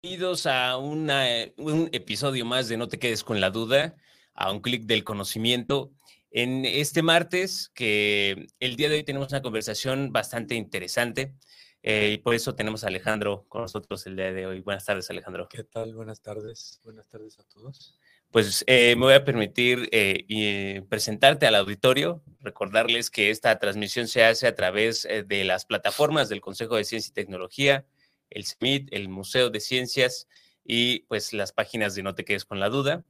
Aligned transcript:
Bienvenidos 0.00 0.46
a 0.46 0.76
una, 0.76 1.28
eh, 1.28 1.54
un 1.56 1.88
episodio 1.90 2.44
más 2.46 2.68
de 2.68 2.76
No 2.76 2.86
te 2.86 3.00
quedes 3.00 3.24
con 3.24 3.40
la 3.40 3.50
duda, 3.50 3.96
a 4.32 4.52
un 4.52 4.60
clic 4.60 4.84
del 4.84 5.02
conocimiento. 5.02 5.90
En 6.30 6.64
este 6.64 7.02
martes, 7.02 7.72
que 7.74 8.46
el 8.60 8.76
día 8.76 8.88
de 8.88 8.94
hoy 8.94 9.02
tenemos 9.02 9.30
una 9.30 9.42
conversación 9.42 10.12
bastante 10.12 10.54
interesante 10.54 11.34
eh, 11.82 12.12
y 12.14 12.18
por 12.18 12.36
eso 12.36 12.54
tenemos 12.54 12.84
a 12.84 12.86
Alejandro 12.86 13.44
con 13.48 13.62
nosotros 13.62 14.06
el 14.06 14.14
día 14.14 14.32
de 14.32 14.46
hoy. 14.46 14.60
Buenas 14.60 14.84
tardes, 14.84 15.10
Alejandro. 15.10 15.48
¿Qué 15.48 15.64
tal? 15.64 15.92
Buenas 15.94 16.22
tardes. 16.22 16.80
Buenas 16.84 17.08
tardes 17.08 17.40
a 17.40 17.42
todos. 17.42 17.98
Pues 18.30 18.62
eh, 18.66 18.94
me 18.94 19.06
voy 19.06 19.14
a 19.14 19.24
permitir 19.24 19.88
eh, 19.90 20.82
presentarte 20.90 21.46
al 21.46 21.54
auditorio, 21.54 22.22
recordarles 22.40 23.10
que 23.10 23.30
esta 23.30 23.58
transmisión 23.58 24.06
se 24.06 24.22
hace 24.22 24.46
a 24.46 24.54
través 24.54 25.06
eh, 25.06 25.24
de 25.24 25.44
las 25.44 25.64
plataformas 25.64 26.28
del 26.28 26.42
Consejo 26.42 26.76
de 26.76 26.84
Ciencia 26.84 27.10
y 27.10 27.14
Tecnología, 27.14 27.86
el 28.30 28.46
CEMIT, 28.46 28.88
el 28.92 29.08
Museo 29.08 29.50
de 29.50 29.60
Ciencias 29.60 30.28
y 30.64 31.00
pues 31.00 31.32
las 31.32 31.52
páginas 31.52 31.94
de 31.94 32.02
No 32.02 32.14
te 32.14 32.24
quedes 32.24 32.44
con 32.44 32.60
la 32.60 32.68
duda. 32.68 33.04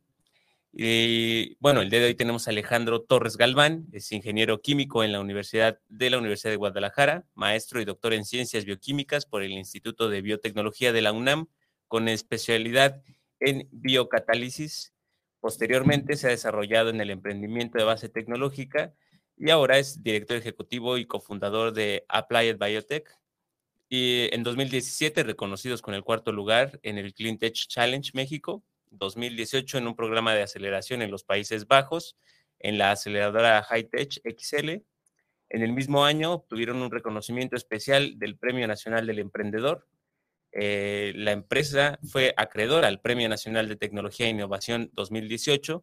Y 0.73 1.57
bueno, 1.61 1.81
el 1.81 1.91
día 1.91 2.01
de 2.01 2.07
hoy 2.07 2.15
tenemos 2.15 2.47
a 2.47 2.51
Alejandro 2.51 3.03
Torres 3.03 3.37
Galván, 3.37 3.87
es 3.93 4.13
ingeniero 4.13 4.61
químico 4.61 5.03
en 5.03 5.13
la 5.13 5.21
Universidad 5.21 5.81
de 5.89 6.11
la 6.11 6.19
Universidad 6.19 6.53
de 6.53 6.57
Guadalajara, 6.57 7.25
maestro 7.35 7.81
y 7.81 7.85
doctor 7.85 8.13
en 8.13 8.25
ciencias 8.25 8.65
bioquímicas 8.65 9.25
por 9.25 9.43
el 9.43 9.53
Instituto 9.53 10.09
de 10.09 10.21
Biotecnología 10.21 10.93
de 10.93 11.03
la 11.03 11.13
UNAM, 11.13 11.49
con 11.89 12.09
especialidad 12.09 13.03
en 13.41 13.69
biocatálisis. 13.73 14.93
Posteriormente 15.41 16.17
se 16.17 16.27
ha 16.27 16.31
desarrollado 16.31 16.91
en 16.91 17.01
el 17.01 17.11
emprendimiento 17.11 17.79
de 17.79 17.85
base 17.85 18.09
tecnológica 18.09 18.95
y 19.37 19.51
ahora 19.51 19.79
es 19.79 20.03
director 20.03 20.37
ejecutivo 20.37 20.99
y 20.99 21.07
cofundador 21.07 21.73
de 21.73 22.05
Applied 22.09 22.59
Biotech. 22.59 23.18
Y 23.89 24.29
en 24.35 24.43
2017 24.43 25.23
reconocidos 25.23 25.81
con 25.81 25.95
el 25.95 26.05
cuarto 26.05 26.31
lugar 26.31 26.79
en 26.83 26.99
el 26.99 27.15
Clean 27.15 27.39
Tech 27.39 27.55
Challenge 27.55 28.11
México, 28.13 28.63
2018 28.91 29.79
en 29.79 29.87
un 29.87 29.97
programa 29.97 30.35
de 30.35 30.43
aceleración 30.43 31.01
en 31.01 31.11
los 31.11 31.25
Países 31.25 31.67
Bajos, 31.67 32.17
en 32.59 32.77
la 32.77 32.93
aceleradora 32.93 33.63
Hightech 33.63 34.21
XL. 34.37 34.83
En 35.51 35.63
el 35.63 35.73
mismo 35.73 36.05
año 36.05 36.33
obtuvieron 36.33 36.83
un 36.83 36.91
reconocimiento 36.91 37.57
especial 37.57 38.19
del 38.19 38.37
Premio 38.37 38.69
Nacional 38.69 39.07
del 39.07 39.21
Emprendedor. 39.21 39.89
Eh, 40.53 41.13
la 41.17 41.33
empresa 41.33 41.99
fue 42.11 42.35
acreedora 42.37 42.89
al 42.89 43.01
Premio 43.01 43.29
Nacional 43.31 43.69
de 43.69 43.77
Tecnología 43.77 44.27
e 44.27 44.31
Innovación 44.31 44.91
2018. 44.93 45.83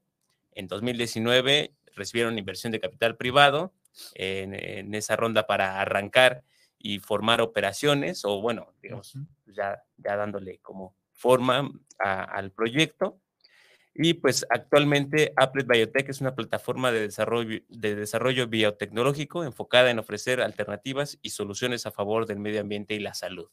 En 0.52 0.68
2019 0.68 1.74
recibieron 1.96 2.38
inversión 2.38 2.72
de 2.72 2.80
capital 2.80 3.18
privado 3.18 3.74
en 4.14 4.94
esa 4.94 5.16
ronda 5.16 5.48
para 5.48 5.80
arrancar 5.80 6.44
y 6.86 7.00
formar 7.00 7.42
operaciones, 7.42 8.24
o 8.26 8.42
bueno, 8.42 8.72
digamos, 8.80 9.18
ya, 9.48 9.84
ya 9.98 10.16
dándole 10.16 10.60
como 10.60 10.96
forma 11.14 11.72
a- 11.98 12.24
al 12.24 12.52
proyecto. 12.52 13.20
Y 13.96 14.14
pues 14.14 14.46
actualmente 14.52 15.34
Applet 15.36 15.66
Biotech 15.66 16.10
es 16.10 16.22
una 16.22 16.36
plataforma 16.36 16.92
de 16.92 17.00
desarrollo, 17.02 17.60
de 17.70 17.96
desarrollo 17.96 18.48
biotecnológico 18.48 19.44
enfocada 19.44 19.90
en 19.90 19.98
ofrecer 19.98 20.42
alternativas 20.42 21.18
y 21.24 21.32
soluciones 21.32 21.88
a 21.88 21.92
favor 21.92 22.28
del 22.28 22.40
medio 22.40 22.62
ambiente 22.62 22.94
y 22.94 23.00
la 23.00 23.16
salud. 23.16 23.50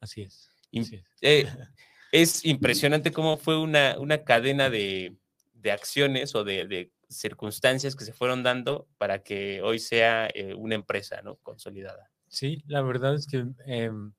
Así 0.00 0.22
es. 0.22 0.50
Así 0.76 0.96
es. 0.96 1.04
Eh, 1.20 1.46
es 2.12 2.44
impresionante 2.44 3.12
cómo 3.12 3.36
fue 3.36 3.56
una, 3.56 3.96
una 4.00 4.24
cadena 4.24 4.68
de, 4.68 5.14
de 5.52 5.70
acciones 5.70 6.34
o 6.34 6.42
de, 6.42 6.66
de 6.66 6.90
circunstancias 7.08 7.94
que 7.94 8.04
se 8.04 8.12
fueron 8.12 8.42
dando 8.42 8.88
para 8.98 9.22
que 9.22 9.62
hoy 9.62 9.78
sea 9.78 10.28
eh, 10.34 10.54
una 10.54 10.74
empresa 10.74 11.22
¿no? 11.22 11.36
consolidada. 11.36 12.10
Sí, 12.28 12.62
la 12.66 12.82
verdad 12.82 13.14
es 13.14 13.26
que 13.26 13.46
em, 13.66 14.12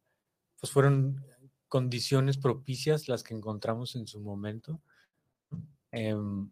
pues 0.60 0.72
fueron 0.72 1.24
condiciones 1.68 2.38
propicias 2.38 3.08
las 3.08 3.24
que 3.24 3.34
encontramos 3.34 3.96
en 3.96 4.08
su 4.08 4.20
momento. 4.20 4.82
Em, 5.92 6.50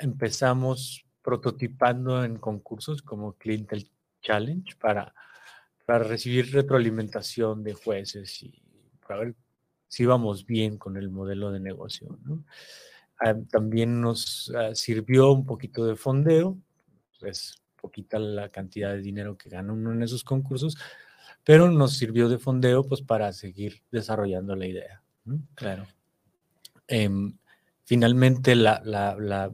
empezamos 0.00 1.04
prototipando 1.22 2.24
en 2.24 2.38
concursos 2.38 3.02
como 3.02 3.34
Clintel 3.34 3.90
Challenge 4.22 4.76
para, 4.76 5.14
para 5.86 6.04
recibir 6.04 6.52
retroalimentación 6.52 7.62
de 7.62 7.74
jueces 7.74 8.42
y 8.42 8.62
para 9.06 9.20
ver 9.20 9.34
si 9.88 10.04
íbamos 10.04 10.46
bien 10.46 10.78
con 10.78 10.96
el 10.96 11.10
modelo 11.10 11.50
de 11.50 11.60
negocio. 11.60 12.18
Ah, 13.20 13.34
también 13.50 14.00
nos 14.00 14.52
ah, 14.56 14.74
sirvió 14.74 15.32
un 15.32 15.44
poquito 15.44 15.86
de 15.86 15.96
fondeo, 15.96 16.56
es 17.22 17.60
poquita 17.80 18.18
la 18.18 18.48
cantidad 18.50 18.92
de 18.92 19.00
dinero 19.00 19.36
que 19.38 19.48
gana 19.48 19.72
uno 19.72 19.92
en 19.92 20.02
esos 20.02 20.24
concursos, 20.24 20.76
pero 21.44 21.70
nos 21.70 21.96
sirvió 21.96 22.28
de 22.28 22.38
fondeo 22.38 22.84
pues 22.84 23.00
para 23.02 23.32
seguir 23.32 23.82
desarrollando 23.90 24.54
la 24.56 24.66
idea. 24.66 25.02
¿no? 25.24 25.40
Claro. 25.54 25.86
Em, 26.86 27.36
finalmente 27.84 28.54
la, 28.54 28.80
la- 28.84 29.16
la- 29.18 29.52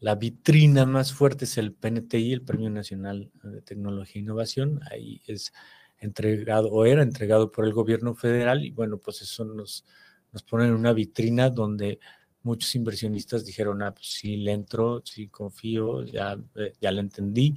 la 0.00 0.16
vitrina 0.16 0.84
más 0.84 1.12
fuerte 1.12 1.44
es 1.44 1.56
el 1.58 1.72
PNTI, 1.72 2.32
el 2.32 2.42
Premio 2.42 2.70
Nacional 2.70 3.30
de 3.44 3.62
Tecnología 3.62 4.18
e 4.18 4.24
Innovación. 4.24 4.80
Ahí 4.90 5.22
es 5.26 5.52
entregado 5.98 6.70
o 6.72 6.84
era 6.84 7.02
entregado 7.04 7.52
por 7.52 7.64
el 7.64 7.72
gobierno 7.72 8.14
federal 8.16 8.64
y 8.64 8.72
bueno, 8.72 8.98
pues 8.98 9.22
eso 9.22 9.44
nos, 9.44 9.84
nos 10.32 10.42
pone 10.42 10.64
en 10.66 10.72
una 10.72 10.92
vitrina 10.92 11.50
donde 11.50 12.00
muchos 12.42 12.74
inversionistas 12.74 13.44
dijeron, 13.44 13.82
ah, 13.82 13.94
pues 13.94 14.06
sí, 14.06 14.36
le 14.36 14.52
entro, 14.52 15.02
sí 15.04 15.28
confío, 15.28 16.04
ya, 16.04 16.38
eh, 16.56 16.72
ya 16.80 16.90
le 16.90 17.00
entendí. 17.00 17.56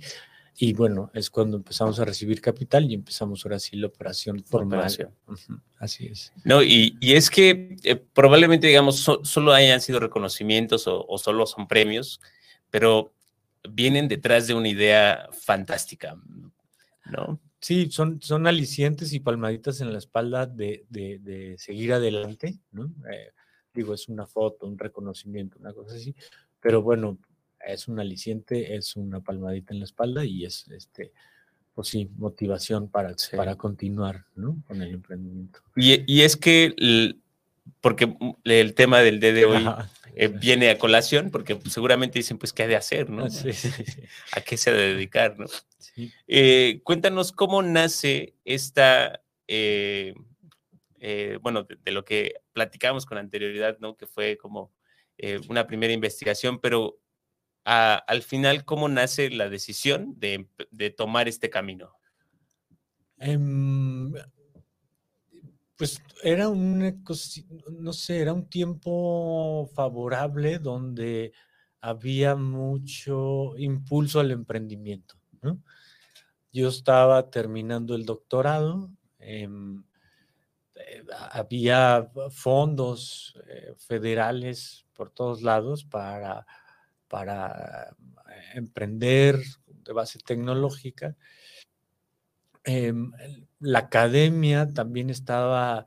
Y 0.57 0.71
bueno, 0.73 1.11
es 1.13 1.29
cuando 1.29 1.57
empezamos 1.57 1.99
a 1.99 2.05
recibir 2.05 2.39
capital 2.39 2.89
y 2.89 2.93
empezamos 2.93 3.43
ahora 3.45 3.59
sí 3.59 3.75
la 3.75 3.87
operación 3.87 4.41
formal. 4.43 4.79
operación. 4.79 5.11
Así 5.79 6.07
es. 6.07 6.31
No, 6.45 6.63
y, 6.63 6.97
y 7.01 7.13
es 7.13 7.29
que 7.29 7.75
eh, 7.83 7.95
probablemente, 7.97 8.67
digamos, 8.67 8.97
so- 8.99 9.23
solo 9.25 9.51
hayan 9.51 9.81
sido 9.81 9.99
reconocimientos 9.99 10.87
o, 10.87 11.05
o 11.05 11.17
solo 11.17 11.45
son 11.45 11.67
premios, 11.67 12.21
pero 12.69 13.13
vienen 13.69 14.07
detrás 14.07 14.47
de 14.47 14.53
una 14.53 14.69
idea 14.69 15.27
fantástica, 15.33 16.15
¿no? 17.11 17.39
Sí, 17.59 17.89
son, 17.91 18.21
son 18.21 18.47
alicientes 18.47 19.11
y 19.11 19.19
palmaditas 19.19 19.81
en 19.81 19.91
la 19.91 19.97
espalda 19.97 20.45
de, 20.45 20.85
de- 20.89 21.19
de 21.19 21.57
seguir 21.57 21.91
adelante, 21.93 22.59
¿no? 22.71 22.85
Eh, 23.11 23.31
digo, 23.75 23.93
es 23.93 24.07
una 24.07 24.25
foto, 24.25 24.65
un 24.65 24.77
reconocimiento, 24.79 25.57
una 25.59 25.73
cosa 25.73 25.95
así, 25.95 26.15
pero 26.61 26.81
bueno, 26.81 27.17
es 27.67 27.87
un 27.87 27.99
aliciente, 27.99 28.75
es 28.75 28.95
una 28.95 29.19
palmadita 29.21 29.73
en 29.73 29.79
la 29.79 29.85
espalda 29.85 30.23
y 30.25 30.45
es, 30.45 30.67
este, 30.69 31.11
pues 31.73 31.89
sí, 31.89 32.09
motivación 32.17 32.87
para, 32.89 33.17
Sí. 33.17 33.35
para 33.35 33.55
continuar, 33.55 34.25
¿no? 34.35 34.57
Con 34.67 34.81
el 34.81 34.93
emprendimiento. 34.93 35.59
Y, 35.75 36.03
y 36.11 36.21
es 36.21 36.37
que, 36.37 36.73
porque 37.81 38.15
el 38.43 38.73
tema 38.73 38.99
del 39.01 39.19
día 39.19 39.33
de 39.33 39.45
hoy 39.45 39.65
eh, 40.15 40.27
viene 40.29 40.69
a 40.69 40.77
colación, 40.77 41.31
porque 41.31 41.59
seguramente 41.69 42.19
dicen, 42.19 42.37
pues, 42.37 42.53
¿qué 42.53 42.63
ha 42.63 42.67
de 42.67 42.75
hacer, 42.77 43.09
no? 43.09 43.25
Ah, 43.25 43.29
sí, 43.29 43.51
sí, 43.51 43.69
sí, 43.71 44.01
¿A 44.31 44.41
qué 44.41 44.55
se 44.57 44.69
ha 44.69 44.73
de 44.73 44.93
dedicar, 44.93 45.37
no? 45.37 45.45
Eh, 46.27 46.81
cuéntanos 46.83 47.31
cómo 47.31 47.61
nace 47.61 48.33
esta, 48.45 49.21
eh, 49.47 50.13
eh, 50.99 51.39
bueno, 51.41 51.63
de, 51.63 51.91
lo 51.91 52.05
que 52.05 52.35
platicábamos 52.53 53.05
con 53.05 53.17
anterioridad, 53.17 53.77
¿no? 53.79 53.95
Que 53.95 54.07
fue 54.07 54.37
como 54.37 54.71
eh, 55.17 55.39
una 55.49 55.67
primera 55.67 55.93
investigación, 55.93 56.59
pero 56.59 56.99
al 57.63 58.21
final, 58.21 58.63
¿cómo 58.63 58.87
nace 58.89 59.31
la 59.31 59.49
decisión 59.49 60.19
de, 60.19 60.47
de 60.69 60.91
tomar 60.91 61.27
este 61.27 61.49
camino? 61.49 61.93
Em, 63.17 64.13
pues 65.77 66.01
era 66.23 66.47
una 66.49 66.95
no 67.79 67.93
sé, 67.93 68.19
era 68.19 68.33
un 68.33 68.47
tiempo 68.47 69.69
favorable 69.73 70.59
donde 70.59 71.33
había 71.81 72.35
mucho 72.35 73.55
impulso 73.57 74.19
al 74.19 74.31
emprendimiento. 74.31 75.15
Yo 76.51 76.69
estaba 76.69 77.29
terminando 77.29 77.95
el 77.95 78.05
doctorado, 78.05 78.89
eh, 79.19 79.47
había 81.31 82.09
fondos 82.29 83.35
eh, 83.47 83.73
federales 83.77 84.85
por 84.93 85.09
todos 85.09 85.41
lados 85.41 85.83
para, 85.83 86.45
para 87.07 87.95
eh, 88.29 88.41
emprender 88.55 89.41
de 89.67 89.93
base 89.93 90.19
tecnológica. 90.19 91.15
Em, 92.63 93.11
la 93.59 93.79
academia 93.79 94.67
también 94.73 95.09
estaba 95.09 95.85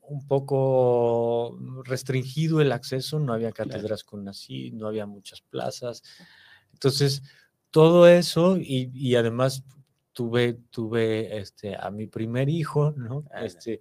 un 0.00 0.26
poco 0.26 1.58
restringido 1.84 2.60
el 2.60 2.72
acceso, 2.72 3.18
no 3.18 3.32
había 3.32 3.52
cátedras 3.52 4.04
con 4.04 4.28
así, 4.28 4.70
no 4.70 4.86
había 4.86 5.06
muchas 5.06 5.42
plazas. 5.42 6.02
Entonces, 6.72 7.22
todo 7.70 8.06
eso 8.06 8.56
y, 8.58 9.14
además 9.16 9.64
tuve, 10.12 10.54
tuve 10.70 11.38
este, 11.38 11.76
a 11.76 11.90
mi 11.90 12.06
primer 12.06 12.48
hijo, 12.48 12.92
¿no? 12.92 13.24
Este, 13.42 13.80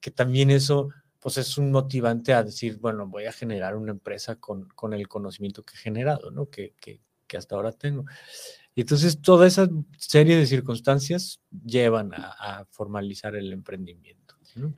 que 0.00 0.10
también 0.10 0.50
eso 0.50 0.88
pues 1.20 1.36
es 1.36 1.58
un 1.58 1.70
motivante 1.70 2.32
a 2.32 2.42
decir, 2.42 2.78
bueno, 2.78 3.06
voy 3.06 3.26
a 3.26 3.32
generar 3.32 3.76
una 3.76 3.92
empresa 3.92 4.36
con, 4.36 4.68
con 4.70 4.94
el 4.94 5.06
conocimiento 5.06 5.62
que 5.62 5.74
he 5.74 5.78
generado, 5.78 6.30
¿no? 6.30 6.48
Que, 6.48 6.74
que, 6.80 7.02
que, 7.26 7.36
hasta 7.36 7.56
ahora 7.56 7.72
tengo. 7.72 8.06
Y 8.74 8.80
entonces 8.80 9.20
toda 9.20 9.46
esa 9.46 9.68
serie 9.98 10.36
de 10.36 10.46
circunstancias 10.46 11.40
llevan 11.50 12.12
a, 12.14 12.64
formalizar 12.70 13.36
el 13.36 13.52
emprendimiento. 13.52 14.36
¿no? 14.54 14.74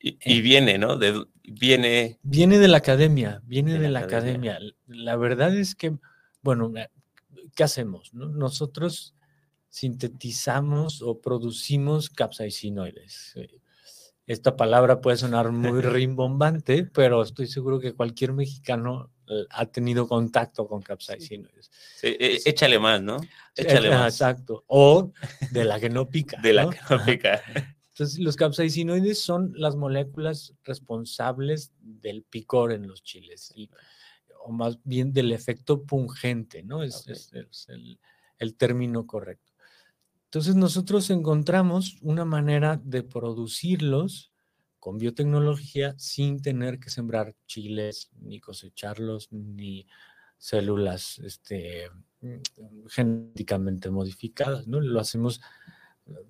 Y, 0.00 0.18
y, 0.24 0.38
eh. 0.38 0.40
viene, 0.40 0.78
¿no? 0.78 0.96
De, 0.98 1.24
viene... 1.44 2.18
Viene 2.24 2.58
de 2.58 2.66
la 2.66 2.78
academia, 2.78 3.40
viene 3.44 3.78
de, 3.78 3.88
la, 3.88 4.00
academia. 4.00 4.58
La 4.88 5.14
verdad 5.14 5.56
es 5.56 5.76
que, 5.76 5.96
bueno, 6.42 6.72
¿qué 7.54 7.62
hacemos? 7.62 8.12
No? 8.12 8.28
Nosotros 8.28 9.14
sintetizamos 9.68 11.02
o 11.02 11.20
producimos 11.20 12.10
capsaicinoides. 12.10 13.34
Eh, 13.36 13.61
esta 14.26 14.56
palabra 14.56 15.00
puede 15.00 15.16
sonar 15.16 15.50
muy 15.52 15.80
rimbombante, 15.82 16.84
pero 16.84 17.22
estoy 17.22 17.46
seguro 17.46 17.80
que 17.80 17.94
cualquier 17.94 18.32
mexicano 18.32 19.10
eh, 19.28 19.44
ha 19.50 19.66
tenido 19.66 20.06
contacto 20.08 20.66
con 20.66 20.82
capsaicinoides. 20.82 21.70
E, 22.02 22.40
échale 22.44 22.78
más, 22.78 23.02
¿no? 23.02 23.18
Échale 23.56 23.90
más. 23.90 24.14
Exacto. 24.14 24.64
O 24.66 25.12
de 25.50 25.64
la 25.64 25.80
que 25.80 25.90
no 25.90 26.08
pica. 26.08 26.40
de 26.40 26.52
la 26.52 26.70
que 26.70 26.78
no 26.88 27.04
pica. 27.04 27.42
Entonces, 27.90 28.18
los 28.18 28.36
capsaicinoides 28.36 29.18
son 29.18 29.52
las 29.54 29.76
moléculas 29.76 30.54
responsables 30.64 31.72
del 31.78 32.22
picor 32.22 32.72
en 32.72 32.88
los 32.88 33.02
chiles, 33.02 33.52
o 34.44 34.50
más 34.50 34.78
bien 34.82 35.12
del 35.12 35.30
efecto 35.30 35.84
pungente, 35.84 36.62
¿no? 36.62 36.82
Es, 36.82 37.06
el, 37.68 37.98
el 38.38 38.56
término 38.56 39.06
correcto. 39.06 39.51
Entonces 40.32 40.56
nosotros 40.56 41.10
encontramos 41.10 41.98
una 42.00 42.24
manera 42.24 42.80
de 42.82 43.02
producirlos 43.02 44.32
con 44.78 44.96
biotecnología 44.96 45.94
sin 45.98 46.40
tener 46.40 46.80
que 46.80 46.88
sembrar 46.88 47.34
chiles, 47.46 48.10
ni 48.18 48.40
cosecharlos, 48.40 49.30
ni 49.30 49.86
células 50.38 51.18
este, 51.18 51.90
genéticamente 52.88 53.90
modificadas, 53.90 54.66
¿no? 54.66 54.80
Lo 54.80 55.00
hacemos, 55.00 55.42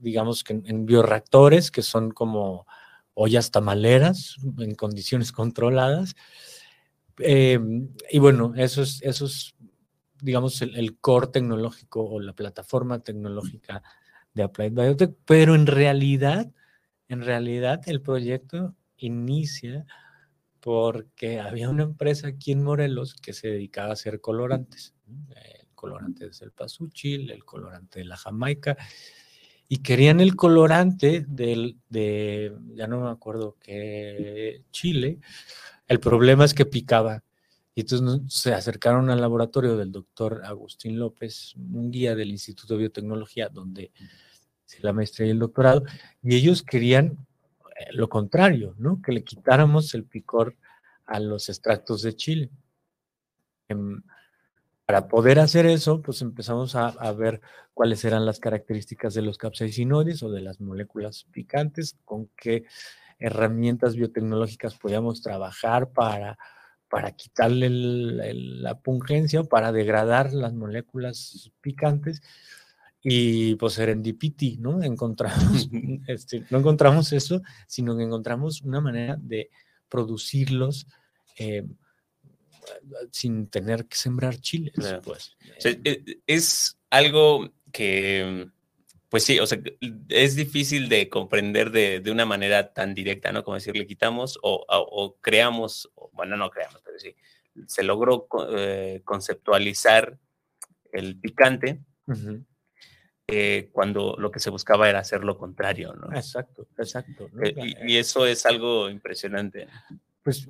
digamos 0.00 0.42
que 0.42 0.60
en, 0.64 0.84
bioreactores, 0.84 1.70
que 1.70 1.82
son 1.82 2.10
como 2.10 2.66
ollas 3.14 3.52
tamaleras 3.52 4.34
en 4.58 4.74
condiciones 4.74 5.30
controladas. 5.32 6.16
Em, 7.18 7.88
y 8.10 8.18
bueno, 8.18 8.52
eso 8.56 8.82
es, 8.82 9.00
eso 9.02 9.26
es 9.26 9.54
digamos, 10.22 10.62
el, 10.62 10.98
core 10.98 11.26
tecnológico 11.26 12.04
o 12.04 12.20
la 12.20 12.32
plataforma 12.32 13.00
tecnológica 13.00 13.82
de 14.32 14.44
Applied 14.44 14.72
Biotech, 14.72 15.14
pero 15.26 15.54
en 15.54 15.66
realidad, 15.66 16.50
en 17.08 17.22
realidad 17.22 17.82
el 17.86 18.00
proyecto 18.00 18.74
inicia 18.96 19.84
porque 20.60 21.40
había 21.40 21.68
una 21.68 21.82
empresa 21.82 22.28
aquí 22.28 22.52
en 22.52 22.62
Morelos 22.62 23.14
que 23.14 23.32
se 23.32 23.48
dedicaba 23.48 23.90
a 23.90 23.94
hacer 23.94 24.20
colorantes, 24.20 24.94
el 25.08 25.66
colorante 25.74 26.30
del 26.30 26.52
pasuchil, 26.52 27.30
el 27.32 27.44
colorante 27.44 27.98
de 27.98 28.04
la 28.04 28.16
Jamaica, 28.16 28.76
y 29.68 29.78
querían 29.78 30.20
el 30.20 30.36
colorante 30.36 31.24
del, 31.26 31.78
de, 31.88 32.56
ya 32.74 32.86
no 32.86 33.00
me 33.00 33.10
acuerdo 33.10 33.56
qué, 33.60 34.62
Chile. 34.70 35.18
El 35.88 35.98
problema 35.98 36.44
es 36.44 36.54
que 36.54 36.64
picaba 36.64 37.24
y 37.74 37.82
entonces 37.82 38.32
se 38.32 38.52
acercaron 38.52 39.08
al 39.10 39.20
laboratorio 39.20 39.76
del 39.76 39.92
doctor 39.92 40.42
Agustín 40.44 40.98
López, 40.98 41.54
un 41.56 41.90
guía 41.90 42.14
del 42.14 42.30
Instituto 42.30 42.74
de 42.74 42.80
Biotecnología, 42.80 43.48
donde 43.48 43.92
la 44.80 44.92
maestría 44.92 45.26
y 45.26 45.30
el 45.30 45.38
doctorado, 45.38 45.84
y 46.22 46.36
ellos 46.36 46.62
querían 46.62 47.26
eh, 47.78 47.92
lo 47.92 48.08
contrario, 48.08 48.74
¿no? 48.78 49.00
Que 49.02 49.12
le 49.12 49.24
quitáramos 49.24 49.94
el 49.94 50.04
picor 50.04 50.56
a 51.06 51.20
los 51.20 51.48
extractos 51.48 52.02
de 52.02 52.16
chile. 52.16 52.50
Em, 53.68 54.02
para 54.86 55.08
poder 55.08 55.38
hacer 55.38 55.66
eso, 55.66 56.02
pues 56.02 56.22
empezamos 56.22 56.74
a, 56.74 56.88
a, 56.88 57.12
ver 57.12 57.40
cuáles 57.74 58.04
eran 58.04 58.26
las 58.26 58.40
características 58.40 59.14
de 59.14 59.22
los 59.22 59.38
capsaicinoides 59.38 60.22
o 60.22 60.30
de 60.30 60.40
las 60.40 60.60
moléculas 60.60 61.24
picantes, 61.30 61.96
con 62.04 62.28
qué 62.36 62.64
herramientas 63.18 63.94
biotecnológicas 63.94 64.74
podíamos 64.76 65.22
trabajar 65.22 65.90
para 65.90 66.38
para 66.92 67.12
quitarle 67.12 67.70
la 67.70 68.78
pungencia 68.78 69.40
o 69.40 69.48
para 69.48 69.72
degradar 69.72 70.34
las 70.34 70.52
moléculas 70.52 71.50
picantes. 71.62 72.20
Y 73.02 73.54
pues 73.54 73.72
serendipity, 73.72 74.58
¿no? 74.58 74.82
Encontramos, 74.82 75.70
este, 76.06 76.44
no 76.50 76.58
encontramos 76.58 77.14
eso, 77.14 77.40
sino 77.66 77.96
que 77.96 78.02
encontramos 78.02 78.60
una 78.60 78.82
manera 78.82 79.16
de 79.18 79.48
producirlos 79.88 80.86
eh, 81.38 81.66
sin 83.10 83.46
tener 83.46 83.86
que 83.86 83.96
sembrar 83.96 84.36
chiles. 84.36 84.74
Pues. 85.02 85.34
E, 85.64 86.20
es 86.26 86.76
algo 86.90 87.54
que 87.72 88.50
pues 89.12 89.24
sí, 89.24 89.38
o 89.38 89.46
sea, 89.46 89.58
es 90.08 90.36
difícil 90.36 90.88
de 90.88 91.10
comprender 91.10 91.70
de, 91.70 92.02
una 92.10 92.24
manera 92.24 92.72
tan 92.72 92.94
directa, 92.94 93.30
¿no? 93.30 93.44
Como 93.44 93.56
decir, 93.56 93.76
le 93.76 93.86
quitamos 93.86 94.38
o, 94.42 95.18
creamos, 95.20 95.92
bueno, 96.12 96.34
no 96.38 96.48
creamos, 96.48 96.80
pero 96.82 96.98
sí, 96.98 97.14
se 97.66 97.82
logró 97.82 98.26
eh, 98.56 99.02
conceptualizar 99.04 100.18
el 100.92 101.20
picante 101.20 101.82
eh, 103.26 103.68
cuando 103.70 104.16
lo 104.16 104.30
que 104.30 104.40
se 104.40 104.48
buscaba 104.48 104.88
era 104.88 105.00
hacer 105.00 105.24
lo 105.24 105.36
contrario, 105.36 105.92
¿no? 105.92 106.10
Exacto, 106.16 106.66
exacto. 106.78 107.28
Eh, 107.44 107.74
y, 107.86 107.98
eso 107.98 108.24
es 108.24 108.46
algo 108.46 108.88
impresionante. 108.88 109.68
Pues 110.22 110.48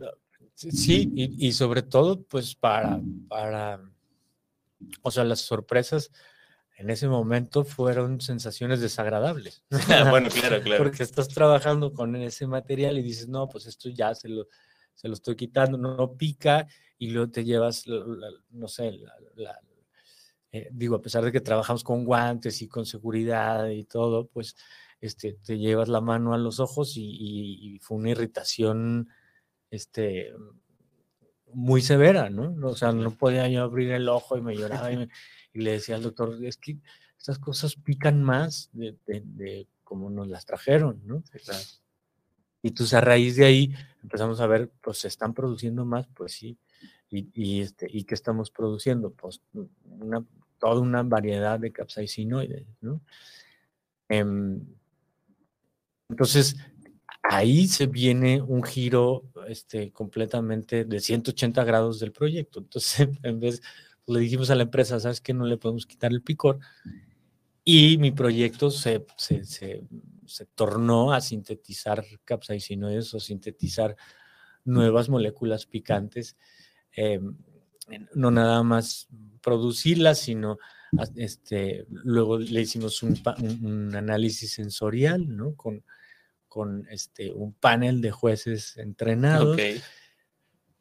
sí, 0.55 1.11
y, 1.17 1.49
y 1.49 1.51
sobre 1.51 1.83
todo, 1.83 2.23
pues 2.23 2.55
para, 2.55 3.01
para, 3.29 3.81
o 5.03 5.11
sea, 5.11 5.25
las 5.25 5.41
sorpresas 5.41 6.13
en 6.83 6.91
ese 6.91 7.09
momento 7.09 7.65
fueron 7.65 8.21
sensaciones 8.21 8.81
desagradables. 8.81 9.65
bueno, 10.11 10.29
claro, 10.29 10.61
claro. 10.63 10.83
Porque 10.83 11.03
estás 11.03 11.29
trabajando 11.29 11.93
con 11.93 12.17
ese 12.17 12.47
material 12.47 12.99
y 12.99 13.03
dices, 13.03 13.29
no, 13.29 13.49
pues 13.49 13.67
esto 13.67 13.89
ya 13.89 14.15
se 14.15 14.29
lo, 14.29 14.49
se 14.95 15.09
lo 15.09 15.15
estoy 15.15 15.37
quitando, 15.37 15.79
no, 15.79 16.15
pica, 16.17 16.67
y 16.99 17.11
luego 17.11 17.31
te 17.31 17.45
llevas, 17.45 17.85
no 18.51 18.69
sé, 18.69 19.01
eh, 20.53 20.69
digo, 20.73 20.97
a 20.97 21.03
pesar 21.03 21.25
de 21.25 21.33
que 21.33 21.41
trabajamos 21.41 21.83
con 21.83 22.05
guantes 22.05 22.61
y 22.63 22.69
con 22.69 22.85
seguridad 22.85 23.69
y 23.69 23.85
todo, 23.85 24.27
pues 24.27 24.57
este, 25.01 25.35
te 25.35 25.59
llevas 25.59 25.89
la 25.89 26.01
mano 26.01 26.35
a 26.35 26.39
los 26.39 26.61
ojos 26.61 26.95
y, 26.97 27.79
fue 27.81 27.97
una 27.97 28.11
irritación 28.11 29.09
este, 29.71 30.33
muy 31.53 31.81
severa, 31.81 32.29
¿no? 32.29 32.55
O 32.69 32.77
sea, 32.77 32.93
no 32.93 33.13
podía 33.13 33.49
yo 33.49 33.63
abrir 33.63 33.93
el 33.93 34.09
ojo 34.09 34.37
y 34.37 34.43
me 34.43 34.57
lloraba 34.57 34.93
y 34.93 34.97
me, 34.97 35.09
y 35.53 35.61
le 35.61 35.73
decía 35.73 35.97
al 35.97 36.03
doctor, 36.03 36.39
es 36.45 36.57
que 36.57 36.79
estas 37.19 37.39
cosas 37.39 37.77
pican 37.77 38.23
más 38.23 38.71
de, 38.73 38.97
de, 39.07 39.67
como 39.85 40.11
nos 40.11 40.29
las 40.29 40.45
trajeron, 40.45 41.01
¿no? 41.05 41.23
Y 42.63 42.69
entonces 42.69 42.95
a 42.95 43.01
raíz 43.01 43.37
de 43.37 43.45
ahí 43.45 43.75
empezamos 44.03 44.41
a 44.41 44.47
ver, 44.47 44.71
pues 44.83 44.99
se 44.99 45.09
están 45.09 45.35
produciendo 45.35 45.85
más, 45.85 46.07
pues 46.15 46.33
sí. 46.33 46.59
Y, 47.11 47.29
y 47.35 47.61
este, 47.61 47.87
¿y 47.91 48.05
qué 48.05 48.15
estamos 48.15 48.51
produciendo? 48.51 49.11
Pues 49.11 49.41
una, 49.85 50.25
toda 50.59 50.81
una 50.81 51.03
variedad 51.03 51.61
de 51.61 51.73
capsaicinoides, 51.73 52.67
¿no? 52.81 53.03
Em, 54.09 54.61
entonces, 56.09 56.57
ahí 57.23 57.67
se 57.67 57.87
viene 57.87 58.43
un 58.43 58.63
giro 58.63 59.25
este, 59.49 59.91
completamente 59.93 60.85
de 60.85 61.01
180 61.01 61.65
grados 61.65 62.01
del 62.01 62.13
proyecto. 62.13 62.61
Entonces, 62.61 63.09
en 63.23 63.41
vez, 63.41 63.63
le 64.07 64.21
dijimos 64.21 64.51
a 64.51 64.55
la 64.55 64.65
empresa, 64.65 65.01
¿sabes 65.01 65.21
qué? 65.21 65.35
No 65.35 65.47
le 65.47 65.59
podemos 65.59 65.87
quitar 65.87 66.13
el 66.13 66.23
picor. 66.23 66.59
Y 67.65 67.99
mi 67.99 68.11
proyecto 68.11 68.71
se, 68.71 69.07
se, 69.17 69.45
se, 69.45 69.85
se 70.27 70.47
tornó 70.47 71.13
a 71.13 71.21
sintetizar 71.21 72.05
capsaicinoides 72.25 73.15
o 73.15 73.21
sintetizar 73.21 73.97
nuevas 74.65 75.09
moléculas 75.09 75.67
picantes. 75.67 76.37
Eh, 76.97 77.21
no 78.15 78.31
nada 78.31 78.63
más 78.63 79.09
producirlas, 79.41 80.19
sino 80.19 80.59
este, 81.17 81.87
luego 81.89 82.39
le 82.39 82.61
hicimos 82.61 83.03
un, 83.03 83.19
un, 83.63 83.95
análisis 83.95 84.53
sensorial, 84.53 85.37
¿no? 85.37 85.55
Con, 85.55 85.85
con 86.49 86.87
este, 86.91 87.33
un 87.33 87.55
panel 87.55 88.01
de 88.01 88.11
jueces 88.11 88.77
entrenados. 88.77 89.57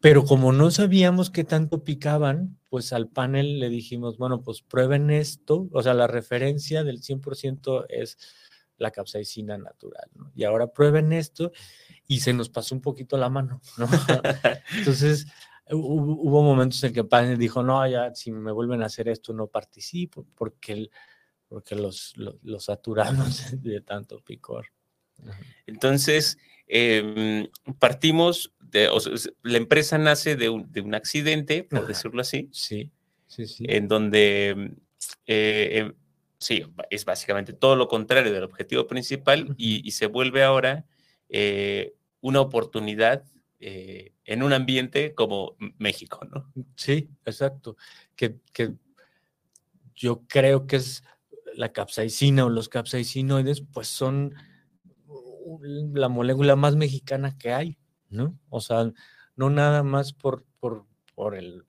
Pero 0.02 0.26
como 0.26 0.52
no 0.52 0.72
sabíamos 0.72 1.30
qué 1.30 1.44
tanto 1.44 1.84
picaban, 1.84 2.60
pues 2.70 2.92
al 2.92 3.08
panel 3.08 3.60
le 3.60 3.70
dijimos, 3.70 4.18
bueno, 4.18 4.42
pues 4.42 4.62
prueben 4.62 5.12
esto, 5.12 5.70
o 5.72 5.84
sea, 5.84 5.94
la 5.94 6.08
referencia 6.08 6.84
del 6.84 7.02
100% 7.02 7.86
es 7.90 8.18
la 8.78 8.92
capsaicina 8.92 9.58
natural, 9.58 10.10
¿no? 10.16 10.32
Y 10.36 10.44
ahora 10.44 10.74
prueben 10.74 11.14
esto 11.14 11.52
y 12.08 12.22
se 12.22 12.34
nos 12.34 12.50
pasó 12.50 12.74
un 12.74 12.82
poquito 12.82 13.16
la 13.16 13.30
mano, 13.30 13.62
¿no? 13.78 13.88
Entonces, 14.76 15.28
hubo, 15.70 16.42
momentos 16.42 16.84
en 16.84 16.94
que 16.94 17.04
Páez 17.04 17.38
dijo, 17.38 17.64
no, 17.64 17.88
ya 17.88 18.14
si 18.16 18.32
me 18.32 18.52
vuelven 18.52 18.82
a 18.82 18.88
hacer 18.88 19.08
esto 19.08 19.34
no 19.34 19.48
participo 19.48 20.26
porque, 20.36 20.90
porque 21.48 21.76
los, 21.76 22.14
los, 22.18 22.66
saturamos 22.66 23.46
de 23.62 23.82
tanto 23.82 24.20
picor. 24.22 24.66
Entonces, 25.68 26.40
em, 26.68 27.48
partimos, 27.80 28.54
de, 28.60 28.90
la 29.44 29.58
empresa 29.58 29.98
nace 29.98 30.36
de 30.36 30.50
un, 30.50 30.72
de 30.72 30.82
un 30.82 30.96
accidente, 30.96 31.64
por 31.64 31.88
decirlo 31.88 32.22
así. 32.22 32.50
Sí, 32.52 32.90
sí, 33.28 33.46
sí. 33.48 33.66
En 33.68 33.88
donde, 33.88 34.74
eh, 35.26 35.70
em, 35.74 35.94
sí, 36.38 36.64
es 36.90 37.06
básicamente 37.06 37.54
todo 37.54 37.76
lo 37.76 37.88
contrario 37.88 38.32
del 38.32 38.44
objetivo 38.44 38.88
principal 38.88 39.54
y, 39.58 39.86
y 39.88 39.92
se 39.92 40.06
vuelve 40.08 40.44
ahora 40.44 40.86
eh, 41.34 41.94
una 42.20 42.42
oportunidad 42.42 43.24
eh, 43.60 44.14
en 44.26 44.44
un 44.44 44.54
ambiente 44.54 45.14
como 45.14 45.56
México, 45.78 46.20
¿no? 46.26 46.52
Sí, 46.76 47.10
exacto. 47.26 47.78
Que, 48.16 48.38
yo 49.96 50.24
creo 50.28 50.66
que 50.66 50.78
es 50.78 51.04
la 51.54 51.72
capsaicina 51.72 52.46
o 52.46 52.50
los 52.50 52.70
capsaicinoides, 52.70 53.62
pues 53.62 53.88
son 53.88 54.34
la 55.62 56.10
molécula 56.10 56.56
más 56.56 56.76
mexicana 56.76 57.38
que 57.38 57.52
hay, 57.54 57.78
¿no? 58.10 58.38
O 58.50 58.62
sea, 58.62 58.92
no 59.36 59.50
nada 59.50 59.84
más 59.84 60.14
por, 60.14 60.46
por, 60.60 60.86
por 61.16 61.36
el, 61.36 61.66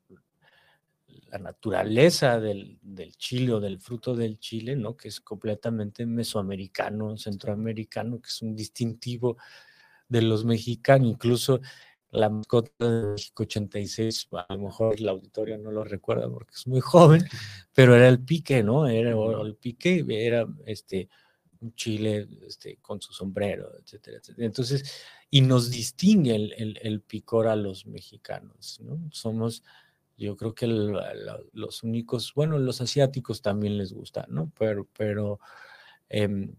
la 1.31 1.39
naturaleza 1.39 2.39
del, 2.41 2.79
del, 2.83 3.17
chile 3.17 3.53
o 3.53 3.61
del 3.61 3.81
fruto 3.81 4.15
del 4.15 4.39
chile, 4.39 4.77
¿no? 4.77 4.97
Que 4.97 5.09
es 5.09 5.21
completamente 5.21 6.05
mesoamericano, 6.07 7.17
centroamericano, 7.17 8.21
que 8.21 8.29
es 8.29 8.43
un 8.43 8.55
distintivo 8.55 9.37
de 10.09 10.23
los 10.23 10.45
mexicanos, 10.45 11.09
incluso 11.09 11.61
la 12.11 12.29
mascota 12.29 12.71
de 12.79 13.07
México 13.12 13.45
86, 13.45 14.29
a 14.33 14.55
lo 14.55 14.61
mejor 14.61 15.01
la 15.01 15.12
auditorio 15.12 15.57
no 15.57 15.71
lo 15.73 15.83
recuerda 15.83 16.29
porque 16.29 16.53
es 16.55 16.67
muy 16.67 16.81
joven, 16.81 17.25
pero 17.73 17.97
era 17.97 18.09
el 18.09 18.21
pique, 18.21 18.62
¿no? 18.62 18.87
Era 18.87 19.12
el 19.12 19.57
pique, 19.57 20.05
era 20.09 20.47
este 20.67 21.09
chile 21.75 22.28
este, 22.47 22.76
con 22.76 23.00
su 23.00 23.12
sombrero, 23.12 23.73
etcétera, 23.78 24.19
etcétera. 24.19 24.47
Entonces, 24.47 25.02
y 25.31 25.40
nos 25.40 25.71
distingue 25.71 26.35
el, 26.35 26.78
el, 26.83 27.00
picor 27.00 27.47
a 27.47 27.57
los 27.57 27.87
mexicanos, 27.87 28.81
¿no? 28.81 29.00
Somos, 29.11 29.62
yo 30.16 30.37
creo 30.37 30.54
que 30.54 30.66
los 30.66 31.83
únicos, 31.83 32.35
bueno, 32.35 32.59
los 32.59 32.81
asiáticos 32.81 33.40
también 33.40 33.78
les 33.78 33.92
gusta, 33.92 34.26
¿no? 34.28 34.52
Pero, 34.59 34.87
pero 34.97 35.40
em, 36.09 36.54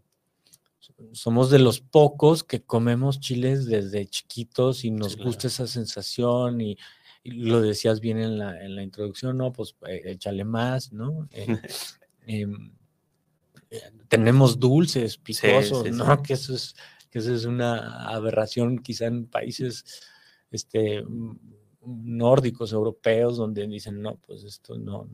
somos 1.11 1.49
de 1.49 1.59
los 1.59 1.81
pocos 1.81 2.43
que 2.43 2.63
comemos 2.63 3.19
chiles 3.19 3.65
desde 3.65 4.05
chiquitos 4.07 4.83
y 4.85 4.91
nos 4.91 5.17
gusta 5.17 5.47
esa 5.47 5.67
sensación 5.67 6.61
y, 6.61 6.77
lo 7.25 7.61
decías 7.61 8.01
bien 8.01 8.17
en 8.17 8.37
la, 8.37 8.61
en 8.61 8.75
la 8.75 8.83
introducción, 8.83 9.37
¿no? 9.37 9.53
Pues 9.53 9.77
eh, 9.87 10.01
échale 10.03 10.43
más, 10.43 10.91
¿no? 10.91 11.29
Eh, 11.31 11.47
em, 12.27 12.53
eh, 12.65 12.82
tenemos 14.07 14.59
dulces 14.59 15.17
picosos, 15.17 15.91
¿no? 15.91 16.21
Que 16.21 16.33
eso 16.33 16.55
es 16.55 16.75
que 17.13 17.19
eso 17.19 17.35
es 17.35 17.45
una 17.45 18.07
aberración 18.07 18.79
quizá 18.79 19.05
en 19.05 19.27
países 19.27 20.01
este, 20.49 21.03
nórdicos, 21.85 22.73
europeos, 22.73 23.37
donde 23.37 23.67
dicen, 23.67 24.01
no, 24.01 24.15
pues 24.25 24.43
esto 24.43 24.79
no, 24.79 25.07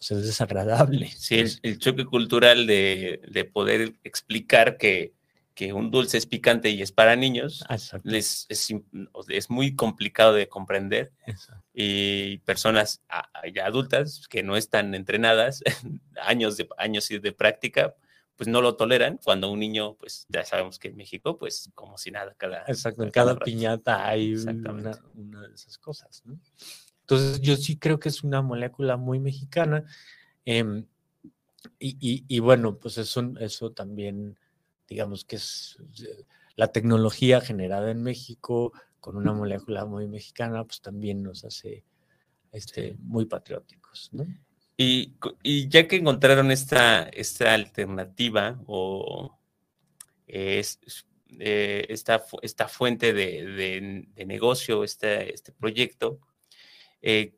es 0.00 0.08
desagradable. 0.08 1.08
Sí, 1.08 1.44
el, 1.62 1.78
choque 1.78 2.06
cultural 2.06 2.66
de, 2.66 3.50
poder 3.52 3.96
explicar 4.02 4.78
que, 4.78 5.12
un 5.72 5.90
dulce 5.90 6.18
es 6.18 6.26
picante 6.26 6.70
y 6.70 6.82
es 6.82 6.92
para 6.92 7.16
niños 7.16 7.64
es, 8.04 8.46
es, 8.48 9.50
muy 9.50 9.74
complicado 9.74 10.34
de 10.34 10.48
comprender. 10.48 11.12
Y 11.72 12.38
personas 12.38 13.02
ya 13.54 13.66
adultas 13.66 14.26
que 14.28 14.42
no 14.42 14.56
están 14.56 14.94
entrenadas, 14.94 15.62
años 16.22 16.56
de, 16.56 16.68
años 16.76 17.08
de 17.08 17.32
práctica, 17.32 17.94
pues 18.36 18.48
no 18.48 18.60
lo 18.60 18.76
toleran 18.76 19.18
cuando 19.24 19.50
un 19.50 19.58
niño, 19.58 19.94
pues 19.94 20.26
ya 20.28 20.44
sabemos 20.44 20.78
que 20.78 20.88
en 20.88 20.96
México, 20.96 21.38
pues 21.38 21.70
como 21.74 21.96
si 21.96 22.10
nada, 22.10 22.34
cada... 22.36 22.64
Exacto, 22.68 23.02
en 23.02 23.10
cada, 23.10 23.38
piñata 23.38 24.06
hay 24.06 24.34
una, 24.34 25.00
una, 25.14 25.48
de 25.48 25.54
esas 25.54 25.78
cosas, 25.78 26.22
¿no? 26.26 26.38
Entonces, 27.00 27.40
yo 27.40 27.56
sí 27.56 27.78
creo 27.78 28.00
que 28.00 28.08
es 28.08 28.24
una 28.24 28.42
molécula 28.42 28.96
muy 28.96 29.20
mexicana. 29.20 29.84
Em, 30.44 30.84
y, 31.78 32.38
bueno, 32.40 32.78
pues 32.78 32.98
eso, 32.98 33.32
eso 33.38 33.70
también, 33.70 34.36
digamos 34.88 35.24
que 35.24 35.36
es 35.36 35.78
eh, 36.02 36.24
la 36.56 36.68
tecnología 36.68 37.40
generada 37.40 37.90
en 37.90 38.02
México 38.02 38.72
con 39.00 39.16
una 39.16 39.32
molécula 39.32 39.84
muy 39.84 40.08
mexicana, 40.08 40.64
pues 40.64 40.80
también 40.80 41.22
nos 41.22 41.44
hace 41.44 41.84
este, 42.52 42.96
muy 43.00 43.26
patrióticos. 43.26 44.10
¿no? 44.12 44.26
Y, 44.76 45.14
ya 45.68 45.88
que 45.88 45.96
encontraron 45.96 46.50
esta, 46.50 47.04
esta 47.04 47.54
alternativa 47.54 48.60
o 48.66 49.38
es, 50.26 50.78
eh, 51.38 51.86
esta, 51.88 52.24
esta, 52.42 52.68
fuente 52.68 53.12
de, 53.12 54.06
negocio, 54.26 54.84
este, 54.84 55.32
este 55.32 55.52
proyecto, 55.52 56.20
eh, 57.00 57.34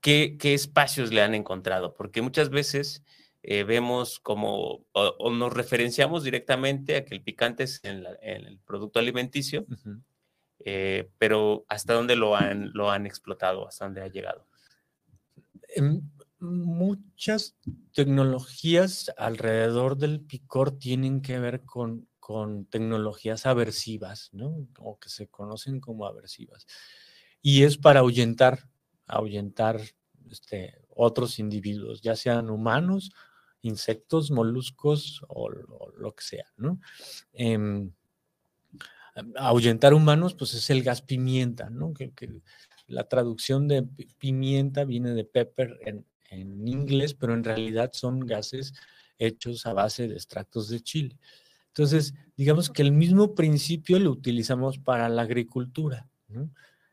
¿qué, 0.00 0.36
espacios 0.42 1.12
le 1.12 1.22
han 1.22 1.34
encontrado? 1.34 1.94
Porque 1.94 2.22
muchas 2.22 2.50
veces 2.50 3.04
eh, 3.42 3.64
vemos 3.64 4.18
como, 4.20 4.86
o, 4.92 5.30
nos 5.30 5.52
referenciamos 5.52 6.24
directamente 6.24 6.96
a 6.96 7.04
que 7.04 7.14
el 7.14 7.22
picante 7.22 7.64
es 7.64 7.80
en, 7.82 8.04
el 8.22 8.58
producto 8.58 8.98
alimenticio, 8.98 9.66
eh, 10.60 11.10
pero 11.18 11.64
¿hasta 11.68 11.94
dónde 11.94 12.16
lo 12.16 12.36
han, 12.36 12.70
lo 12.74 12.90
han 12.90 13.06
explotado? 13.06 13.66
¿Hasta 13.66 13.86
dónde 13.86 14.02
ha 14.02 14.08
llegado? 14.08 14.46
Em, 15.74 16.02
muchas 16.38 17.56
tecnologías 17.92 19.12
alrededor 19.16 19.96
del 19.96 20.20
picor 20.20 20.78
tienen 20.78 21.22
que 21.22 21.38
ver 21.38 21.64
con, 21.64 22.08
con 22.18 22.66
tecnologías 22.66 23.46
aversivas, 23.46 24.30
¿no? 24.32 24.68
O 24.78 24.98
que 24.98 25.08
se 25.08 25.28
conocen 25.28 25.80
como 25.80 26.06
aversivas. 26.06 26.66
Y 27.42 27.62
es 27.64 27.78
para 27.78 28.00
ahuyentar 28.00 28.70
ahuyentar 29.10 29.80
este, 30.30 30.78
otros 30.88 31.38
individuos, 31.38 32.00
ya 32.00 32.16
sean 32.16 32.50
humanos, 32.50 33.12
insectos, 33.62 34.30
moluscos 34.30 35.22
o, 35.28 35.50
lo 35.50 36.14
que 36.14 36.22
sea, 36.22 36.46
¿no? 36.56 36.80
Em, 37.32 37.92
ahuyentar 39.36 39.94
humanos, 39.94 40.34
pues 40.34 40.54
es 40.54 40.70
el 40.70 40.82
gas 40.82 41.02
pimienta, 41.02 41.70
¿no? 41.70 41.92
Que, 41.92 42.12
la 42.86 43.08
traducción 43.08 43.68
de 43.68 43.86
pimienta 44.18 44.84
viene 44.84 45.10
de 45.14 45.24
pepper 45.24 45.78
en, 45.82 46.04
en, 46.30 46.66
inglés, 46.66 47.14
pero 47.14 47.34
en 47.34 47.44
realidad 47.44 47.90
son 47.92 48.18
gases 48.18 48.74
hechos 49.16 49.64
a 49.66 49.72
base 49.72 50.08
de 50.08 50.14
extractos 50.14 50.68
de 50.68 50.80
chile. 50.80 51.16
Entonces, 51.68 52.14
digamos 52.36 52.68
que 52.68 52.82
el 52.82 52.90
mismo 52.90 53.36
principio 53.36 54.00
lo 54.00 54.10
utilizamos 54.10 54.78
para 54.78 55.08
la 55.08 55.22
agricultura, 55.22 56.10
¿no? 56.26 56.50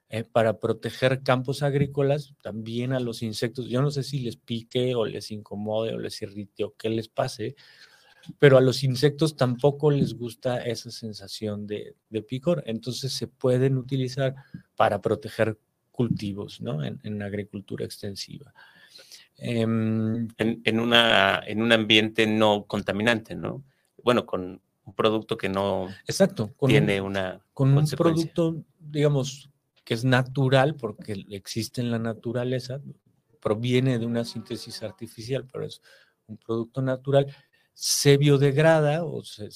Eh, 0.09 0.23
para 0.23 0.57
proteger 0.57 1.21
campos 1.21 1.63
agrícolas, 1.63 2.33
también 2.41 2.93
a 2.93 3.01
los 3.01 3.21
insectos. 3.23 3.67
Yo 3.67 3.81
no 3.81 3.91
sé 3.91 4.03
si 4.03 4.19
les 4.19 4.37
pique 4.37 4.95
o 4.95 5.05
les 5.05 5.31
incomode 5.31 5.93
o 5.93 5.99
les 5.99 6.21
irrite 6.21 6.63
o 6.63 6.73
qué 6.77 6.89
les 6.89 7.09
pase, 7.09 7.57
pero 8.39 8.57
a 8.57 8.61
los 8.61 8.85
insectos 8.85 9.35
tampoco 9.35 9.91
les 9.91 10.13
gusta 10.13 10.63
esa 10.63 10.91
sensación 10.91 11.67
de, 11.67 11.95
picor. 12.25 12.63
Entonces 12.67 13.11
se 13.11 13.27
pueden 13.27 13.77
utilizar 13.77 14.33
para 14.77 15.01
proteger 15.01 15.57
cultivos 15.91 16.61
¿no? 16.61 16.85
en, 16.85 17.21
agricultura 17.21 17.83
extensiva. 17.83 18.53
Em, 19.37 20.29
en, 20.37 20.79
una, 20.79 21.43
en 21.45 21.61
un 21.61 21.73
ambiente 21.73 22.25
no 22.27 22.63
contaminante, 22.65 23.35
¿no? 23.35 23.61
Bueno, 24.01 24.25
con 24.25 24.61
un 24.85 24.93
producto 24.93 25.37
que 25.37 25.49
no 25.49 25.89
Exacto, 26.07 26.55
tiene 26.65 27.01
una. 27.01 27.41
Con 27.53 27.77
un 27.77 27.85
producto, 27.87 28.63
digamos, 28.79 29.49
que 29.88 29.94
es 29.94 30.03
natural 30.03 30.75
porque 30.75 31.25
existe 31.29 31.79
en 31.79 31.91
la 31.91 31.98
naturaleza, 31.98 32.82
proviene 33.39 33.98
de 33.98 34.06
una 34.06 34.25
síntesis 34.25 34.84
artificial, 34.84 35.48
pero 35.50 35.65
es 35.65 35.82
un 36.27 36.36
producto 36.36 36.82
natural, 36.82 37.34
se 37.74 38.17
biodegrada 38.17 39.06
o 39.06 39.24
se, 39.24 39.50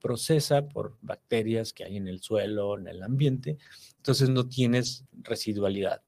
procesa 0.00 0.66
por 0.66 0.98
bacterias 1.02 1.72
que 1.72 1.84
hay 1.84 1.98
en 1.98 2.08
el 2.08 2.20
suelo, 2.20 2.76
en 2.76 2.88
el 2.88 3.00
ambiente, 3.00 3.58
entonces 3.98 4.28
no 4.28 4.48
tienes 4.48 5.04
residualidad. 5.22 6.02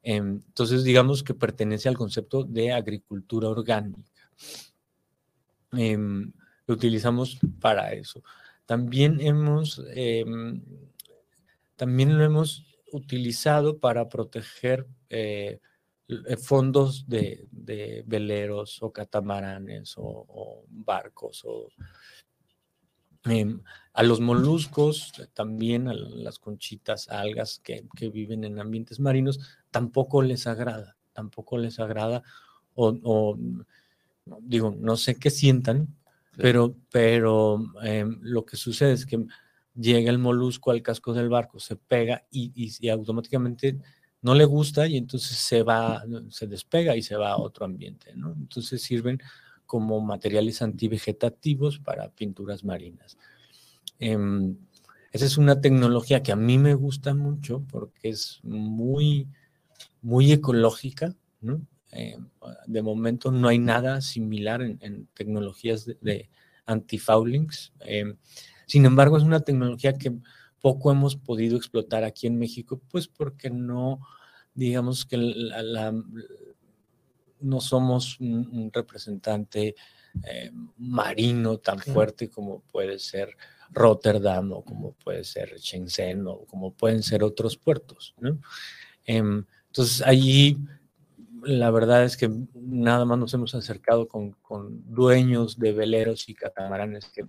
Em, 0.00 0.40
entonces 0.46 0.84
digamos 0.84 1.24
que 1.24 1.34
pertenece 1.34 1.88
al 1.88 1.98
concepto 1.98 2.44
de 2.44 2.70
agricultura 2.70 3.48
orgánica. 3.48 4.30
Em, 5.72 6.32
lo 6.68 6.74
utilizamos 6.74 7.40
para 7.58 7.92
eso. 7.92 8.22
También 8.66 9.20
hemos, 9.20 9.82
em, 9.96 10.62
también 11.74 12.16
lo 12.16 12.22
hemos 12.22 12.67
utilizado 12.92 13.78
para 13.78 14.08
proteger 14.08 14.86
eh, 15.10 15.60
eh, 16.08 16.36
fondos 16.36 17.08
de, 17.08 17.46
veleros 18.06 18.82
o 18.82 18.92
catamaranes 18.92 19.94
o, 19.96 20.64
barcos 20.68 21.44
o 21.44 21.68
Em, 23.24 23.60
a 23.92 24.02
los 24.02 24.20
moluscos, 24.20 25.12
también 25.34 25.88
a 25.88 25.94
las 25.94 26.38
conchitas, 26.38 27.08
algas 27.08 27.60
que, 27.60 27.84
viven 28.10 28.44
en 28.44 28.60
ambientes 28.60 29.00
marinos, 29.00 29.40
tampoco 29.70 30.22
les 30.22 30.46
agrada, 30.46 30.96
tampoco 31.12 31.58
les 31.58 31.80
agrada, 31.80 32.22
o, 32.74 33.36
digo, 34.40 34.74
no 34.78 34.96
sé 34.96 35.16
qué 35.16 35.30
sientan, 35.30 35.96
pero, 36.36 36.76
pero 36.92 37.60
em, 37.82 38.18
lo 38.22 38.46
que 38.46 38.56
sucede 38.56 38.92
es 38.92 39.04
que 39.04 39.26
llega 39.78 40.10
el 40.10 40.18
molusco 40.18 40.70
al 40.70 40.82
casco 40.82 41.12
del 41.12 41.28
barco, 41.28 41.60
se 41.60 41.76
pega 41.76 42.26
y, 42.30 42.88
automáticamente 42.88 43.78
no 44.20 44.34
le 44.34 44.44
gusta 44.44 44.86
y 44.88 44.96
entonces 44.96 45.38
se 45.38 45.62
va, 45.62 46.02
se 46.28 46.48
despega 46.48 46.96
y 46.96 47.02
se 47.02 47.16
va 47.16 47.30
a 47.30 47.38
otro 47.38 47.64
ambiente. 47.64 48.10
Entonces 48.10 48.82
sirven 48.82 49.20
como 49.64 50.00
materiales 50.00 50.60
antivegetativos 50.60 51.78
para 51.78 52.10
pinturas 52.10 52.64
marinas. 52.64 53.16
Em, 54.00 54.56
esa 55.12 55.24
es 55.24 55.38
una 55.38 55.60
tecnología 55.60 56.22
que 56.22 56.32
a 56.32 56.36
mí 56.36 56.58
me 56.58 56.74
gusta 56.74 57.14
mucho 57.14 57.64
porque 57.70 58.08
es 58.08 58.40
muy, 58.42 59.28
muy 60.02 60.32
ecológica, 60.32 61.14
em, 61.92 62.28
de 62.66 62.82
momento 62.82 63.30
no 63.30 63.48
hay 63.48 63.58
nada 63.58 64.00
similar 64.00 64.62
en, 64.62 65.06
tecnologías 65.14 65.86
de, 65.86 66.28
anti-foulings. 66.66 67.72
Em, 67.80 68.16
sin 68.68 68.84
embargo, 68.84 69.16
es 69.16 69.24
una 69.24 69.40
tecnología 69.40 69.94
que 69.94 70.12
poco 70.60 70.92
hemos 70.92 71.16
podido 71.16 71.56
explotar 71.56 72.04
aquí 72.04 72.26
en 72.28 72.38
México, 72.38 72.80
pues 72.90 73.08
porque 73.08 73.50
no, 73.50 74.00
digamos 74.54 75.04
que 75.04 75.16
no 77.40 77.60
somos 77.60 78.20
un, 78.20 78.70
representante 78.72 79.74
eh, 80.24 80.50
marino 80.76 81.58
tan 81.58 81.78
fuerte 81.78 82.28
como 82.28 82.60
puede 82.60 82.98
ser 82.98 83.36
Rotterdam 83.70 84.52
o 84.52 84.64
como 84.64 84.92
puede 84.92 85.24
ser 85.24 85.56
Shenzhen 85.58 86.26
o 86.26 86.44
como 86.46 86.72
pueden 86.72 87.02
ser 87.02 87.24
otros 87.24 87.56
puertos. 87.56 88.14
Em, 89.04 89.44
entonces, 89.66 90.02
allí 90.02 90.58
la 91.42 91.70
verdad 91.70 92.04
es 92.04 92.16
que 92.16 92.30
nada 92.54 93.04
más 93.04 93.18
nos 93.18 93.34
hemos 93.34 93.54
acercado 93.54 94.08
con, 94.08 94.36
dueños 94.86 95.58
de 95.58 95.72
veleros 95.72 96.28
y 96.28 96.34
catamaranes 96.34 97.06
que, 97.06 97.26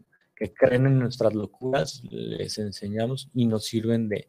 creen 0.54 0.86
en 0.86 1.00
nuestras 1.00 1.34
locuras, 1.34 2.02
les 2.10 2.58
enseñamos 2.58 3.30
y 3.34 3.46
nos 3.46 3.66
sirven 3.66 4.10
de, 4.10 4.28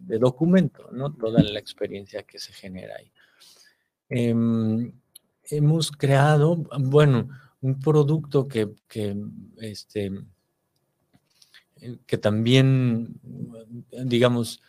documento, 0.00 0.88
¿no? 0.90 1.12
Toda 1.12 1.42
la 1.42 1.58
experiencia 1.58 2.22
que 2.22 2.38
se 2.38 2.52
genera 2.52 2.94
ahí. 2.96 3.12
Em, 4.08 4.92
hemos 5.44 5.92
creado, 5.92 6.56
bueno, 6.78 7.28
un 7.60 7.78
producto 7.78 8.48
que, 8.48 8.70
que 8.88 9.14
este, 9.58 10.10
que 12.06 12.18
también, 12.18 13.20
digamos, 13.90 14.60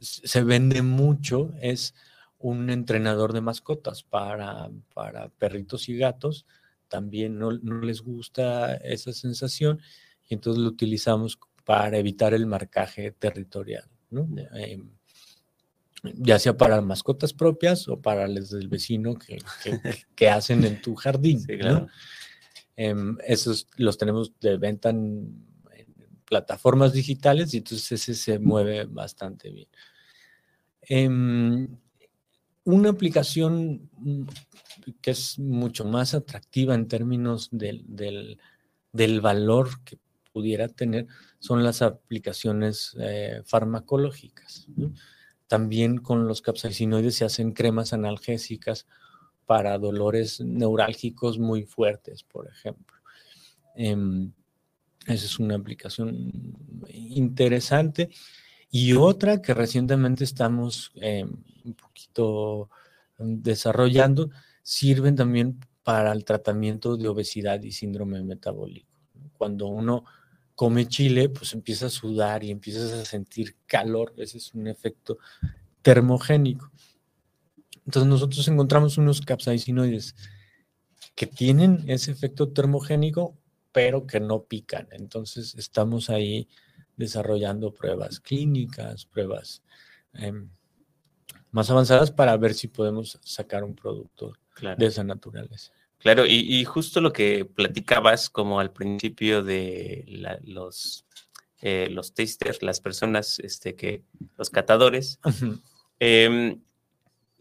se 0.00 0.42
vende 0.42 0.82
mucho, 0.82 1.52
es 1.60 1.94
un 2.38 2.68
entrenador 2.70 3.32
de 3.32 3.40
mascotas 3.40 4.02
para, 4.02 4.70
para 4.92 5.28
perritos 5.30 5.88
y 5.88 5.96
gatos. 5.96 6.46
También 6.88 7.38
no, 7.38 7.50
les 7.50 8.00
gusta 8.00 8.76
esa 8.76 9.12
sensación 9.12 9.80
y 10.28 10.34
entonces 10.34 10.62
lo 10.62 10.68
utilizamos 10.68 11.38
para 11.64 11.98
evitar 11.98 12.34
el 12.34 12.46
marcaje 12.46 13.10
territorial, 13.12 13.84
em, 14.54 14.90
ya 16.02 16.38
sea 16.38 16.56
para 16.56 16.80
mascotas 16.80 17.32
propias 17.32 17.88
o 17.88 18.00
para 18.00 18.28
las 18.28 18.50
del 18.50 18.68
vecino 18.68 19.14
que, 19.14 19.38
que, 20.14 20.28
hacen 20.28 20.64
en 20.64 20.82
tu 20.82 20.94
jardín. 20.94 21.42
Em, 22.76 23.16
esos 23.26 23.68
los 23.76 23.96
tenemos 23.96 24.32
de 24.40 24.56
venta 24.56 24.90
en 24.90 25.44
plataformas 26.24 26.92
digitales 26.92 27.54
y 27.54 27.58
entonces 27.58 27.92
ese 27.92 28.14
se 28.14 28.38
mueve 28.38 28.84
bastante 28.84 29.50
bien. 29.50 29.68
Em, 30.82 31.68
una 32.64 32.90
aplicación 32.90 33.90
mm, 33.98 34.22
que 35.00 35.10
es 35.12 35.38
mucho 35.38 35.84
más 35.84 36.14
atractiva 36.14 36.74
en 36.74 36.88
términos 36.88 37.48
del, 37.52 38.38
valor 39.20 39.68
que 39.84 39.98
pudiera 40.32 40.68
tener 40.68 41.06
son 41.38 41.62
las 41.62 41.82
aplicaciones 41.82 42.96
eh, 42.98 43.42
farmacológicas. 43.44 44.66
También 45.46 45.98
con 45.98 46.26
los 46.26 46.42
capsaicinoides 46.42 47.16
se 47.16 47.24
hacen 47.24 47.52
cremas 47.52 47.92
analgésicas 47.92 48.86
para 49.46 49.78
dolores 49.78 50.40
neurálgicos 50.40 51.38
muy 51.38 51.64
fuertes, 51.64 52.24
por 52.24 52.48
ejemplo. 52.48 52.96
Em, 53.76 54.32
esa 55.06 55.26
es 55.26 55.38
una 55.38 55.56
aplicación 55.56 56.32
interesante. 56.88 58.10
Y 58.76 58.94
otra 58.94 59.40
que 59.40 59.54
recientemente 59.54 60.24
estamos 60.24 60.90
eh, 61.00 61.24
un 61.64 61.74
poquito 61.74 62.70
desarrollando, 63.18 64.30
sirven 64.64 65.14
también 65.14 65.60
para 65.84 66.10
el 66.10 66.24
tratamiento 66.24 66.96
de 66.96 67.06
obesidad 67.06 67.62
y 67.62 67.70
síndrome 67.70 68.20
metabólico. 68.24 68.98
Cuando 69.38 69.68
uno 69.68 70.04
come 70.56 70.88
chile, 70.88 71.28
pues 71.28 71.52
empieza 71.52 71.86
a 71.86 71.88
sudar 71.88 72.42
y 72.42 72.50
empiezas 72.50 72.90
a 72.94 73.04
sentir 73.04 73.54
calor. 73.64 74.12
Ese 74.16 74.38
es 74.38 74.52
un 74.54 74.66
efecto 74.66 75.18
termogénico. 75.80 76.72
Entonces 77.86 78.08
nosotros 78.10 78.48
encontramos 78.48 78.98
unos 78.98 79.20
capsaicinoides 79.20 80.16
que 81.14 81.28
tienen 81.28 81.84
ese 81.86 82.10
efecto 82.10 82.48
termogénico 82.48 83.36
pero 83.70 84.06
que 84.06 84.18
no 84.18 84.44
pican. 84.44 84.88
Entonces 84.90 85.54
estamos 85.56 86.10
ahí 86.10 86.48
desarrollando 86.96 87.72
pruebas 87.72 88.20
clínicas, 88.20 89.06
pruebas 89.06 89.62
em, 90.14 90.48
más 91.50 91.70
avanzadas 91.70 92.10
para 92.10 92.36
ver 92.36 92.54
si 92.54 92.68
podemos 92.68 93.18
sacar 93.22 93.64
un 93.64 93.74
producto 93.74 94.32
de 94.76 94.86
esa 94.86 95.04
naturaleza. 95.04 95.72
Claro, 95.98 96.26
y, 96.26 96.64
justo 96.64 97.00
lo 97.00 97.12
que 97.12 97.44
platicabas 97.44 98.28
como 98.28 98.60
al 98.60 98.72
principio 98.72 99.42
de 99.42 100.04
los, 100.42 101.06
eh, 101.62 101.88
los 101.90 102.12
tasters, 102.12 102.62
las 102.62 102.80
personas 102.80 103.38
este, 103.38 103.74
que, 103.74 104.02
los 104.36 104.50
catadores, 104.50 105.18
em, 105.98 106.60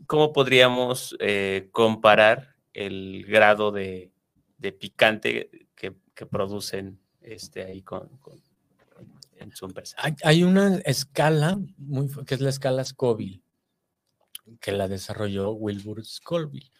¿cómo 0.07 0.31
podríamos 0.31 1.15
eh, 1.19 1.67
comparar 1.71 2.55
el 2.73 3.25
grado 3.27 3.71
de, 3.71 4.11
de 4.57 4.71
picante 4.71 5.49
que 6.15 6.25
producen 6.25 6.99
este, 7.23 7.63
ahí 7.63 7.81
con, 7.81 8.09
en 9.43 9.55
su 9.55 9.65
empresa. 9.65 9.97
Hay, 10.23 10.43
una 10.43 10.77
escala 10.77 11.59
muy, 11.77 12.09
que 12.25 12.35
es 12.35 12.41
la 12.41 12.49
escala 12.49 12.83
Scoville, 12.83 13.41
que 14.59 14.71
la 14.71 14.87
desarrolló 14.87 15.51
Wilbur 15.51 16.03
Scoville. 16.05 16.71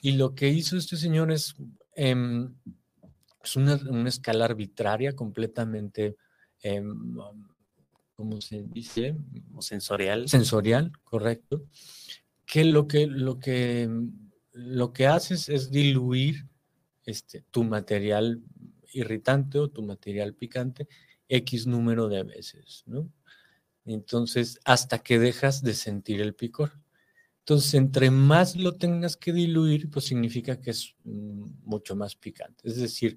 Y 0.00 0.12
lo 0.12 0.34
que 0.34 0.48
hizo 0.48 0.76
este 0.76 0.96
señor 0.96 1.32
es, 1.32 1.54
em, 1.94 2.54
es 3.42 3.56
una, 3.56 3.80
escala 4.08 4.44
arbitraria 4.44 5.14
completamente, 5.14 6.16
eh, 6.62 6.82
¿cómo 8.14 8.40
se 8.40 8.62
dice? 8.62 9.16
Sensorial. 9.60 10.28
Sensorial, 10.28 10.92
correcto. 11.02 11.64
Que 12.44 12.64
lo 12.64 12.86
que, 12.86 13.06
lo 13.06 13.38
que, 13.38 13.88
lo 14.52 14.92
que 14.92 15.06
haces 15.06 15.48
es 15.48 15.70
diluir 15.70 16.46
este, 17.04 17.42
tu 17.50 17.64
material 17.64 18.42
irritante 18.92 19.58
o 19.58 19.68
tu 19.68 19.82
material 19.82 20.34
picante 20.34 20.88
X 21.28 21.66
número 21.66 22.08
de 22.08 22.22
veces, 22.22 22.84
¿no? 22.86 23.10
Entonces, 23.84 24.58
hasta 24.64 24.98
que 24.98 25.18
dejas 25.18 25.62
de 25.62 25.74
sentir 25.74 26.20
el 26.20 26.34
picor. 26.34 26.72
Entonces, 27.40 27.74
entre 27.74 28.10
más 28.10 28.56
lo 28.56 28.74
tengas 28.74 29.16
que 29.16 29.32
diluir, 29.32 29.88
pues 29.90 30.06
significa 30.06 30.60
que 30.60 30.70
es 30.70 30.96
mm, 31.04 31.44
mucho 31.62 31.94
más 31.94 32.16
picante. 32.16 32.68
Es 32.68 32.76
decir, 32.76 33.16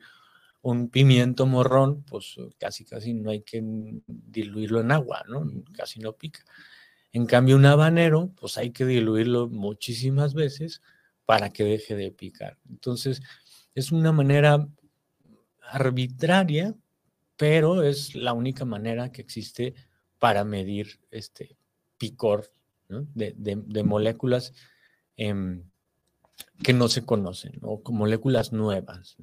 un 0.62 0.90
pimiento 0.90 1.46
morrón, 1.46 2.04
pues 2.04 2.36
casi 2.60 2.86
casi 2.86 3.14
no 3.14 3.32
hay 3.32 3.42
que 3.42 3.64
diluirlo 4.08 4.82
en 4.82 4.92
agua, 4.92 5.24
¿no? 5.28 5.48
Casi 5.76 6.00
no 6.00 6.14
pica. 6.14 6.46
En 7.12 7.26
cambio, 7.26 7.56
un 7.56 7.66
habanero, 7.66 8.32
pues 8.40 8.58
hay 8.58 8.72
que 8.72 8.86
diluirlo 8.86 9.48
muchísimas 9.48 10.34
veces 10.34 10.82
para 11.26 11.50
que 11.50 11.64
deje 11.64 11.96
de 11.96 12.12
picar. 12.12 12.58
Entonces, 12.70 13.22
es 13.74 13.92
una 13.92 14.12
manera 14.12 14.68
arbitraria, 15.72 16.76
pero 17.40 17.84
es 17.84 18.16
la 18.16 18.34
única 18.34 18.66
manera 18.66 19.14
que 19.14 19.22
existe 19.22 19.74
para 20.20 20.44
medir 20.44 21.00
este 21.10 21.56
picor 21.98 22.52
de, 22.90 23.84
moléculas 23.86 24.52
em, 25.16 25.64
que 26.62 26.74
no 26.74 26.90
se 26.90 27.06
conocen 27.06 27.54
o 27.62 27.82
con 27.82 27.96
moléculas 27.96 28.52
nuevas. 28.52 29.16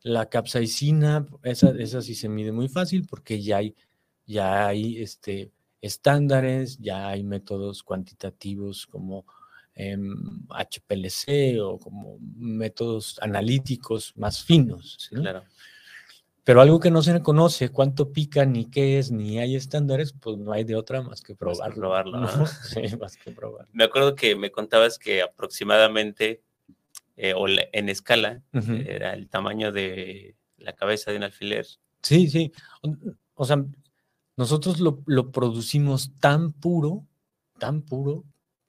La 0.00 0.30
capsaicina, 0.30 1.26
esa, 1.42 1.74
esa 1.78 2.00
sí 2.00 2.14
se 2.14 2.30
mide 2.30 2.52
muy 2.52 2.70
fácil 2.70 3.06
porque 3.06 3.42
ya 3.42 3.58
hay, 3.58 3.76
ya 4.24 4.68
hay 4.68 5.02
este, 5.02 5.52
estándares, 5.82 6.78
ya 6.78 7.06
hay 7.06 7.22
métodos 7.22 7.82
cuantitativos 7.82 8.86
como 8.86 9.26
HPLC 9.74 11.60
o 11.60 11.78
como 11.78 12.16
métodos 12.18 13.18
analíticos 13.20 14.14
más 14.16 14.42
finos. 14.42 15.10
Claro. 15.12 15.44
Pero 16.46 16.60
algo 16.60 16.78
que 16.78 16.92
no 16.92 17.02
se 17.02 17.20
conoce, 17.22 17.70
cuánto 17.70 18.12
pica, 18.12 18.46
ni 18.46 18.70
qué 18.70 19.00
es, 19.00 19.10
ni 19.10 19.40
hay 19.40 19.56
estándares, 19.56 20.12
pues 20.12 20.38
no 20.38 20.52
hay 20.52 20.62
de 20.62 20.76
otra 20.76 21.02
más 21.02 21.20
que 21.20 21.34
probarlo. 21.34 21.74
probarlo, 21.74 22.20
¿no? 22.20 22.28
Sí, 22.62 22.82
más 23.00 23.16
que 23.16 23.32
probarlo. 23.32 23.68
Me 23.72 23.82
acuerdo 23.82 24.14
que 24.14 24.36
me 24.36 24.52
contabas 24.52 24.96
que 25.00 25.22
aproximadamente, 25.22 26.40
eh, 27.16 27.34
o 27.34 27.48
en 27.48 27.88
escala, 27.88 28.42
era 28.52 29.12
el 29.14 29.28
tamaño 29.28 29.72
de 29.72 30.36
la 30.58 30.72
cabeza 30.72 31.10
de 31.10 31.16
un 31.16 31.24
alfiler. 31.24 31.66
Sí, 32.00 32.28
sí. 32.30 32.52
O, 33.34 33.44
sea, 33.44 33.64
nosotros 34.36 34.78
lo, 34.78 35.02
lo 35.06 35.32
producimos 35.32 36.12
tan 36.20 36.52
puro, 36.52 37.08
tan 37.58 37.82
puro, 37.82 38.22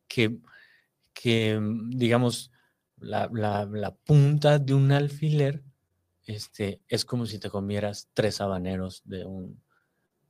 que, 0.08 0.36
que 1.14 1.60
digamos, 1.90 2.52
la, 3.00 3.30
la- 3.32 3.66
la 3.72 3.94
punta 3.94 4.58
de 4.58 4.74
un 4.74 4.92
alfiler 4.92 5.62
este, 6.28 6.82
es 6.88 7.06
como 7.06 7.26
si 7.26 7.40
te 7.40 7.50
comieras 7.50 8.10
tres 8.14 8.40
habaneros 8.42 9.02
de 9.06 9.26
un, 9.26 9.62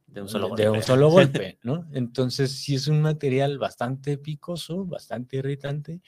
De 0.07 0.21
un 0.21 0.29
solo 0.29 0.55
de- 0.55 0.63
de 0.63 0.69
un 0.69 0.75
golpe. 0.75 0.88
solo 0.88 1.10
golpe, 1.12 1.60
¿no? 1.63 1.89
Entonces, 1.93 2.51
sí 2.51 2.75
es 2.75 2.88
un 2.88 3.01
material 3.01 3.57
bastante 3.57 4.17
picoso, 4.17 4.86
bastante 4.86 5.38
irritante, 5.38 6.01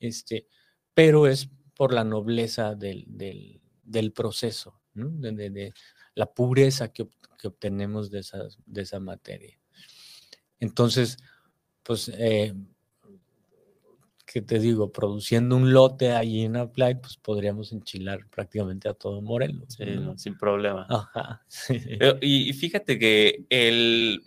este, 0.00 0.48
pero 0.94 1.26
es 1.26 1.48
por 1.76 1.92
la 1.92 2.02
nobleza 2.04 2.74
del, 2.74 3.04
del- 3.06 3.60
del 3.84 4.12
proceso, 4.12 4.80
¿no? 4.94 5.08
De, 5.10 5.72
la 6.14 6.26
pureza 6.32 6.92
que, 6.92 7.04
ob- 7.04 7.36
que 7.38 7.46
obtenemos 7.48 8.10
de, 8.10 8.18
esas, 8.20 8.58
de 8.66 8.82
esa 8.82 8.98
materia. 8.98 9.56
Entonces, 10.58 11.16
pues, 11.84 12.10
eh, 12.14 12.54
¿qué 14.30 14.42
te 14.42 14.58
digo? 14.58 14.92
Produciendo 14.92 15.56
un 15.56 15.72
lote 15.72 16.12
ahí 16.12 16.42
en 16.44 16.56
Applied, 16.56 16.98
pues 16.98 17.16
podríamos 17.16 17.72
enchilar 17.72 18.26
prácticamente 18.28 18.88
a 18.88 18.94
todo 18.94 19.22
Morelos. 19.22 19.74
Sí, 19.76 19.84
¿no? 19.86 20.00
no, 20.02 20.18
sin 20.18 20.36
problema. 20.36 20.86
Ajá. 20.88 21.42
sí. 21.48 21.80
Pero- 21.98 22.18
y, 22.20 22.50
y 22.50 22.52
fíjate 22.52 22.98
que 22.98 23.46
el, 23.48 24.22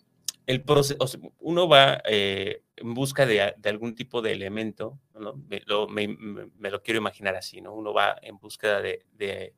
el 0.48 0.64
proceso, 0.64 0.98
uno 1.40 1.68
va 1.68 2.02
eh, 2.06 2.64
en 2.78 2.94
busca 2.96 3.26
de, 3.28 3.54
de 3.58 3.70
algún 3.70 3.94
tipo 3.94 4.22
de 4.24 4.32
elemento, 4.32 5.00
¿no? 5.20 5.36
Me 5.48 5.62
lo, 5.68 5.88
me- 5.88 6.08
me 6.08 6.72
lo 6.72 6.82
quiero 6.82 7.00
imaginar 7.00 7.36
así, 7.36 7.62
¿no? 7.62 7.74
Uno 7.76 7.94
va 7.94 8.16
en 8.24 8.40
búsqueda 8.40 8.82
de, 8.82 9.06
de 9.14 9.54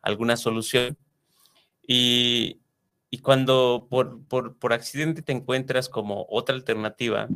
alguna 0.00 0.36
solución 0.36 0.96
y, 1.86 2.60
y 3.10 3.18
cuando 3.18 3.88
por, 3.90 4.24
por, 4.28 4.56
por 4.58 4.72
accidente 4.72 5.22
te 5.22 5.32
encuentras 5.32 5.88
como 5.88 6.26
otra 6.28 6.54
alternativa 6.54 7.28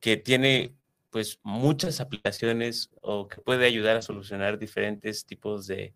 que 0.00 0.16
tiene 0.16 0.74
pues 1.10 1.40
muchas 1.42 2.00
aplicaciones 2.00 2.90
o 3.00 3.28
que 3.28 3.40
puede 3.40 3.66
ayudar 3.66 3.96
a 3.96 4.02
solucionar 4.02 4.58
diferentes 4.58 5.24
tipos 5.24 5.66
de, 5.66 5.94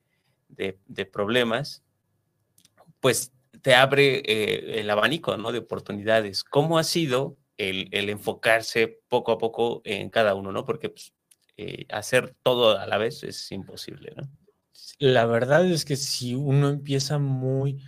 de- 0.48 0.79
problemas, 1.07 1.83
pues 3.01 3.33
te 3.61 3.75
abre 3.75 4.22
eh, 4.25 4.81
el 4.81 4.90
abanico 4.90 5.37
¿no? 5.37 5.53
de 5.53 5.59
oportunidades. 5.59 6.44
¿Cómo 6.44 6.79
ha 6.79 6.85
sido 6.85 7.37
el, 7.57 7.88
el 7.92 8.09
enfocarse 8.09 9.01
poco 9.09 9.33
a 9.33 9.38
poco 9.38 9.83
en 9.85 10.09
cada 10.11 10.35
uno? 10.35 10.53
¿no? 10.53 10.64
Porque 10.64 10.88
pues, 10.88 11.12
eh, 11.57 11.87
hacer 11.90 12.35
todo 12.42 12.79
a 12.79 12.87
la 12.87 12.98
vez 12.98 13.22
es 13.25 13.51
imposible. 13.53 14.12
¿no? 14.16 14.29
La 14.98 15.27
verdad 15.27 15.66
es 15.66 15.85
que 15.85 15.96
si 15.96 16.35
uno 16.35 16.68
empieza 16.70 17.18
muy, 17.18 17.83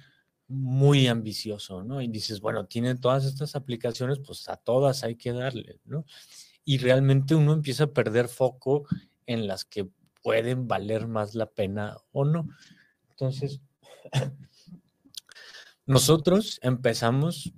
muy 0.49 1.07
ambicioso, 1.07 1.83
¿no? 1.83 2.03
Y 2.03 2.09
dices, 2.09 2.41
bueno, 2.41 2.67
tiene 2.67 2.95
todas 2.97 3.25
estas 3.25 3.57
aplicaciones, 3.57 4.19
pues 4.19 4.49
a 4.49 4.57
todas 4.57 5.03
hay 5.05 5.17
que 5.17 5.33
darle, 5.33 5.81
¿no? 5.85 6.05
Y 6.65 6.79
realmente 6.79 7.35
uno 7.35 7.53
empieza 7.53 7.85
a 7.85 7.93
perder 7.93 8.29
foco 8.29 8.87
en 9.27 9.47
las 9.47 9.65
que 9.65 9.89
pueden 10.23 10.67
valer 10.67 11.07
más 11.07 11.35
la 11.35 11.47
pena 11.47 11.97
o 12.13 12.25
no. 12.25 12.49
Entonces, 13.11 13.61
nosotros 15.87 16.59
empezamos 16.63 17.53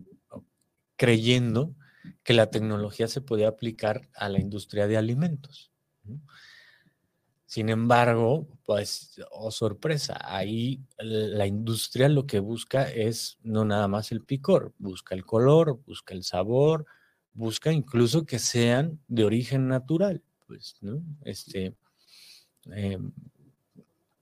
creyendo 0.96 1.74
que 2.22 2.34
la 2.34 2.50
tecnología 2.50 3.08
se 3.08 3.20
podía 3.20 3.48
aplicar 3.48 4.08
a 4.14 4.28
la 4.28 4.40
industria 4.40 4.86
de 4.86 4.96
alimentos. 4.96 5.72
Sin 7.46 7.68
embargo, 7.68 8.48
pues, 8.64 9.20
oh 9.30 9.52
sorpresa, 9.52 10.18
ahí 10.20 10.82
la 10.98 11.46
industria 11.46 12.08
lo 12.08 12.26
que 12.26 12.40
busca 12.40 12.90
es 12.90 13.38
no 13.42 13.64
nada 13.64 13.86
más 13.86 14.10
el 14.10 14.22
picor, 14.22 14.74
busca 14.78 15.14
el 15.14 15.24
color, 15.24 15.80
busca 15.86 16.12
el 16.12 16.24
sabor, 16.24 16.86
busca 17.36 17.72
incluso 17.72 18.26
que 18.26 18.38
sean 18.38 19.00
de 19.08 19.24
origen 19.24 19.68
natural, 19.68 20.22
pues, 20.46 20.76
¿no? 20.80 21.02
Este, 21.24 21.74
em, 22.72 23.12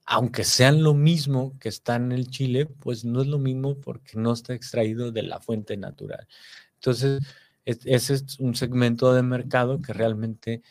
aunque 0.06 0.44
sean 0.44 0.82
lo 0.82 0.94
mismo 0.94 1.58
que 1.58 1.68
está 1.70 1.96
en 1.96 2.12
el 2.12 2.28
chile, 2.28 2.66
pues 2.66 3.04
no 3.04 3.22
es 3.22 3.26
lo 3.26 3.38
mismo 3.38 3.80
porque 3.80 4.18
no 4.18 4.32
está 4.32 4.54
extraído 4.54 5.12
de 5.12 5.22
la 5.22 5.40
fuente 5.40 5.76
natural. 5.76 6.26
Entonces, 6.74 7.22
es- 7.64 7.80
ese 7.86 8.14
es 8.14 8.38
un 8.40 8.54
segmento 8.54 9.14
de 9.14 9.22
mercado 9.22 9.80
que 9.80 9.92
realmente 9.94 10.62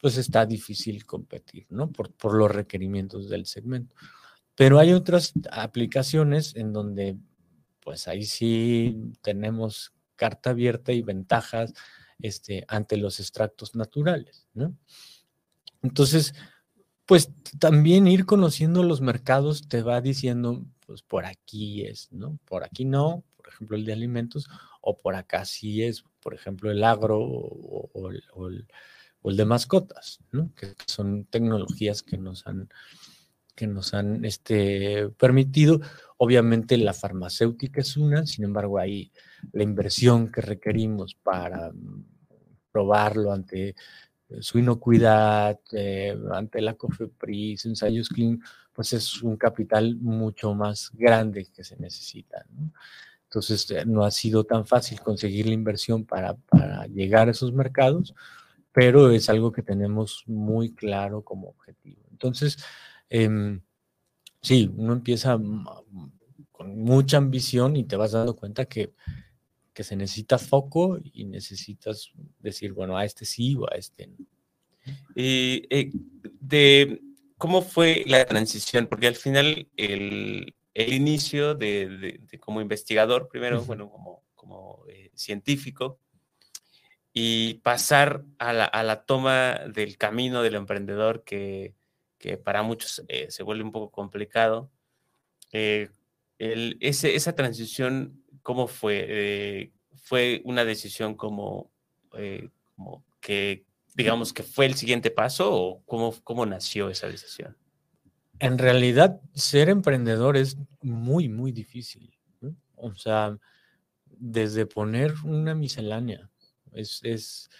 pues 0.00 0.18
está 0.18 0.46
difícil 0.46 1.06
competir, 1.06 1.66
¿no? 1.70 1.90
Por, 1.92 2.12
por 2.14 2.34
los 2.34 2.50
requerimientos 2.52 3.30
del 3.30 3.46
segmento. 3.46 3.94
Pero 4.56 4.78
hay 4.80 4.92
otras 4.94 5.32
aplicaciones 5.52 6.56
en 6.56 6.74
donde, 6.74 7.16
pues 7.80 8.08
ahí 8.08 8.24
sí 8.26 9.12
tenemos 9.22 9.93
carta 10.16 10.50
abierta 10.50 10.92
y 10.92 11.02
ventajas 11.02 11.72
este, 12.18 12.64
ante 12.68 12.96
los 12.96 13.20
extractos 13.20 13.74
naturales, 13.74 14.46
¿no? 14.54 14.76
Entonces, 15.82 16.34
pues 17.06 17.30
también 17.58 18.06
ir 18.06 18.24
conociendo 18.24 18.82
los 18.82 19.00
mercados 19.00 19.68
te 19.68 19.82
va 19.82 20.00
diciendo, 20.00 20.64
pues 20.86 21.02
por 21.02 21.26
aquí 21.26 21.84
es, 21.84 22.10
¿no? 22.12 22.38
Por 22.46 22.64
aquí 22.64 22.84
no, 22.84 23.24
por 23.36 23.48
ejemplo, 23.48 23.76
el 23.76 23.84
de 23.84 23.92
alimentos, 23.92 24.48
o 24.80 24.96
por 24.96 25.14
acá 25.14 25.44
sí 25.44 25.82
es, 25.82 26.04
por 26.20 26.34
ejemplo, 26.34 26.70
el 26.70 26.82
agro 26.82 27.20
o, 27.20 28.10
el- 28.10 28.66
o 29.20 29.30
el 29.30 29.36
de 29.36 29.44
mascotas, 29.44 30.18
¿no? 30.32 30.52
Que 30.54 30.74
son 30.86 31.24
tecnologías 31.26 32.02
que 32.02 32.16
nos 32.18 32.46
han, 32.46 32.68
que 33.54 33.66
nos 33.66 33.94
han 33.94 34.24
este, 34.24 35.08
permitido. 35.18 35.80
Obviamente 36.16 36.76
la 36.76 36.94
farmacéutica 36.94 37.80
es 37.80 37.96
una, 37.96 38.26
sin 38.26 38.44
embargo, 38.44 38.78
ahí 38.78 39.12
la 39.52 39.62
inversión 39.62 40.30
que 40.30 40.40
requerimos 40.40 41.14
para 41.14 41.70
mm, 41.72 42.04
probarlo 42.70 43.32
ante 43.32 43.68
eh, 43.68 43.74
su 44.40 44.58
inocuidad, 44.58 45.60
eh, 45.72 46.16
ante 46.32 46.60
la 46.60 46.74
COFEPRIS, 46.74 47.66
ensayos 47.66 48.08
clínicos, 48.08 48.48
pues 48.72 48.92
es 48.92 49.22
un 49.22 49.36
capital 49.36 49.96
mucho 49.96 50.54
más 50.54 50.90
grande 50.94 51.46
que 51.54 51.62
se 51.64 51.76
necesita. 51.76 52.44
¿no? 52.50 52.72
Entonces, 53.24 53.70
eh, 53.70 53.84
no 53.86 54.04
ha 54.04 54.10
sido 54.10 54.44
tan 54.44 54.66
fácil 54.66 55.00
conseguir 55.00 55.46
la 55.46 55.54
inversión 55.54 56.04
para, 56.04 56.34
para 56.34 56.86
llegar 56.86 57.28
a 57.28 57.32
esos 57.32 57.52
mercados, 57.52 58.14
pero 58.72 59.10
es 59.10 59.28
algo 59.28 59.52
que 59.52 59.62
tenemos 59.62 60.24
muy 60.26 60.72
claro 60.72 61.22
como 61.22 61.48
objetivo. 61.48 62.02
Entonces, 62.10 62.58
em, 63.10 63.60
sí, 64.42 64.70
uno 64.76 64.94
empieza 64.94 65.38
con 66.52 66.78
mucha 66.78 67.18
ambición 67.18 67.76
y 67.76 67.84
te 67.84 67.96
vas 67.96 68.12
dando 68.12 68.36
cuenta 68.36 68.66
que, 68.66 68.92
que 69.74 69.84
se 69.84 69.96
necesita 69.96 70.38
foco 70.38 70.98
y 71.02 71.24
necesitas 71.26 72.12
decir, 72.40 72.72
bueno, 72.72 72.96
a 72.96 73.04
este 73.04 73.24
sí 73.24 73.56
o 73.56 73.66
a 73.70 73.76
este 73.76 74.06
no. 74.08 74.16
Y 75.14 75.66
eh, 75.70 75.90
de 76.40 77.00
cómo 77.38 77.62
fue 77.62 78.04
la 78.06 78.24
transición, 78.26 78.86
porque 78.88 79.06
al 79.06 79.16
final 79.16 79.68
el, 79.76 80.54
el 80.74 80.92
inicio 80.92 81.54
de, 81.54 81.88
de- 81.88 82.20
de 82.30 82.38
como 82.38 82.60
investigador, 82.60 83.28
primero, 83.28 83.64
bueno, 83.64 83.90
como, 83.90 84.24
como 84.34 84.84
eh, 84.88 85.10
científico, 85.14 85.98
y 87.12 87.54
pasar 87.54 88.24
a 88.38 88.52
la, 88.52 88.64
a 88.64 88.82
la 88.82 89.04
toma 89.04 89.60
del 89.72 89.96
camino 89.96 90.42
del 90.42 90.56
emprendedor 90.56 91.22
que, 91.24 91.74
que 92.24 92.38
para 92.38 92.62
muchos 92.62 93.04
eh, 93.08 93.26
se 93.28 93.42
vuelve 93.42 93.64
un 93.64 93.70
poco 93.70 93.90
complicado. 93.90 94.70
Eh, 95.52 95.90
esa 96.38 97.34
transición, 97.34 98.24
¿cómo 98.42 98.66
fue? 98.66 99.04
Eh, 99.06 99.72
¿Fue 99.94 100.40
una 100.46 100.64
decisión 100.64 101.16
como, 101.16 101.70
que, 103.20 103.66
digamos, 103.94 104.32
que 104.32 104.42
fue 104.42 104.64
el 104.64 104.74
siguiente 104.74 105.10
paso 105.10 105.52
o 105.52 105.82
cómo, 105.84 106.14
cómo 106.24 106.46
nació 106.46 106.88
esa 106.88 107.08
decisión? 107.08 107.58
En 108.38 108.56
realidad, 108.56 109.20
ser 109.34 109.68
emprendedor 109.68 110.38
es 110.38 110.56
muy, 110.80 111.28
muy 111.28 111.52
difícil. 111.52 112.10
O 112.74 112.94
sea, 112.94 113.38
desde 114.06 114.64
poner 114.64 115.12
una 115.24 115.54
miscelánea, 115.54 116.30
es, 116.72 117.00
es 117.02 117.50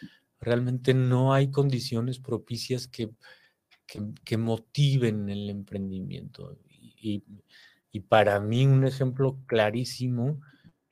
realmente 0.40 0.94
no 0.94 1.35
hay 1.35 1.50
condiciones 1.50 2.18
propicias 2.18 2.88
que, 2.88 3.11
que, 3.87 4.01
que 4.25 4.37
motiven 4.37 5.29
el 5.29 5.51
emprendimiento. 5.51 6.59
Y, 6.70 7.23
y 7.92 8.01
para 8.01 8.40
mí 8.40 8.66
un 8.66 8.87
ejemplo 8.87 9.38
clarísimo 9.47 10.40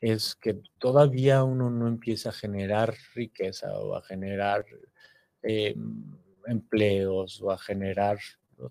es 0.00 0.35
que 0.35 0.61
todavía 0.78 1.44
uno 1.44 1.70
no 1.70 1.87
empieza 1.88 2.31
a 2.31 2.33
generar 2.33 2.94
riqueza 3.14 3.72
o 3.78 3.94
a 3.94 4.02
generar 4.02 4.66
eh, 5.42 5.76
empleos 6.46 7.40
o 7.40 7.50
a 7.50 7.59
generar... 7.59 8.18
¿no? 8.59 8.70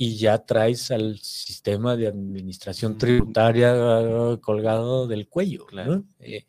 y 0.00 0.16
ya 0.16 0.38
traes 0.38 0.92
al 0.92 1.18
sistema 1.18 1.96
de 1.96 2.06
administración 2.06 2.96
tributaria 2.96 3.74
colgado 4.40 5.08
del 5.08 5.28
cuello. 5.28 5.66
Eh, 6.20 6.46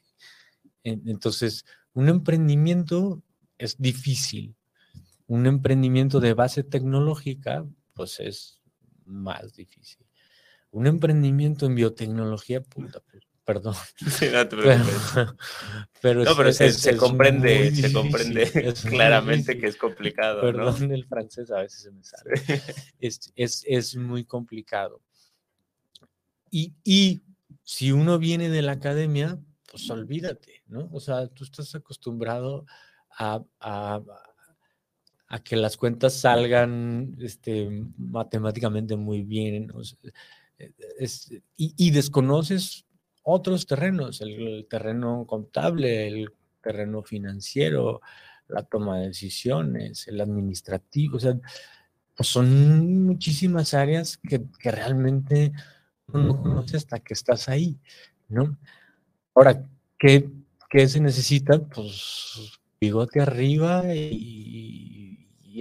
entonces, 0.84 1.66
un 1.94 2.10
emprendimiento 2.10 3.24
es 3.58 3.76
difícil. 3.82 4.56
Un 5.30 5.46
emprendimiento 5.46 6.20
de 6.20 6.34
base 6.34 6.64
tecnológica, 6.64 7.64
pues 7.94 8.20
es 8.20 8.64
más 9.06 9.54
difícil. 9.54 10.04
Un 10.72 10.88
emprendimiento 10.88 11.68
en 11.68 11.76
biotecnología, 11.76 12.62
puta, 12.62 13.00
pues, 13.12 13.24
perdón. 13.46 13.76
pero, 16.02 16.24
pero, 16.36 16.52
se, 16.52 16.98
comprende, 16.98 17.76
se 17.76 17.94
comprende 17.94 18.74
claramente 18.90 19.60
que 19.60 19.68
es 19.68 19.76
complicado. 19.76 20.42
Perdón, 20.42 20.92
el 20.92 21.06
francés 21.06 21.52
a 21.52 21.62
veces 21.62 21.84
se 21.84 21.92
me 21.92 22.04
sale. 22.04 22.32
es, 23.36 23.96
muy 23.98 24.26
complicado. 24.26 25.00
Y, 26.50 26.74
y 26.84 27.22
si 27.64 27.92
uno 27.92 28.18
viene 28.18 28.50
de 28.50 28.64
la 28.64 28.72
academia, 28.72 29.40
pues 29.70 29.88
olvídate, 29.92 30.64
¿no? 30.66 30.90
O 30.92 31.00
sea, 31.00 31.28
tú 31.28 31.44
estás 31.44 31.76
acostumbrado 31.76 32.66
a, 33.12 33.44
a, 33.60 34.02
que 35.38 35.56
las 35.56 35.78
cuentas 35.78 36.14
salgan 36.16 37.16
este, 37.20 37.86
matemáticamente 37.98 38.96
muy 38.96 39.22
bien. 39.22 39.72
y, 41.56 41.74
y, 41.78 41.92
desconoces 41.92 42.86
otros 43.22 43.68
terrenos, 43.68 44.22
el, 44.22 44.66
terreno 44.68 45.26
contable, 45.28 46.08
el 46.08 46.32
terreno 46.62 47.04
financiero, 47.04 48.02
la 48.48 48.64
toma 48.64 49.00
de 49.00 49.08
decisiones, 49.08 50.08
el 50.08 50.20
administrativo, 50.20 51.18
o 51.18 51.20
sea, 51.20 51.36
pues 52.16 52.28
son 52.28 53.04
muchísimas 53.06 53.74
áreas 53.74 54.18
que, 54.18 54.42
realmente 54.64 55.54
no 56.12 56.42
conoces 56.42 56.78
hasta 56.78 57.00
que 57.00 57.14
estás 57.14 57.48
ahí, 57.48 57.80
¿no? 58.28 58.58
Ahora, 59.36 59.64
¿qué, 59.98 60.28
se 60.88 61.00
necesita? 61.00 61.60
Pues 61.60 62.60
bigote 62.82 63.22
arriba 63.22 63.84
y, 63.94 65.09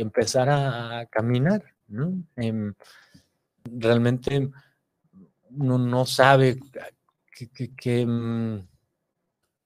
empezar 0.00 0.48
a, 0.50 1.06
caminar, 1.06 1.62
¿no? 1.88 2.22
Em, 2.36 2.74
realmente 3.64 4.50
uno 5.50 5.78
no 5.78 6.04
sabe 6.06 6.58
Mm, 7.40 7.66
qué, 7.76 8.64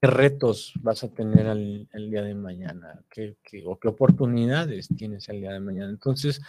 retos 0.01 0.73
vas 0.81 1.03
a 1.03 1.07
tener 1.09 1.47
el, 1.47 1.87
día 2.09 2.21
de 2.23 2.35
mañana, 2.35 3.01
¿Qué, 3.09 3.37
o 3.65 3.79
qué 3.79 3.87
oportunidades 3.87 4.89
tienes 4.97 5.29
el 5.29 5.39
día 5.39 5.53
de 5.53 5.59
mañana. 5.61 5.89
Entonces, 5.89 6.41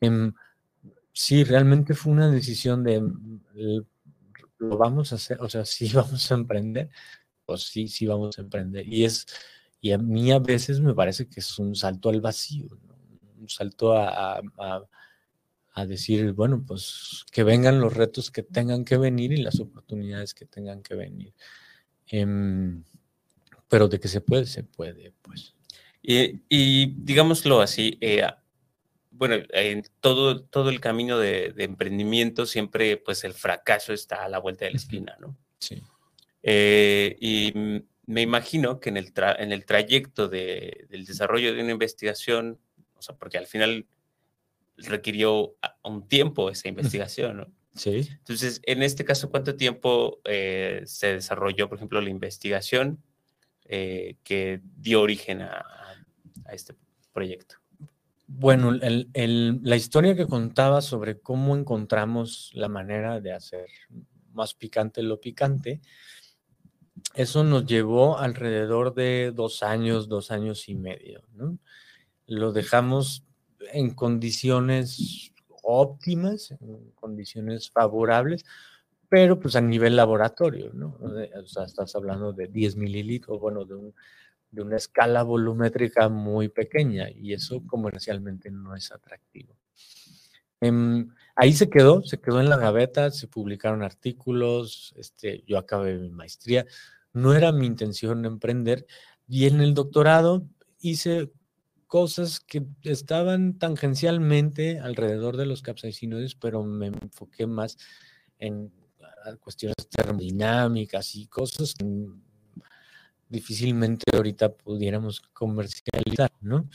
em, 0.00 0.32
sí, 1.12 1.44
realmente 1.44 1.94
fue 1.94 2.12
una 2.12 2.30
decisión 2.30 2.82
de 2.84 3.00
mm, 3.00 3.40
lo 4.58 4.76
vamos 4.76 5.12
a 5.12 5.16
hacer, 5.16 5.40
o 5.40 5.48
sea, 5.48 5.64
sí 5.64 5.90
vamos 5.94 6.30
a 6.30 6.34
emprender, 6.34 6.90
pues 7.46 7.62
sí, 7.62 7.88
sí 7.88 8.06
vamos 8.06 8.38
a 8.38 8.42
emprender. 8.42 8.86
Y 8.88 9.04
es, 9.04 9.26
y 9.80 9.92
a 9.92 9.98
mí 9.98 10.32
a 10.32 10.38
veces 10.38 10.80
me 10.80 10.94
parece 10.94 11.28
que 11.28 11.40
es 11.40 11.58
un 11.58 11.74
salto 11.74 12.10
al 12.10 12.20
vacío, 12.20 12.68
un 13.40 13.48
salto 13.48 13.92
a 13.96 14.40
a 15.72 15.86
decir, 15.86 16.32
bueno, 16.32 16.64
pues 16.66 17.24
que 17.30 17.44
vengan 17.44 17.80
los 17.80 17.94
retos 17.94 18.30
que 18.30 18.42
tengan 18.42 18.84
que 18.84 18.96
venir 18.96 19.32
y 19.32 19.38
las 19.38 19.60
oportunidades 19.60 20.34
que 20.34 20.44
tengan 20.44 20.82
que 20.82 20.94
venir. 20.94 21.32
Em, 22.06 22.82
pero 23.68 23.86
de 23.88 24.00
que 24.00 24.08
se 24.08 24.20
puede, 24.20 24.46
se 24.46 24.64
puede, 24.64 25.12
pues. 25.22 25.54
Y, 26.02 26.86
digámoslo 27.04 27.60
así, 27.60 27.98
eh, 28.00 28.26
bueno, 29.10 29.36
en 29.50 29.84
todo, 30.00 30.42
todo 30.42 30.70
el 30.70 30.80
camino 30.80 31.18
de, 31.18 31.54
emprendimiento 31.58 32.46
siempre, 32.46 32.96
pues 32.96 33.22
el 33.24 33.34
fracaso 33.34 33.92
está 33.92 34.24
a 34.24 34.28
la 34.28 34.38
vuelta 34.38 34.64
de 34.64 34.72
la 34.72 34.78
esquina, 34.78 35.16
¿no? 35.20 35.36
Sí. 35.58 35.80
Eh, 36.42 37.16
y 37.20 37.52
me 38.06 38.22
imagino 38.22 38.80
que 38.80 38.88
en 38.88 38.96
el, 38.96 39.12
en 39.38 39.52
el 39.52 39.66
trayecto 39.66 40.28
del 40.28 41.04
desarrollo 41.06 41.54
de 41.54 41.62
una 41.62 41.72
investigación, 41.72 42.58
o 43.00 43.02
sea, 43.02 43.16
porque 43.16 43.38
al 43.38 43.46
final 43.46 43.86
requirió 44.76 45.56
un 45.82 46.06
tiempo 46.06 46.50
esa 46.50 46.68
investigación, 46.68 47.36
¿no? 47.38 47.46
Sí. 47.72 48.08
Entonces, 48.10 48.60
en 48.64 48.82
este 48.82 49.04
caso, 49.04 49.30
¿cuánto 49.30 49.54
tiempo 49.54 50.20
eh, 50.24 50.82
se 50.86 51.14
desarrolló, 51.14 51.68
por 51.68 51.78
ejemplo, 51.78 52.00
la 52.00 52.10
investigación 52.10 53.00
eh, 53.64 54.16
que 54.24 54.60
dio 54.76 55.00
origen 55.00 55.42
a, 55.42 55.64
este 56.52 56.74
proyecto? 57.12 57.54
Bueno, 58.26 58.72
la 58.72 59.76
historia 59.76 60.16
que 60.16 60.26
contaba 60.26 60.82
sobre 60.82 61.20
cómo 61.20 61.56
encontramos 61.56 62.50
la 62.54 62.68
manera 62.68 63.20
de 63.20 63.32
hacer 63.32 63.68
más 64.32 64.52
picante 64.54 65.04
lo 65.04 65.20
picante, 65.20 65.80
eso 67.14 67.44
nos 67.44 67.66
llevó 67.66 68.18
alrededor 68.18 68.94
de 68.94 69.32
dos 69.32 69.62
años, 69.62 70.08
dos 70.08 70.32
años 70.32 70.68
y 70.68 70.74
medio. 70.74 71.22
¿no? 71.34 71.58
Lo 72.30 72.52
dejamos 72.52 73.24
en 73.72 73.92
condiciones 73.92 75.32
óptimas, 75.62 76.52
en 76.52 76.92
condiciones 76.92 77.70
favorables, 77.70 78.44
pero 79.08 79.40
pues 79.40 79.56
a 79.56 79.60
nivel 79.60 79.96
laboratorio, 79.96 80.70
¿no? 80.72 80.96
O 81.00 81.46
sea, 81.46 81.64
estás 81.64 81.96
hablando 81.96 82.32
de 82.32 82.46
10 82.46 82.76
mililitros, 82.76 83.40
bueno, 83.40 83.64
de, 83.64 83.92
de 84.52 84.62
una 84.62 84.76
escala 84.76 85.24
volumétrica 85.24 86.08
muy 86.08 86.48
pequeña 86.48 87.10
y 87.10 87.32
eso 87.32 87.64
comercialmente 87.66 88.48
no 88.52 88.76
es 88.76 88.92
atractivo. 88.92 89.56
Em, 90.60 91.08
ahí 91.34 91.52
se 91.52 91.68
quedó, 91.68 92.02
se 92.04 92.20
quedó 92.20 92.40
en 92.40 92.48
la 92.48 92.58
gaveta, 92.58 93.10
se 93.10 93.26
publicaron 93.26 93.82
artículos, 93.82 94.94
este, 94.96 95.42
yo 95.48 95.58
acabé 95.58 95.98
mi 95.98 96.10
maestría, 96.10 96.64
no 97.12 97.34
era 97.34 97.50
mi 97.50 97.66
intención 97.66 98.24
emprender 98.24 98.86
y 99.26 99.46
en 99.46 99.60
el 99.60 99.74
doctorado 99.74 100.46
hice 100.80 101.32
cosas 101.90 102.38
que 102.38 102.64
estaban 102.84 103.58
tangencialmente 103.58 104.78
alrededor 104.78 105.36
de 105.36 105.44
los 105.44 105.60
capsaicinoides, 105.60 106.36
pero 106.36 106.62
me 106.62 106.86
enfoqué 106.86 107.48
más 107.48 107.78
en 108.38 108.72
ah, 109.02 109.34
cuestiones 109.40 109.88
termodinámicas 109.88 111.16
y 111.16 111.26
cosas 111.26 111.74
que 111.74 111.84
difícilmente 113.28 114.04
ahorita 114.14 114.52
pudiéramos 114.54 115.20
comercializar, 115.32 116.30
¿no? 116.40 116.68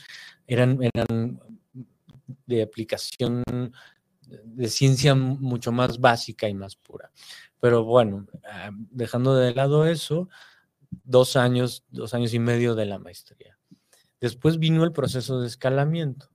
Eran, 0.46 0.80
eran 0.82 1.40
de 2.46 2.62
aplicación 2.62 3.42
de 4.26 4.68
ciencia 4.68 5.14
mucho 5.14 5.72
más 5.72 5.98
básica 5.98 6.46
y 6.46 6.52
más 6.52 6.76
pura. 6.76 7.10
Pero 7.58 7.84
bueno, 7.84 8.26
ah, 8.44 8.70
dejando 8.90 9.34
de 9.34 9.54
lado 9.54 9.86
eso, 9.86 10.28
dos 11.04 11.36
años, 11.36 11.86
dos 11.88 12.12
años 12.12 12.34
y 12.34 12.38
medio 12.38 12.74
de 12.74 12.84
la 12.84 12.98
maestría. 12.98 13.55
Después 14.20 14.58
vino 14.58 14.84
el 14.84 14.92
proceso 14.92 15.40
de 15.40 15.46
escalamiento, 15.46 16.28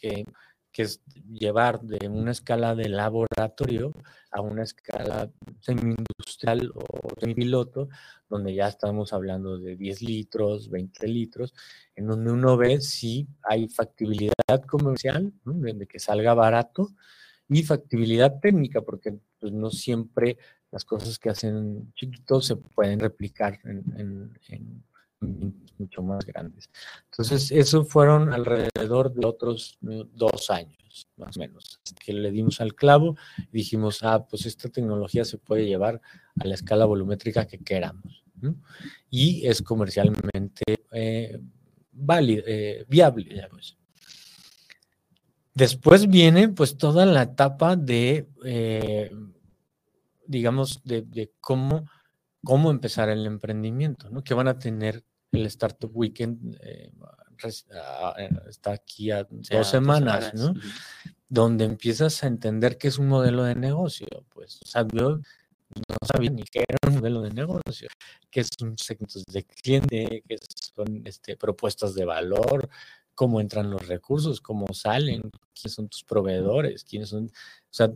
que, 0.00 0.24
es 0.72 1.02
llevar 1.28 1.82
de 1.82 2.08
una 2.08 2.30
escala 2.30 2.74
de 2.74 2.88
laboratorio 2.88 3.92
a 4.30 4.40
una 4.40 4.62
escala 4.62 5.30
semi-industrial 5.60 6.72
o 6.74 7.20
semi-piloto, 7.20 7.90
donde 8.30 8.54
ya 8.54 8.68
estamos 8.68 9.12
hablando 9.12 9.58
de 9.58 9.76
10 9.76 10.00
litros, 10.00 10.70
20 10.70 11.06
litros, 11.06 11.52
en 11.94 12.06
donde 12.06 12.32
uno 12.32 12.56
ve 12.56 12.80
si 12.80 13.28
hay 13.42 13.68
factibilidad 13.68 14.62
comercial, 14.66 15.34
de, 15.44 15.86
que 15.86 15.98
salga 15.98 16.32
barato, 16.32 16.88
y 17.50 17.62
factibilidad 17.62 18.40
técnica, 18.40 18.80
porque 18.80 19.18
pues, 19.38 19.52
no 19.52 19.70
siempre 19.70 20.38
las 20.70 20.86
cosas 20.86 21.18
que 21.18 21.28
hacen 21.28 21.92
chiquitos 21.94 22.46
se 22.46 22.56
pueden 22.56 23.00
replicar 23.00 23.58
en 23.64 24.32
mucho 25.20 26.02
más 26.02 26.24
grandes. 26.24 26.70
Entonces, 27.10 27.50
eso 27.50 27.84
fueron 27.84 28.32
alrededor 28.32 29.12
de 29.12 29.26
otros 29.26 29.78
dos 29.80 30.50
años, 30.50 31.08
más 31.16 31.36
o 31.36 31.40
menos, 31.40 31.80
que 32.04 32.12
le 32.12 32.30
dimos 32.30 32.60
al 32.60 32.74
clavo 32.74 33.16
y 33.52 33.58
dijimos, 33.58 34.02
ah, 34.02 34.26
pues 34.28 34.46
esta 34.46 34.68
tecnología 34.68 35.24
se 35.24 35.38
puede 35.38 35.66
llevar 35.66 36.00
a 36.38 36.44
la 36.46 36.54
escala 36.54 36.84
volumétrica 36.84 37.46
que 37.46 37.58
queramos. 37.58 38.24
Y 39.10 39.46
es 39.46 39.62
comercialmente 39.62 40.64
eh, 40.92 41.38
eh, 42.08 42.84
viable. 42.88 43.48
Pues. 43.50 43.76
Después 45.54 46.08
viene 46.08 46.48
pues 46.48 46.78
toda 46.78 47.04
la 47.04 47.22
etapa 47.22 47.76
de, 47.76 48.28
eh, 48.44 49.10
digamos, 50.26 50.82
de, 50.84 51.32
cómo, 51.40 51.84
cómo 52.42 52.70
empezar 52.70 53.10
el 53.10 53.26
emprendimiento, 53.26 54.08
¿no? 54.08 54.22
Que 54.22 54.32
van 54.32 54.48
a 54.48 54.58
tener 54.58 55.04
el 55.32 55.46
Startup 55.46 55.90
Weekend 55.92 56.58
eh, 56.62 56.92
ah, 57.74 58.14
eh, 58.18 58.30
está 58.48 58.72
aquí 58.72 59.10
a 59.10 59.24
dos 59.24 59.66
semanas, 59.66 60.34
¿no? 60.34 60.54
Donde 61.28 61.64
empiezas 61.64 62.24
a 62.24 62.26
entender 62.26 62.76
que 62.76 62.88
es 62.88 62.98
un 62.98 63.08
modelo 63.08 63.44
de 63.44 63.54
negocio. 63.54 64.06
Pues, 64.28 64.60
o 64.74 65.20
no 65.76 65.96
sabía 66.02 66.30
ni 66.30 66.42
qué 66.42 66.64
era 66.68 66.78
un 66.88 66.96
modelo 66.96 67.22
de 67.22 67.30
negocio, 67.30 67.88
que 68.30 68.42
son 68.44 68.76
segmentos 68.76 69.24
de 69.24 69.44
cliente, 69.44 70.22
que 70.26 70.36
son 70.74 71.02
este, 71.04 71.36
propuestas 71.36 71.94
de 71.94 72.04
valor, 72.04 72.68
cómo 73.14 73.40
entran 73.40 73.70
los 73.70 73.86
recursos, 73.86 74.40
cómo 74.40 74.66
salen, 74.72 75.30
quiénes 75.54 75.74
son 75.74 75.88
tus 75.88 76.02
proveedores, 76.04 76.84
quiénes 76.84 77.10
son, 77.10 77.26
o 77.26 77.30
sea, 77.72 77.92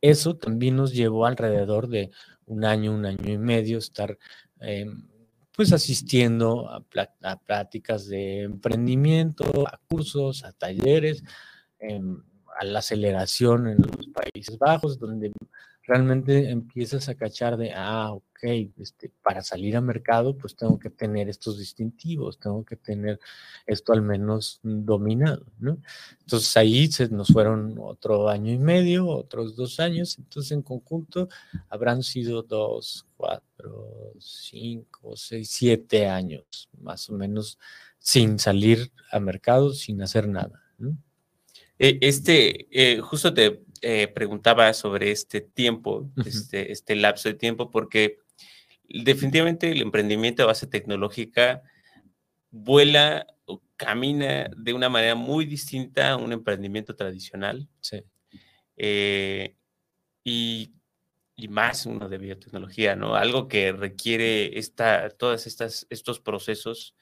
eso 0.00 0.36
también 0.36 0.76
nos 0.76 0.92
llevó 0.92 1.26
alrededor 1.26 1.88
de 1.88 2.10
un 2.46 2.64
año, 2.64 2.92
un 2.92 3.06
año 3.06 3.32
y 3.32 3.38
medio 3.38 3.78
estar 3.78 4.18
em, 4.60 5.08
pues 5.56 5.72
asistiendo 5.72 6.68
a, 6.68 6.84
pláticas 7.38 8.06
de 8.06 8.42
emprendimiento, 8.42 9.66
a 9.66 9.80
cursos, 9.88 10.44
a 10.44 10.52
talleres, 10.52 11.24
em, 11.78 12.22
a 12.58 12.64
la 12.64 12.80
aceleración 12.80 13.68
en 13.68 13.78
los 13.78 14.08
Países 14.08 14.58
Bajos, 14.58 14.98
donde 14.98 15.32
realmente 15.82 16.50
empiezas 16.50 17.08
a 17.08 17.14
cachar 17.14 17.56
de, 17.56 17.72
ah, 17.74 18.12
ok, 18.12 18.25
este, 18.42 19.10
para 19.22 19.42
salir 19.42 19.76
a 19.76 19.80
mercado, 19.80 20.36
pues 20.36 20.54
tengo 20.56 20.78
que 20.78 20.90
tener 20.90 21.28
estos 21.28 21.58
distintivos, 21.58 22.38
tengo 22.38 22.64
que 22.64 22.76
tener 22.76 23.18
esto 23.66 23.92
al 23.92 24.02
menos 24.02 24.60
dominado, 24.62 25.46
¿no? 25.58 25.78
Entonces 26.20 26.56
ahí 26.56 26.86
se 26.88 27.08
nos 27.08 27.28
fueron 27.28 27.76
otro 27.78 28.28
año 28.28 28.52
y 28.52 28.58
medio, 28.58 29.06
otros 29.08 29.56
dos 29.56 29.80
años, 29.80 30.18
entonces 30.18 30.52
en 30.52 30.62
conjunto 30.62 31.28
habrán 31.68 32.02
sido 32.02 32.42
dos, 32.42 33.06
cuatro, 33.16 34.12
cinco, 34.18 35.16
seis, 35.16 35.50
siete 35.50 36.06
años, 36.06 36.68
más 36.80 37.08
o 37.10 37.14
menos, 37.14 37.58
sin 37.98 38.38
salir 38.38 38.92
a 39.10 39.18
mercado, 39.18 39.72
sin 39.72 40.02
hacer 40.02 40.28
nada, 40.28 40.62
¿no? 40.78 40.96
E, 41.78 41.98
este, 42.00 42.66
eh, 42.70 43.00
justo 43.00 43.34
te 43.34 43.62
eh, 43.82 44.08
preguntaba 44.08 44.72
sobre 44.72 45.10
este 45.10 45.40
tiempo, 45.40 46.10
este, 46.24 46.72
este 46.72 46.96
lapso 46.96 47.28
de 47.28 47.34
tiempo, 47.34 47.70
porque 47.70 48.18
definitivamente 48.88 49.70
el 49.70 49.82
emprendimiento 49.82 50.42
de 50.42 50.46
base 50.46 50.66
tecnológica 50.66 51.62
vuela 52.50 53.26
o 53.44 53.62
camina 53.76 54.50
de 54.56 54.72
una 54.72 54.88
manera 54.88 55.14
muy 55.14 55.44
distinta 55.44 56.10
a 56.10 56.16
un 56.16 56.32
emprendimiento 56.32 56.94
tradicional. 56.96 57.68
Sí. 57.80 58.02
Eh, 58.76 59.56
y, 60.24 60.74
y, 61.36 61.48
más 61.48 61.86
uno 61.86 62.08
de 62.08 62.18
biotecnología, 62.18 62.96
¿no? 62.96 63.14
Algo 63.14 63.48
que 63.48 63.72
requiere 63.72 64.58
esta, 64.58 65.06
estas, 65.06 65.86
estos 65.88 66.20
procesos 66.20 66.94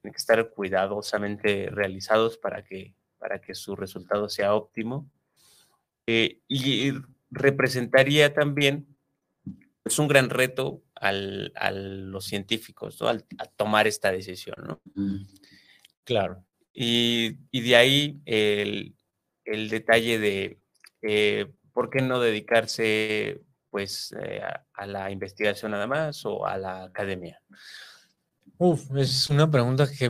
tienen 0.00 0.12
que 0.12 0.18
estar 0.18 0.50
cuidadosamente 0.50 1.68
realizados 1.70 2.38
para 2.38 2.62
que, 2.62 2.94
para 3.18 3.40
que 3.40 3.54
su 3.54 3.74
resultado 3.74 4.28
sea 4.28 4.54
óptimo. 4.54 5.10
Eh, 6.06 6.40
y 6.46 6.92
representaría 7.30 8.34
también 8.34 8.93
es 9.84 9.98
un 9.98 10.08
gran 10.08 10.30
reto 10.30 10.82
al, 10.94 11.52
a 11.56 11.70
los 11.70 12.24
científicos, 12.24 13.00
¿no? 13.00 13.08
Al, 13.08 13.24
a 13.38 13.46
tomar 13.46 13.86
esta 13.86 14.10
decisión, 14.10 14.56
¿no? 14.66 14.80
Claro. 16.04 16.44
Y, 16.72 17.38
y 17.50 17.60
de 17.60 17.76
ahí 17.76 18.20
el, 18.24 18.96
el 19.44 19.68
detalle 19.68 20.18
de 20.18 20.58
eh, 21.02 21.52
por 21.72 21.90
qué 21.90 22.02
no 22.02 22.20
dedicarse 22.20 23.42
pues 23.70 24.14
eh, 24.20 24.40
a, 24.42 24.64
a, 24.72 24.86
la 24.86 25.10
investigación 25.10 25.72
nada 25.72 25.86
más 25.86 26.24
o 26.24 26.46
a 26.46 26.56
la 26.56 26.84
academia. 26.84 27.40
Uf, 28.58 28.96
es 28.96 29.28
una 29.30 29.50
pregunta 29.50 29.86
que 29.90 30.08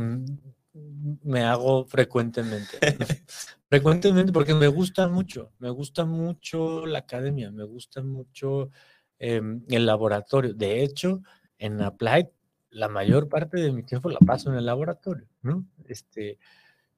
me 1.22 1.42
hago 1.42 1.87
frecuentemente. 1.87 2.78
frecuentemente 3.68 4.32
porque 4.32 4.54
me 4.54 4.68
gusta 4.68 5.08
mucho, 5.08 5.52
me 5.58 5.70
gusta 5.70 6.04
mucho 6.04 6.87
la 6.87 7.00
academia, 7.00 7.50
me 7.50 7.64
gusta 7.64 8.02
mucho 8.02 8.70
eh, 9.18 9.40
el 9.68 9.87
laboratorio. 9.87 10.55
De 10.55 10.83
hecho, 10.83 11.22
en 11.59 11.81
Applied, 11.81 12.27
la 12.70 12.88
mayor 12.88 13.29
parte 13.29 13.61
de 13.61 13.72
mi 13.72 13.85
tiempo 13.85 14.11
la 14.11 14.18
paso 14.18 14.50
en 14.50 14.57
el 14.57 14.66
laboratorio, 14.66 15.29
¿no? 15.42 15.64
Este, 15.87 16.38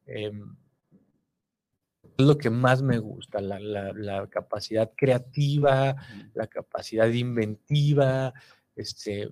eh, 0.06 0.32
es 2.18 2.24
lo 2.24 2.38
que 2.38 2.48
más 2.48 2.82
me 2.82 2.98
gusta, 2.98 3.40
la, 3.40 3.60
la, 3.60 3.92
la, 3.92 4.26
capacidad 4.28 4.90
creativa, 4.96 5.96
la 6.34 6.46
capacidad 6.46 7.08
inventiva, 7.08 8.32
este, 8.74 9.30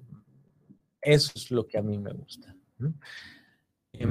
eso 1.01 1.33
es 1.35 1.51
lo 1.51 1.67
que 1.67 1.79
a 1.79 1.83
mí 1.83 1.99
me 1.99 2.13
gusta. 2.13 2.55
¿no? 2.79 2.95
Eh, 3.93 4.07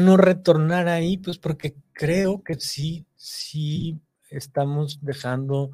no 0.00 0.16
retornar 0.16 0.88
ahí? 0.88 1.18
Pues 1.18 1.38
porque 1.38 1.76
creo 1.92 2.42
que 2.42 2.54
sí, 2.54 3.06
sí 3.14 4.00
estamos 4.30 4.98
dejando 5.02 5.70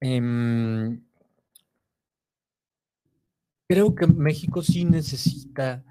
eh, 0.00 0.98
creo 3.68 3.94
que 3.94 4.06
México 4.06 4.62
sí 4.62 4.84
necesita 4.84 5.84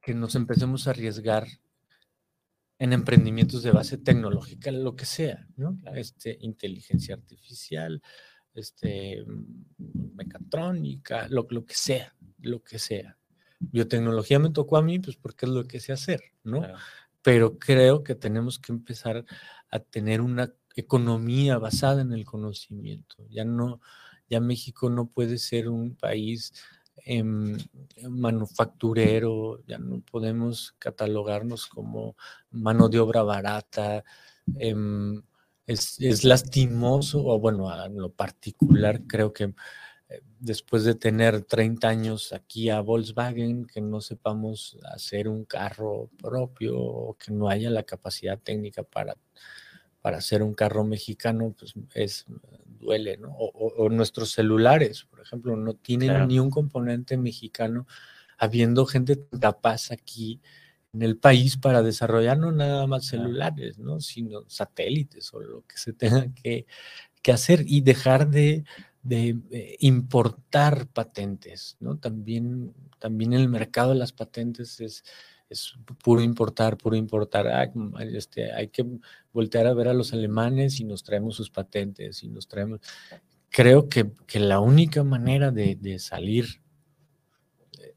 que 0.00 0.14
nos 0.14 0.34
empecemos 0.34 0.86
a 0.86 0.90
arriesgar 0.90 1.46
en 2.78 2.92
emprendimientos 2.92 3.62
de 3.62 3.70
base 3.70 3.96
tecnológica, 3.96 4.70
lo 4.70 4.96
que 4.96 5.06
sea, 5.06 5.46
¿no? 5.56 5.78
Este, 5.94 6.36
inteligencia 6.40 7.14
artificial, 7.14 8.02
este, 8.52 9.24
mecatrónica, 9.78 11.28
lo, 11.28 11.46
lo 11.48 11.64
que 11.64 11.74
sea, 11.74 12.14
lo 12.40 12.62
que 12.62 12.78
sea. 12.78 13.16
Biotecnología 13.60 14.38
me 14.38 14.50
tocó 14.50 14.76
a 14.76 14.82
mí, 14.82 14.98
pues 14.98 15.16
porque 15.16 15.46
es 15.46 15.52
lo 15.52 15.64
que 15.66 15.80
sé 15.80 15.92
hacer, 15.92 16.20
¿no? 16.42 16.58
Claro. 16.58 16.76
Pero 17.22 17.58
creo 17.58 18.02
que 18.02 18.14
tenemos 18.14 18.58
que 18.58 18.72
empezar 18.72 19.24
a 19.70 19.78
tener 19.78 20.20
una 20.20 20.52
economía 20.74 21.58
basada 21.58 22.02
en 22.02 22.12
el 22.12 22.24
conocimiento. 22.24 23.16
Ya 23.30 23.44
no, 23.44 23.80
ya 24.28 24.40
México 24.40 24.90
no 24.90 25.06
puede 25.06 25.38
ser 25.38 25.68
un 25.68 25.94
país 25.96 26.52
eh, 27.06 27.22
manufacturero, 28.08 29.62
ya 29.66 29.78
no 29.78 30.00
podemos 30.00 30.74
catalogarnos 30.78 31.66
como 31.66 32.16
mano 32.50 32.88
de 32.88 32.98
obra 33.00 33.22
barata. 33.22 34.04
Eh, 34.58 34.74
es, 35.66 35.98
es, 36.00 36.24
lastimoso, 36.24 37.24
o 37.24 37.38
bueno, 37.38 37.68
en 37.84 37.96
lo 37.96 38.10
particular 38.12 39.02
creo 39.06 39.32
que 39.32 39.54
eh, 40.08 40.22
después 40.38 40.84
de 40.84 40.94
tener 40.94 41.42
30 41.42 41.88
años 41.88 42.32
aquí 42.32 42.68
a 42.68 42.80
Volkswagen, 42.80 43.66
que 43.66 43.80
no 43.80 44.00
sepamos 44.00 44.78
hacer 44.92 45.28
un 45.28 45.44
carro 45.44 46.10
propio 46.18 46.78
o 46.78 47.14
que 47.14 47.32
no 47.32 47.48
haya 47.48 47.70
la 47.70 47.84
capacidad 47.84 48.38
técnica 48.38 48.82
para, 48.82 49.16
para 50.04 50.18
hacer 50.18 50.42
un 50.42 50.52
carro 50.52 50.84
mexicano, 50.84 51.54
pues 51.58 51.72
es, 51.94 52.26
duele, 52.66 53.16
¿no? 53.16 53.30
O, 53.30 53.46
o, 53.54 53.84
o 53.84 53.88
nuestros 53.88 54.32
celulares, 54.32 55.04
por 55.04 55.22
ejemplo, 55.22 55.56
no 55.56 55.72
tienen 55.72 56.10
claro. 56.10 56.26
ni 56.26 56.38
un 56.38 56.50
componente 56.50 57.16
mexicano, 57.16 57.86
habiendo 58.36 58.84
gente 58.84 59.18
capaz 59.40 59.92
aquí 59.92 60.42
en 60.92 61.00
el 61.00 61.16
país 61.16 61.56
para 61.56 61.80
desarrollar 61.80 62.36
no 62.36 62.52
nada 62.52 62.86
más 62.86 63.06
celulares, 63.06 63.78
¿no? 63.78 63.98
Sino 63.98 64.44
satélites 64.46 65.32
o 65.32 65.40
lo 65.40 65.62
que 65.62 65.78
se 65.78 65.94
tenga 65.94 66.26
que, 66.34 66.66
que 67.22 67.32
hacer 67.32 67.64
y 67.66 67.80
dejar 67.80 68.28
de 68.28 68.64
de 69.04 69.38
eh, 69.50 69.76
importar 69.80 70.88
patentes, 70.88 71.76
¿no? 71.78 71.98
También, 71.98 72.74
también 72.98 73.34
el 73.34 73.48
mercado 73.48 73.90
de 73.90 73.98
las 73.98 74.12
patentes 74.12 74.80
es, 74.80 75.04
es 75.54 75.74
puro 76.02 76.20
importar, 76.20 76.76
puro 76.76 76.96
importar. 76.96 77.72
Este, 78.00 78.52
hay 78.52 78.68
que 78.68 78.84
voltear 79.32 79.66
a 79.66 79.74
ver 79.74 79.88
a 79.88 79.94
los 79.94 80.12
alemanes 80.12 80.80
y 80.80 80.84
nos 80.84 81.02
traemos 81.02 81.36
sus 81.36 81.50
patentes 81.50 82.22
y 82.22 82.28
nos 82.28 82.46
traemos... 82.46 82.80
Creo 83.48 83.88
que, 83.88 84.10
la 84.34 84.60
única 84.60 85.04
manera 85.04 85.50
de, 85.52 85.98
salir 85.98 86.60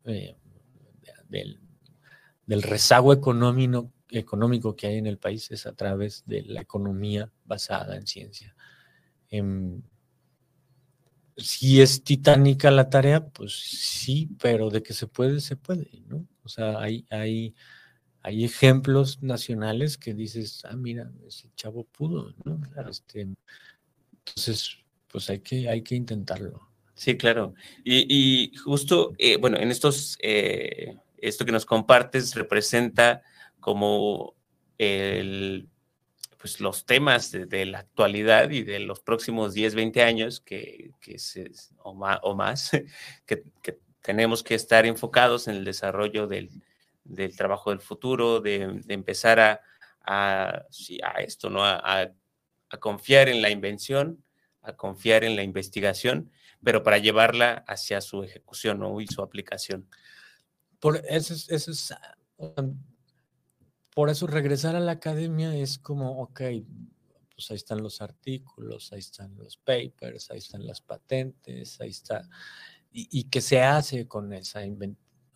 eh, 0.05 0.35
del, 1.27 2.61
rezago 2.61 3.11
económico, 3.11 4.75
que 4.75 4.87
hay 4.87 4.97
en 4.97 5.07
el 5.07 5.17
país 5.17 5.49
es 5.51 5.65
a 5.65 5.73
través 5.73 6.23
de 6.27 6.43
la 6.43 6.61
economía 6.61 7.31
basada 7.43 7.95
en 7.97 8.05
ciencia. 8.05 8.55
Eh, 9.31 9.43
si 11.37 11.81
es 11.81 12.03
titánica 12.03 12.71
la 12.71 12.89
tarea, 12.89 13.27
pues 13.27 13.53
sí, 13.53 14.29
pero 14.39 14.69
de 14.69 14.81
que 14.81 14.93
se 14.93 15.07
puede, 15.07 15.39
se 15.39 15.55
puede, 15.55 15.87
¿no? 16.07 16.25
O 16.47 16.49
sea, 16.49 16.79
hay, 16.79 17.05
hay, 17.09 17.53
hay 18.21 18.45
ejemplos 18.45 19.21
nacionales 19.21 19.97
que 19.97 20.13
dices, 20.13 20.63
ah, 20.63 20.77
mira, 20.77 21.11
ese 21.27 21.49
chavo 21.55 21.83
pudo, 21.83 22.33
¿no? 22.45 22.61
Este, 22.89 23.27
entonces, 24.25 24.77
pues 25.09 25.29
hay 25.29 25.39
que, 25.39 25.67
hay 25.67 25.81
que 25.81 25.95
intentarlo. 25.95 26.69
Sí, 26.95 27.17
claro. 27.17 27.53
Y, 27.83 28.05
y 28.07 28.55
justo, 28.55 29.13
eh, 29.17 29.35
bueno, 29.35 29.57
en 29.57 29.71
estos, 29.71 30.17
eh, 30.21 30.97
esto 31.17 31.43
que 31.43 31.51
nos 31.51 31.65
compartes 31.65 32.33
representa 32.33 33.23
como 33.59 34.35
el 34.77 35.67
pues, 36.37 36.61
los 36.61 36.85
temas 36.85 37.29
de, 37.33 37.45
de, 37.45 37.65
la 37.65 37.79
actualidad 37.79 38.51
y 38.51 38.63
de 38.63 38.79
los 38.79 39.01
próximos 39.01 39.53
10, 39.53 39.75
20 39.75 40.01
años 40.01 40.39
que, 40.39 40.91
que 41.01 41.19
se, 41.19 41.51
o, 41.79 41.93
más, 41.93 42.19
o 42.23 42.35
más 42.35 42.71
que, 43.25 43.43
que, 43.61 43.79
tenemos 44.07 44.41
que 44.41 44.55
estar 44.55 44.85
enfocados 44.85 45.49
en 45.49 45.55
el 45.55 45.65
desarrollo 45.65 46.27
del, 46.27 46.49
del 47.03 47.35
trabajo 47.35 47.71
del 47.71 47.81
futuro, 47.81 48.39
de, 48.39 48.81
empezar 48.87 49.37
a, 49.37 49.61
a, 50.05 50.65
esto, 51.19 51.49
¿no? 51.49 51.65
A, 51.65 52.13
a, 52.69 52.77
confiar 52.79 53.27
en 53.27 53.41
la 53.41 53.49
invención, 53.49 54.23
a 54.61 54.77
confiar 54.77 55.25
en 55.25 55.35
la 55.35 55.43
investigación, 55.43 56.31
pero 56.63 56.83
para 56.83 56.99
llevarla 56.99 57.65
hacia 57.67 57.99
su 57.99 58.23
ejecución 58.23 58.79
¿no? 58.79 59.01
y 59.01 59.07
su 59.07 59.21
aplicación. 59.21 59.89
por 60.79 61.03
eso 61.09 61.33
es, 61.33 61.49
eso 61.49 61.71
es, 61.71 61.91
ah, 61.91 62.17
por 63.93 64.09
eso 64.09 64.25
regresar 64.25 64.77
a 64.77 64.79
la 64.79 64.93
academia 64.93 65.53
es 65.53 65.77
como, 65.77 66.21
ok, 66.21 66.41
pues 67.35 67.51
ahí 67.51 67.57
están 67.57 67.83
los 67.83 68.01
artículos, 68.01 68.93
ahí 68.93 68.99
están 68.99 69.35
los 69.35 69.57
papers, 69.57 70.31
ahí 70.31 70.37
están 70.37 70.65
las 70.65 70.79
patentes, 70.79 71.81
ahí 71.81 71.89
está. 71.89 72.27
¿Y, 72.99 73.25
qué 73.25 73.41
se 73.41 73.61
hace 73.61 74.07
con 74.07 74.33
esa 74.33 74.61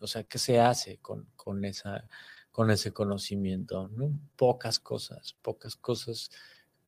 O 0.00 0.06
sea, 0.08 0.24
¿qué 0.24 0.38
se 0.38 0.58
hace 0.58 0.98
con, 0.98 1.28
con, 1.36 1.64
esa, 1.64 2.08
con 2.50 2.72
ese 2.72 2.92
conocimiento? 2.92 3.88
¿no? 3.88 4.18
Pocas 4.34 4.80
cosas, 4.80 5.36
pocas 5.42 5.76
cosas 5.76 6.30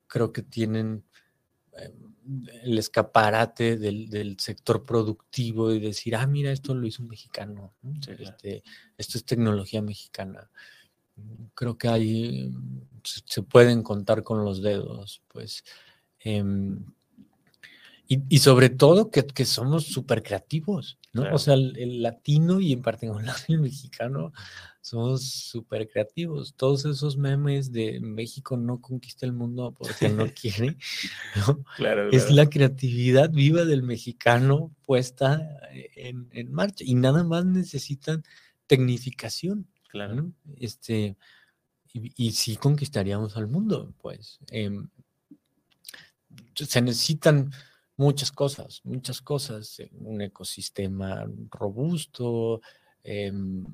creo 0.09 0.33
que 0.33 0.43
tienen 0.43 1.05
em, 1.73 2.15
el 2.63 2.79
escaparate 2.79 3.77
del, 3.77 4.37
sector 4.39 4.85
productivo 4.85 5.73
y 5.73 5.81
decir, 5.81 6.17
ah, 6.17 6.27
mira, 6.27 6.51
esto 6.51 6.75
lo 6.75 6.87
hizo 6.87 7.03
un 7.03 7.09
mexicano, 7.09 7.75
este, 8.19 8.63
esto 8.99 9.19
es 9.19 9.25
tecnología 9.25 9.83
mexicana. 9.83 10.51
Creo 11.55 11.79
que 11.79 11.89
ahí 11.89 12.53
se 13.05 13.43
pueden 13.43 13.83
contar 13.83 14.25
con 14.25 14.45
los 14.45 14.63
dedos, 14.63 15.23
pues. 15.29 15.65
Em, 16.19 16.85
y, 18.07 18.39
sobre 18.39 18.69
todo 18.69 19.11
que, 19.11 19.27
que 19.27 19.45
somos 19.45 19.87
súper 19.87 20.23
creativos, 20.23 20.99
¿no? 21.13 21.35
O 21.35 21.39
sea, 21.39 21.55
el, 21.55 22.03
latino 22.03 22.61
y 22.61 22.73
en 22.73 22.83
particular 22.83 23.35
el 23.49 23.61
mexicano 23.61 24.33
somos 24.81 25.25
súper 25.25 25.89
creativos. 25.89 26.55
Todos 26.55 26.85
esos 26.85 27.17
memes 27.17 27.73
de 27.73 28.01
México 28.01 28.57
no 28.59 28.81
conquista 28.83 29.25
el 29.25 29.33
mundo 29.33 29.75
porque 29.77 30.11
no 30.11 30.27
quiere, 30.41 30.77
¿no? 31.37 31.65
Claro, 31.77 32.11
Es 32.11 32.31
la 32.31 32.51
creatividad 32.51 33.31
viva 33.31 33.65
del 33.65 33.83
mexicano 33.83 34.75
puesta 34.85 35.59
en, 35.97 36.29
en 36.33 36.53
marcha 36.53 36.85
y 36.87 36.95
nada 36.95 37.25
más 37.25 37.47
necesitan 37.47 38.23
tecnificación. 38.67 39.67
Claro. 39.89 40.31
Este, 40.57 41.17
y, 41.95 42.33
sí 42.33 42.57
conquistaríamos 42.57 43.37
al 43.37 43.47
mundo, 43.47 43.95
pues. 44.03 44.41
Em, 44.51 44.89
se 46.55 46.83
necesitan 46.83 47.53
muchas 47.97 48.33
cosas, 48.33 48.81
muchas 48.85 49.21
cosas, 49.21 49.83
un 49.93 50.23
ecosistema 50.23 51.27
robusto, 51.51 52.61
em, 53.03 53.65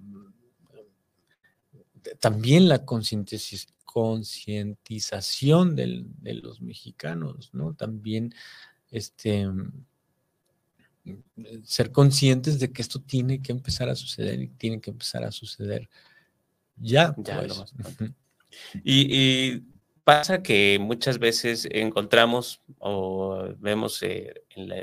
también 2.19 2.69
la 2.69 2.85
concientización 2.85 5.77
de 5.77 6.35
los 6.35 6.61
mexicanos, 6.61 7.51
¿no? 7.53 7.75
También 7.75 8.35
este, 8.91 9.47
ser 11.65 11.93
conscientes 11.93 12.59
de 12.59 12.73
que 12.73 12.83
esto 12.83 13.01
tiene 13.01 13.41
que 13.41 13.53
empezar 13.53 13.89
a 13.89 13.97
suceder 13.97 14.41
y 14.41 14.49
tiene 14.49 14.81
que 14.81 14.91
empezar 14.91 15.25
a 15.25 15.33
suceder 15.33 15.89
ya, 16.77 17.15
ya 17.19 17.41
pues. 17.41 17.75
y, 18.85 19.63
pasa 20.11 20.43
que 20.43 20.77
muchas 20.81 21.21
veces 21.21 21.69
encontramos 21.71 22.61
o 22.81 23.45
vemos 23.59 24.03
eh, 24.03 24.43
en, 24.57 24.69
la, 24.69 24.79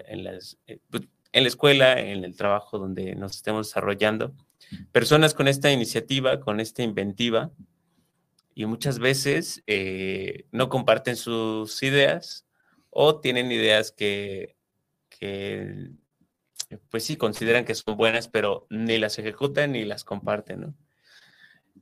eh, 0.68 0.80
pues, 0.90 1.04
en, 1.34 1.44
la, 1.44 1.50
escuela, 1.50 2.00
en 2.00 2.24
el 2.24 2.34
trabajo 2.38 2.80
donde 2.80 3.14
nos 3.14 3.36
estemos 3.36 3.68
desarrollando, 3.68 4.34
personas 4.94 5.34
con 5.34 5.50
esta 5.50 5.70
iniciativa, 5.70 6.40
con 6.40 6.62
esta 6.62 6.82
inventiva, 6.82 7.52
y 8.56 8.66
muchas 8.68 9.00
veces 9.00 9.62
eh, 9.68 10.46
no 10.54 10.70
comparten 10.70 11.18
sus 11.18 11.84
ideas 11.84 12.48
o 12.90 13.20
tienen 13.20 13.52
ideas 13.52 13.92
que, 13.92 14.56
que, 15.10 15.92
pues 16.90 17.04
sí, 17.04 17.18
consideran 17.18 17.66
que 17.66 17.76
son 17.76 17.98
buenas, 17.98 18.30
pero 18.30 18.66
ni 18.70 18.98
las 18.98 19.20
ejecutan 19.20 19.74
ni 19.74 19.84
las 19.84 20.06
comparten, 20.06 20.62
¿no? 20.62 20.74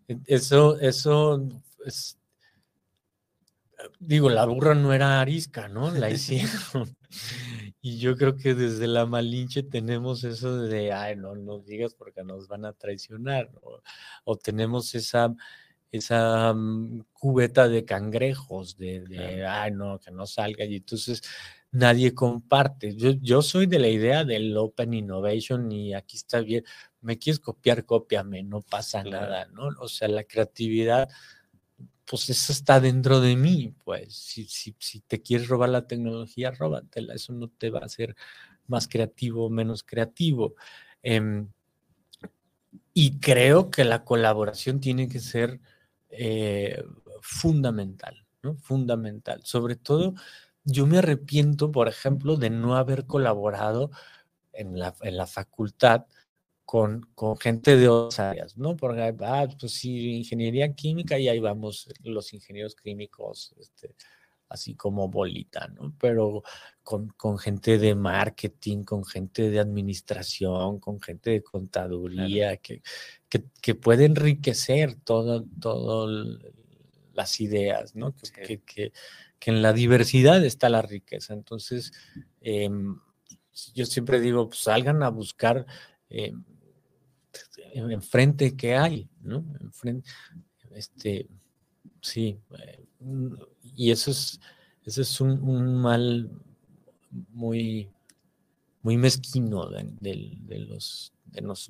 E, 0.08 0.18
eso, 0.26 0.80
eso, 0.80 1.48
es, 1.86 2.18
digo, 4.00 4.30
la 4.30 4.46
burra 4.46 4.76
no 4.76 4.94
era 4.94 5.22
arisca, 5.22 5.68
¿no? 5.68 5.92
La 5.92 6.10
hicieron. 6.12 6.96
y 7.82 7.98
yo 7.98 8.16
creo 8.18 8.36
que 8.36 8.56
desde 8.56 8.88
la 8.88 9.06
Malinche 9.06 9.64
tenemos 9.64 10.24
eso 10.24 10.58
de, 10.58 10.92
ay, 10.92 11.16
no 11.16 11.36
nos 11.36 11.66
digas 11.66 11.94
porque 11.94 12.24
nos 12.24 12.48
van 12.48 12.66
a 12.66 12.74
traicionar, 12.74 13.50
o, 14.24 14.38
tenemos 14.38 14.96
esa, 14.96 15.34
esa 15.92 16.54
mm, 16.54 17.06
cubeta 17.14 17.68
de 17.68 17.86
cangrejos, 17.86 18.78
de, 18.78 19.02
de 19.02 19.46
ay, 19.46 19.72
no, 19.72 20.00
que 20.00 20.12
no 20.12 20.26
salga. 20.28 20.66
Y 20.66 20.78
entonces 20.78 21.22
nadie 21.72 22.14
comparte. 22.14 22.96
Yo, 22.96 23.12
yo 23.22 23.42
soy 23.42 23.66
de 23.66 23.80
la 23.80 23.90
idea 23.90 24.24
del 24.24 24.56
Open 24.58 24.94
Innovation 24.94 25.72
y 25.72 25.94
aquí 25.94 26.18
está 26.18 26.40
bien 26.42 26.64
me 27.06 27.20
quieres 27.20 27.40
copiar, 27.40 27.86
cópiame, 27.86 28.42
no 28.42 28.62
pasa 28.62 29.04
nada, 29.04 29.46
¿no? 29.54 29.70
O 29.80 29.88
sea, 29.88 30.08
la 30.08 30.24
creatividad, 30.24 31.08
pues 32.06 32.30
eso 32.30 32.52
está 32.52 32.80
dentro 32.80 33.20
de 33.20 33.36
mí, 33.36 33.74
pues 33.84 34.16
si, 34.16 34.46
si, 34.46 34.74
te 35.02 35.22
quieres 35.22 35.48
robar 35.48 35.70
la 35.70 35.88
tecnología, 35.88 36.52
róbatela, 36.52 37.16
eso 37.16 37.34
no 37.34 37.50
te 37.50 37.70
va 37.70 37.80
a 37.80 37.86
hacer 37.86 38.16
más 38.68 38.88
creativo 38.88 39.46
o 39.46 39.50
menos 39.50 39.84
creativo. 39.84 40.56
Em, 41.02 41.50
y 42.94 43.20
creo 43.20 43.70
que 43.70 43.84
la 43.86 44.04
colaboración 44.04 44.80
tiene 44.80 45.08
que 45.10 45.20
ser 45.20 45.60
eh, 46.10 46.84
fundamental. 47.22 48.26
Fundamental. 48.62 49.42
Sobre 49.44 49.76
todo, 49.76 50.14
yo 50.64 50.86
me 50.86 51.00
arrepiento, 51.00 51.72
por 51.72 51.88
ejemplo, 51.88 52.38
de 52.38 52.52
no 52.52 52.76
haber 52.76 53.06
colaborado 53.06 53.90
en 54.54 54.78
la, 54.80 54.94
en 55.02 55.18
la 55.18 55.28
facultad 55.28 56.06
con, 56.76 57.08
con, 57.16 57.38
gente 57.38 57.78
de 57.78 57.88
otras 57.88 58.20
áreas, 58.20 58.58
¿no? 58.58 58.76
Porque, 58.76 59.16
ah, 59.22 59.48
pues 59.58 59.72
sí, 59.72 60.18
ingeniería 60.18 60.74
química 60.74 61.18
y 61.18 61.30
ahí 61.30 61.40
vamos 61.40 61.88
los 62.04 62.34
ingenieros 62.34 62.76
químicos, 62.76 63.56
este, 63.58 63.96
así 64.50 64.76
como 64.76 65.08
bolita, 65.08 65.70
¿no? 65.70 65.96
Pero 65.98 66.44
con, 66.84 67.08
con, 67.16 67.38
gente 67.38 67.78
de 67.78 67.96
marketing, 67.96 68.84
con 68.84 69.06
gente 69.06 69.50
de 69.50 69.62
administración, 69.62 70.82
con 70.82 71.00
gente 71.00 71.30
de 71.30 71.44
contaduría, 71.44 72.58
que, 72.58 72.82
que, 73.30 73.46
que, 73.62 73.76
puede 73.76 74.04
enriquecer 74.04 74.96
todas 74.96 75.44
todo 75.62 76.10
las 77.14 77.40
ideas, 77.40 77.96
¿no? 77.96 78.14
Que, 78.46 78.60
que, 78.60 78.92
en 79.46 79.62
la 79.62 79.72
diversidad 79.72 80.44
está 80.44 80.68
la 80.68 80.82
riqueza. 80.82 81.34
Entonces, 81.34 81.94
em, 82.42 83.00
yo 83.74 83.86
siempre 83.86 84.20
digo, 84.20 84.50
pues 84.50 84.60
salgan 84.60 85.04
a 85.04 85.10
buscar 85.10 85.66
em, 86.10 86.44
enfrente 87.76 88.56
que 88.56 88.76
hay, 88.76 89.10
¿no? 89.22 89.46
Enfrente, 89.60 90.10
este, 90.72 91.28
sí, 92.02 92.40
eh, 92.58 92.86
y 93.76 93.92
eso 93.92 94.12
es, 94.12 94.40
eso 94.84 95.02
es 95.02 95.22
un, 95.22 95.76
mal 95.76 96.30
muy, 97.34 97.90
muy 98.82 98.98
mezquino 98.98 99.70
de, 99.70 100.68
los, 100.68 101.14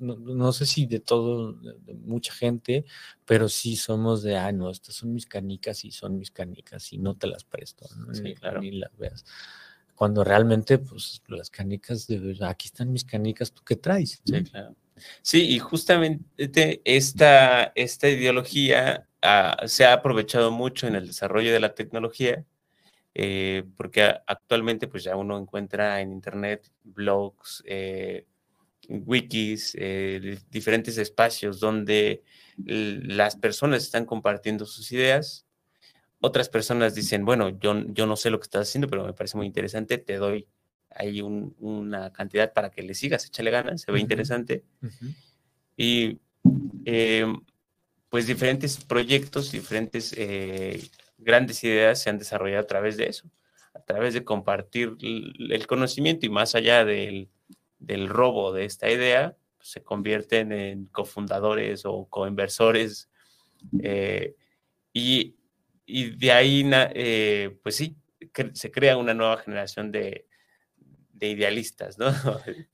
no, 0.00 0.52
sé 0.52 0.66
si 0.66 0.86
de 0.86 1.00
todo, 1.00 1.52
de, 1.54 1.94
mucha 1.94 2.32
gente, 2.32 2.84
pero 3.24 3.48
sí 3.48 3.76
somos 3.76 4.22
de, 4.22 4.36
ah, 4.36 4.52
no, 4.52 4.70
estas 4.70 4.94
son 4.94 5.12
mis 5.12 5.26
canicas 5.26 5.84
y 5.84 5.90
son 5.90 6.18
mis 6.18 6.30
canicas 6.30 6.92
y 6.92 6.98
no 6.98 7.16
te 7.16 7.26
las 7.26 7.44
presto, 7.44 7.86
ni, 8.22 8.34
claro. 8.34 8.60
ni 8.60 8.72
las 8.72 8.96
veas 8.96 9.24
cuando 9.96 10.22
realmente, 10.22 10.78
pues, 10.78 11.22
las 11.26 11.50
canicas 11.50 12.06
de 12.06 12.18
verdad, 12.18 12.50
aquí 12.50 12.66
están 12.66 12.92
mis 12.92 13.04
canicas, 13.04 13.50
¿tú 13.50 13.62
qué 13.64 13.76
traes? 13.76 14.20
Sí, 14.24 14.44
claro. 14.44 14.76
Sí, 15.22 15.48
y 15.54 15.58
justamente 15.58 16.80
esta, 16.84 17.64
esta 17.74 18.08
ideología 18.08 19.06
ah, 19.22 19.56
se 19.66 19.84
ha 19.84 19.92
aprovechado 19.94 20.50
mucho 20.50 20.86
en 20.86 20.94
el 20.96 21.06
desarrollo 21.06 21.52
de 21.52 21.60
la 21.60 21.74
tecnología, 21.74 22.44
eh, 23.14 23.64
porque 23.76 24.02
actualmente 24.26 24.88
pues 24.88 25.04
ya 25.04 25.16
uno 25.16 25.38
encuentra 25.38 26.00
en 26.00 26.12
internet 26.12 26.70
blogs, 26.84 27.62
eh, 27.66 28.26
wikis, 28.88 29.76
eh, 29.78 30.38
diferentes 30.50 30.98
espacios 30.98 31.60
donde 31.60 32.22
las 32.58 33.36
personas 33.36 33.84
están 33.84 34.06
compartiendo 34.06 34.66
sus 34.66 34.92
ideas. 34.92 35.46
Otras 36.20 36.48
personas 36.48 36.94
dicen, 36.94 37.24
bueno, 37.24 37.50
yo, 37.50 37.74
yo 37.88 38.06
no 38.06 38.16
sé 38.16 38.30
lo 38.30 38.38
que 38.40 38.44
estás 38.44 38.68
haciendo, 38.68 38.88
pero 38.88 39.04
me 39.04 39.12
parece 39.14 39.36
muy 39.36 39.46
interesante, 39.46 39.98
te 39.98 40.16
doy 40.16 40.48
hay 40.90 41.20
una 41.20 42.12
cantidad 42.12 42.52
para 42.52 42.70
que 42.70 42.82
le 42.82 42.94
sigas, 42.94 43.26
échale 43.26 43.50
ganas, 43.50 43.82
se 43.82 43.92
ve 43.92 44.00
interesante. 44.00 44.64
Y 45.76 46.18
em, 46.84 47.40
pues 48.08 48.26
diferentes 48.26 48.82
proyectos, 48.82 49.52
diferentes 49.52 50.14
eh, 50.16 50.82
grandes 51.18 51.62
ideas 51.64 52.00
se 52.00 52.10
han 52.10 52.18
desarrollado 52.18 52.62
a 52.62 52.66
través 52.66 52.96
de 52.96 53.08
eso, 53.08 53.28
a 53.74 53.80
través 53.80 54.14
de 54.14 54.24
compartir 54.24 54.96
el 55.00 55.66
conocimiento 55.66 56.24
y 56.24 56.30
más 56.30 56.54
allá 56.54 56.84
del, 56.84 57.28
del 57.78 58.08
robo 58.08 58.52
de 58.52 58.64
esta 58.64 58.90
idea, 58.90 59.36
pues, 59.56 59.70
se 59.70 59.82
convierten 59.82 60.52
en 60.52 60.86
cofundadores 60.86 61.84
o 61.84 62.06
coinversores. 62.08 63.10
Eh, 63.82 64.34
y, 64.92 65.34
y, 65.84 66.10
de 66.16 66.32
ahí, 66.32 66.70
eh, 66.72 67.58
pues 67.62 67.76
sí, 67.76 67.96
se 68.52 68.70
crea 68.70 68.96
una 68.96 69.12
nueva 69.12 69.38
generación 69.38 69.92
de, 69.92 70.26
de 71.18 71.30
idealistas, 71.30 71.98
¿no? 71.98 72.06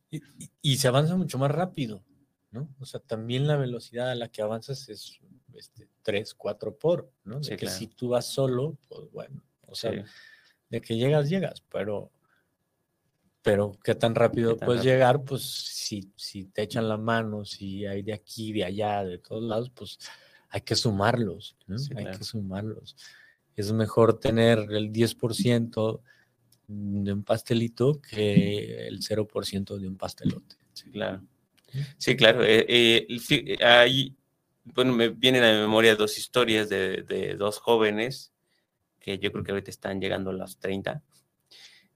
y, 0.63 0.77
se 0.77 0.89
avanza 0.89 1.17
mucho 1.17 1.39
más 1.39 1.51
rápido. 1.51 2.03
¿no? 2.51 2.69
O 2.81 2.85
sea, 2.85 3.01
también 3.01 3.47
la 3.47 3.57
velocidad 3.57 4.11
a 4.11 4.15
la 4.15 4.29
que 4.29 4.43
avanzas 4.43 4.89
es 4.89 5.19
este, 5.55 5.89
3, 6.03 6.35
4 6.35 6.77
por, 6.77 7.11
¿no? 7.25 7.41
De 7.41 7.57
que 7.57 7.67
si 7.67 7.87
tú 7.87 8.11
vas 8.11 8.27
solo, 8.27 8.77
pues 8.89 9.11
bueno, 9.11 9.43
o 9.67 9.75
sea, 9.75 10.05
de 10.69 10.81
que 10.81 10.97
llegas, 10.97 11.31
llegas, 11.31 11.63
pero 11.71 12.13
pero 13.43 13.77
qué 13.83 13.95
tan 13.95 14.15
rápido 14.15 14.57
puedes 14.57 14.85
llegar, 14.85 15.25
pues 15.25 15.43
si, 15.43 16.13
si 16.17 16.45
te 16.45 16.63
echan 16.63 16.89
la 16.89 16.97
mano, 16.97 17.45
si 17.45 17.85
hay 17.87 18.03
de 18.03 18.13
aquí, 18.13 18.53
de 18.53 18.65
allá, 18.65 19.05
de 19.05 19.19
todos 19.19 19.43
lados, 19.43 19.71
pues 19.75 19.99
hay 20.49 20.61
que 20.61 20.77
sumarlos, 20.77 21.57
¿no? 21.67 21.77
hay 21.97 22.17
que 22.17 22.23
sumarlos. 22.23 22.97
Es 23.57 23.73
mejor 23.73 24.21
tener 24.21 24.59
el 24.71 24.93
10% 24.93 26.01
de 26.67 27.13
un 27.13 27.25
pastelito 27.25 28.01
que 28.01 28.87
el 28.87 29.01
0% 29.01 29.79
de 29.79 29.89
un 29.89 29.97
pastelote. 29.97 30.57
Sí, 30.73 30.91
claro. 30.91 31.23
Sí, 31.99 32.17
claro. 32.17 32.45
Eh, 32.45 33.07
eh, 33.09 33.65
ahí, 33.65 34.15
bueno, 34.65 34.93
me 34.93 35.09
vienen 35.09 35.45
a 35.45 35.53
mi 35.53 35.61
memoria 35.61 35.97
dos 35.97 36.19
historias 36.19 36.69
de, 36.69 37.03
de, 37.03 37.35
dos 37.35 37.59
jóvenes 37.59 38.33
que 39.01 39.19
yo 39.19 39.33
creo 39.33 39.45
que 39.45 39.53
ahorita 39.53 39.71
están 39.71 40.01
llegando 40.01 40.31
a 40.31 40.35
los 40.35 40.59
30 40.59 41.03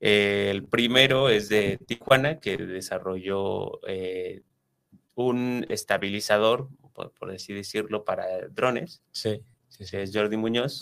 el 0.01 0.65
primero 0.65 1.29
es 1.29 1.49
de 1.49 1.79
Tijuana, 1.87 2.39
que 2.39 2.57
desarrolló 2.57 3.81
eh, 3.89 4.43
un 5.15 5.67
estabilizador, 5.69 6.69
por, 6.93 7.31
así 7.31 7.53
decirlo, 7.53 8.05
para 8.05 8.27
drones. 8.49 9.03
Sí. 9.13 9.43
Es 9.79 10.11
Jordi 10.13 10.37
Muñoz. 10.37 10.81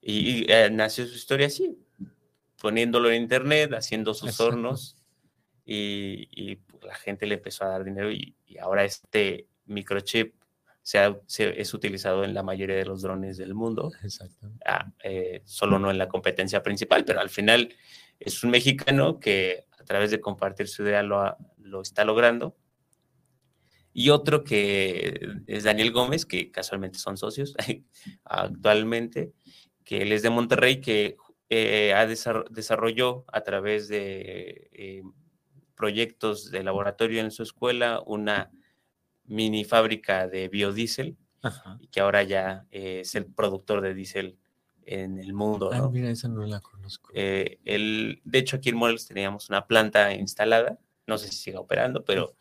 Y, 0.00 0.50
eh, 0.50 0.68
nació 0.70 1.06
su 1.06 1.14
historia 1.14 1.46
así, 1.46 1.78
poniéndolo 2.62 3.10
en 3.10 3.22
internet, 3.22 3.72
haciendo 3.74 4.14
sus 4.14 4.38
hornos. 4.38 4.96
Y, 5.64 6.56
pues, 6.56 6.84
la 6.84 6.94
gente 6.94 7.26
le 7.26 7.34
empezó 7.34 7.64
a 7.64 7.68
dar 7.68 7.84
dinero 7.84 8.10
y, 8.12 8.36
ahora 8.60 8.84
este 8.84 9.48
microchip 9.64 10.34
se, 10.82 11.16
es 11.26 11.74
utilizado 11.74 12.22
en 12.22 12.34
la 12.34 12.42
mayoría 12.44 12.76
de 12.76 12.84
los 12.84 13.02
drones 13.02 13.36
del 13.36 13.54
mundo. 13.54 13.90
Exacto. 14.04 14.48
Ah, 14.64 14.92
eh, 15.02 15.42
solo 15.44 15.80
no 15.80 15.90
en 15.90 15.98
la 15.98 16.08
competencia 16.08 16.62
principal, 16.62 17.04
pero 17.04 17.20
al 17.20 17.30
final 17.30 17.74
es 18.20 18.44
un 18.44 18.50
mexicano 18.50 19.18
que 19.18 19.64
a 19.76 19.84
través 19.84 20.12
de 20.12 20.20
compartir 20.20 20.68
su 20.68 20.84
idea 20.84 21.02
lo, 21.02 21.36
lo 21.58 21.80
está 21.80 22.04
logrando. 22.04 22.56
Y 23.92 24.10
otro 24.10 24.44
que 24.44 25.20
es 25.48 25.64
Daniel 25.64 25.90
Gómez, 25.90 26.26
que 26.26 26.52
casualmente 26.52 26.98
son 26.98 27.16
socios 27.16 27.54
actualmente, 28.24 29.32
que 29.84 30.02
él 30.02 30.12
es 30.12 30.22
de 30.22 30.30
Monterrey, 30.30 30.80
que 30.80 31.16
eh, 31.54 31.92
ha 31.94 32.06
desarrolló 32.06 33.24
a 33.28 33.42
través 33.42 33.88
de 33.88 34.70
eh, 34.72 35.02
proyectos 35.74 36.50
de 36.50 36.62
laboratorio 36.62 37.20
en 37.20 37.30
su 37.30 37.42
escuela 37.42 38.02
una 38.06 38.50
mini 39.24 39.64
fábrica 39.64 40.28
de 40.28 40.48
biodiesel 40.48 41.16
y 41.80 41.88
que 41.88 42.00
ahora 42.00 42.22
ya 42.22 42.66
es 42.70 43.14
el 43.14 43.26
productor 43.26 43.80
de 43.80 43.94
diésel 43.94 44.38
en 44.84 45.18
el 45.18 45.34
mundo. 45.34 45.70
Ah, 45.72 45.88
mira, 45.90 46.10
esa 46.10 46.28
no 46.28 46.46
la 46.46 46.60
conozco. 46.60 47.10
Eh, 47.14 47.58
el, 47.64 48.20
de 48.24 48.38
hecho, 48.38 48.56
aquí 48.56 48.70
en 48.70 48.76
Morelos 48.76 49.06
teníamos 49.06 49.48
una 49.48 49.66
planta 49.66 50.14
instalada, 50.14 50.78
no 51.06 51.18
sé 51.18 51.28
si 51.28 51.36
sigue 51.36 51.58
operando, 51.58 52.04
pero 52.04 52.34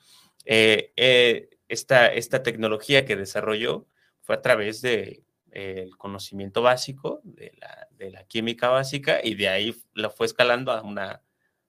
eh, 0.45 0.93
eh, 0.95 1.49
esta, 1.67 2.07
esta 2.07 2.43
tecnología 2.43 3.05
que 3.05 3.15
desarrolló 3.15 3.87
fue 4.21 4.35
a 4.35 4.41
través 4.41 4.81
de, 4.81 5.23
el 5.51 5.97
conocimiento 5.97 6.61
básico 6.61 7.21
de 7.23 7.53
la, 7.59 7.87
de 7.91 8.11
la, 8.11 8.23
química 8.25 8.69
básica 8.69 9.19
y 9.23 9.35
de 9.35 9.49
ahí 9.49 9.75
la 9.93 10.09
fue 10.09 10.25
escalando 10.25 10.71
a 10.71 10.81
una, 10.81 11.21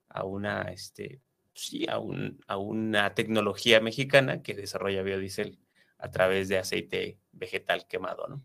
a 0.09 0.25
una, 0.25 0.63
este, 0.63 1.21
sí, 1.55 1.87
a, 1.89 1.99
un, 1.99 2.41
a 2.47 2.57
una 2.57 3.15
tecnología 3.15 3.81
mexicana 3.81 4.43
que 4.43 4.55
desarrolla 4.55 5.03
biodiesel 5.03 5.59
a 5.99 6.11
través 6.11 6.49
de 6.49 6.59
aceite 6.59 7.19
vegetal 7.33 7.87
quemado, 7.87 8.27
¿no? 8.29 8.43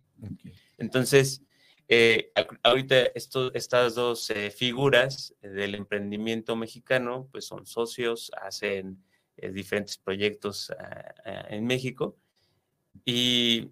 Entonces, 0.78 1.44
eh, 1.88 2.32
ahorita 2.64 3.12
estas 3.16 3.96
dos 3.96 4.30
eh, 4.30 4.52
figuras 4.52 5.34
del 5.42 5.74
emprendimiento 5.76 6.56
mexicano 6.56 7.30
pues 7.32 7.46
son 7.46 7.66
socios, 7.66 8.30
hacen 8.42 9.02
eh, 9.38 9.52
diferentes 9.52 9.98
proyectos 9.98 10.70
ah, 10.72 11.16
ah, 11.26 11.46
en 11.50 11.66
México 11.66 12.18
y, 13.06 13.72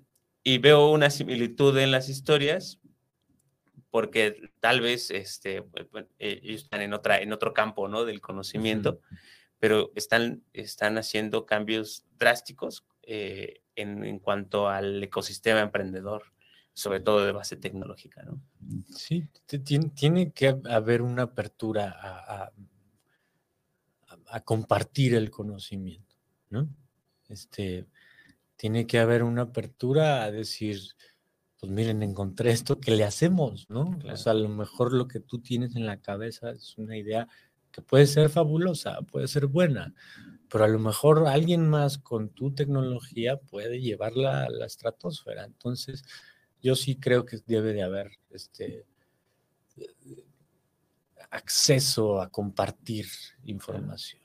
veo 0.59 0.91
una 0.91 1.09
similitud 1.09 1.77
en 1.77 1.91
las 1.91 2.09
historias 2.09 2.79
porque 3.89 4.51
tal 4.59 4.81
vez 4.81 5.09
este, 5.09 5.61
pues, 5.61 6.05
ellos 6.19 6.63
están 6.63 6.81
en, 6.81 6.93
otra, 6.93 7.19
en 7.19 7.31
otro 7.31 7.53
campo 7.53 7.87
¿no? 7.87 8.05
del 8.05 8.21
conocimiento, 8.21 8.99
pero 9.59 9.91
están, 9.95 10.43
están 10.53 10.97
haciendo 10.97 11.45
cambios 11.45 12.05
drásticos 12.19 12.85
en, 13.03 14.03
en 14.03 14.19
cuanto 14.19 14.67
al 14.67 15.03
ecosistema 15.03 15.61
emprendedor 15.61 16.23
sobre 16.75 16.99
todo 16.99 17.25
de 17.25 17.31
base 17.31 17.55
tecnológica, 17.55 18.21
¿no? 18.23 18.41
Sí, 18.93 19.29
tiene, 19.63 20.31
que 20.33 20.57
haber 20.69 21.01
una 21.01 21.23
apertura 21.23 21.89
a, 21.97 22.51
a, 24.27 24.41
compartir 24.41 25.15
el 25.15 25.31
conocimiento, 25.31 26.17
¿no? 26.49 26.67
Este, 27.29 27.85
tiene 28.55 28.87
que 28.87 28.99
haber 28.99 29.23
una 29.23 29.43
apertura 29.43 30.23
a 30.23 30.31
decir, 30.31 30.79
pues 31.59 31.71
miren, 31.71 32.03
encontré 32.03 32.51
esto, 32.51 32.79
¿qué 32.79 32.91
le 32.91 33.03
hacemos, 33.03 33.69
no? 33.69 33.97
O 34.11 34.17
sea, 34.17 34.31
a 34.31 34.35
lo 34.35 34.49
mejor 34.49 34.93
lo 34.93 35.07
que 35.07 35.19
tú 35.19 35.39
tienes 35.39 35.75
en 35.75 35.85
la 35.85 36.01
cabeza 36.01 36.51
es 36.51 36.77
una 36.77 36.97
idea 36.97 37.27
que 37.71 37.81
puede 37.81 38.07
ser 38.07 38.29
fabulosa, 38.29 39.01
puede 39.01 39.27
ser 39.27 39.47
buena, 39.47 39.93
pero 40.49 40.63
a 40.63 40.67
lo 40.69 40.79
mejor 40.79 41.27
alguien 41.27 41.67
más 41.67 41.97
con 41.97 42.29
tu 42.29 42.53
tecnología 42.53 43.37
puede 43.37 43.81
llevarla 43.81 44.45
a 44.45 44.49
la 44.49 44.65
estratosfera. 44.65 45.43
Entonces, 45.43 46.03
yo 46.61 46.75
sí 46.75 46.95
creo 46.95 47.25
que 47.25 47.39
debe 47.45 47.73
de 47.73 47.83
haber 47.83 48.11
este 48.29 48.85
acceso 51.29 52.21
a 52.21 52.29
compartir 52.29 53.07
información. 53.43 54.21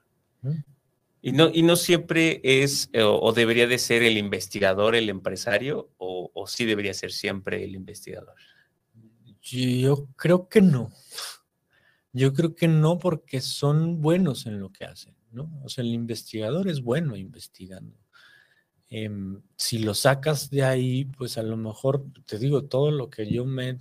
Y 1.23 1.33
no, 1.33 1.51
y 1.53 1.63
no 1.63 1.77
siempre 1.77 2.41
es 2.43 2.89
eh, 2.93 3.03
o, 3.03 3.33
debería 3.33 3.67
de 3.67 3.79
ser 3.79 4.03
el 4.03 4.17
investigador 4.17 4.95
el 4.95 5.11
empresario 5.11 5.91
o, 5.99 6.31
o, 6.33 6.47
sí 6.47 6.65
debería 6.65 6.95
ser 6.95 7.13
siempre 7.13 7.63
el 7.63 7.75
investigador. 7.75 8.35
Yo 9.43 10.07
creo 10.17 10.49
que 10.49 10.63
no. 10.63 10.91
Yo 12.13 12.33
creo 12.33 12.55
que 12.55 12.69
no 12.69 12.99
porque 12.99 13.41
son 13.41 14.01
buenos 14.01 14.47
en 14.47 14.61
lo 14.61 14.71
que 14.73 14.85
hacen, 14.85 15.15
¿no? 15.31 15.61
O 15.63 15.69
sea, 15.69 15.85
el 15.85 15.93
investigador 15.93 16.69
es 16.69 16.81
bueno 16.81 17.17
investigando. 17.17 17.97
Em, 18.89 19.41
si 19.57 19.79
lo 19.79 19.95
sacas 19.95 20.51
de 20.51 20.65
ahí, 20.65 21.05
pues 21.05 21.39
a 21.39 21.45
lo 21.45 21.57
mejor, 21.57 22.05
te 22.27 22.39
digo, 22.39 22.65
todo 22.65 22.91
lo 22.91 23.09
que 23.09 23.31
yo 23.31 23.45
me 23.45 23.71
he 23.71 23.79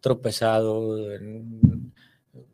tropezado 0.00 1.12
en 1.12 1.92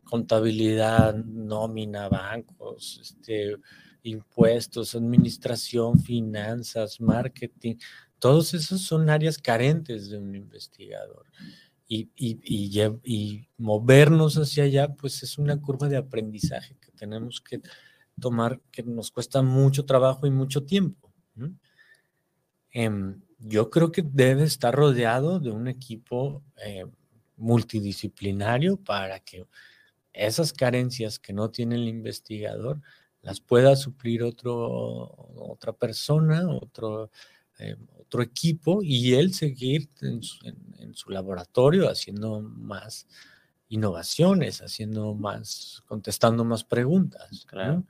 contabilidad, 0.04 1.14
nómina, 1.14 2.08
bancos, 2.08 2.98
este, 3.02 3.56
impuestos, 4.02 4.94
administración, 4.94 5.98
finanzas, 5.98 7.00
marketing, 7.00 7.76
todos 8.18 8.54
esos 8.54 8.82
son 8.82 9.10
áreas 9.10 9.38
carentes 9.38 10.10
de 10.10 10.18
un 10.18 10.34
investigador. 10.34 11.26
Y, 11.86 12.10
y, 12.16 12.38
y, 12.44 12.82
y, 13.04 13.48
movernos 13.56 14.36
hacia 14.36 14.64
allá, 14.64 14.94
pues 14.94 15.22
es 15.22 15.38
una 15.38 15.58
curva 15.58 15.88
de 15.88 15.96
aprendizaje 15.96 16.76
que 16.80 16.92
tenemos 16.92 17.40
que 17.40 17.62
tomar, 18.20 18.60
que 18.70 18.82
nos 18.82 19.10
cuesta 19.10 19.40
mucho 19.40 19.86
trabajo 19.86 20.26
y 20.26 20.30
mucho 20.30 20.64
tiempo. 20.64 21.10
Em, 22.72 23.22
yo 23.38 23.70
creo 23.70 23.90
que 23.90 24.02
debe 24.02 24.44
estar 24.44 24.74
rodeado 24.74 25.40
de 25.40 25.50
un 25.50 25.68
equipo 25.68 26.42
eh, 26.64 26.84
multidisciplinario 27.36 28.76
para 28.76 29.20
que 29.20 29.46
esas 30.12 30.52
carencias 30.52 31.18
que 31.18 31.32
no 31.32 31.50
tiene 31.50 31.76
el 31.76 31.88
investigador 31.88 32.80
las 33.28 33.40
pueda 33.40 33.76
suplir 33.76 34.22
otro, 34.22 34.54
otra 35.36 35.74
persona, 35.74 36.48
otro, 36.48 37.10
eh, 37.58 37.76
otro 37.98 38.22
equipo 38.22 38.80
y 38.82 39.12
él 39.12 39.34
seguir 39.34 39.90
en 40.00 40.22
su, 40.94 41.10
laboratorio 41.10 41.90
haciendo 41.90 42.40
más 42.40 43.06
innovaciones, 43.68 44.62
haciendo 44.62 45.14
más, 45.14 45.82
contestando 45.84 46.42
más 46.42 46.64
preguntas. 46.64 47.44
Claro. 47.46 47.84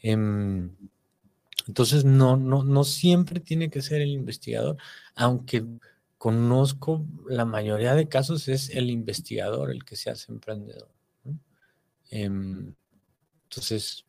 Em, 0.00 0.74
entonces, 1.68 2.04
no, 2.04 2.36
no, 2.36 2.64
no 2.64 2.82
siempre 2.82 3.38
tiene 3.38 3.70
que 3.70 3.82
ser 3.82 4.00
el 4.00 4.10
investigador, 4.10 4.78
aunque 5.14 5.64
conozco 6.18 7.06
la 7.28 7.44
mayoría 7.44 7.94
de 7.94 8.08
casos 8.08 8.48
es 8.48 8.70
el 8.70 8.90
investigador 8.90 9.70
el 9.70 9.84
que 9.84 9.94
se 9.94 10.10
hace 10.10 10.32
emprendedor. 10.32 10.90
Em, 12.10 12.74
entonces, 13.44 14.05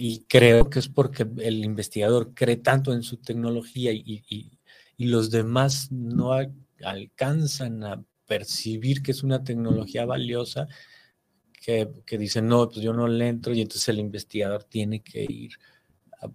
y 0.00 0.20
creo 0.28 0.70
que 0.70 0.78
es 0.78 0.88
porque 0.88 1.26
el 1.38 1.64
investigador 1.64 2.32
cree 2.32 2.56
tanto 2.56 2.92
en 2.92 3.02
su 3.02 3.16
tecnología 3.16 3.92
y, 3.92 4.52
los 4.96 5.30
demás 5.30 5.92
no 5.92 6.32
alcanzan 6.84 7.84
a 7.84 8.02
percibir 8.26 9.00
que 9.02 9.12
es 9.12 9.22
una 9.22 9.44
tecnología 9.44 10.04
valiosa 10.04 10.66
que, 11.52 11.88
dicen, 12.18 12.48
no, 12.48 12.68
pues 12.68 12.80
yo 12.80 12.92
no 12.92 13.06
le 13.06 13.28
entro 13.28 13.54
y 13.54 13.60
entonces 13.60 13.88
el 13.88 13.98
investigador 13.98 14.64
tiene 14.64 15.00
que 15.00 15.24
ir 15.28 15.52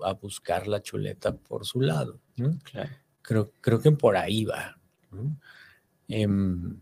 a, 0.01 0.13
buscar 0.13 0.67
la 0.67 0.81
chuleta 0.81 1.35
por 1.35 1.65
su 1.65 1.81
lado. 1.81 2.19
Creo, 3.21 3.51
creo 3.59 3.81
que 3.81 3.91
por 3.91 4.15
ahí 4.15 4.45
va. 4.45 4.77
Em, 6.07 6.77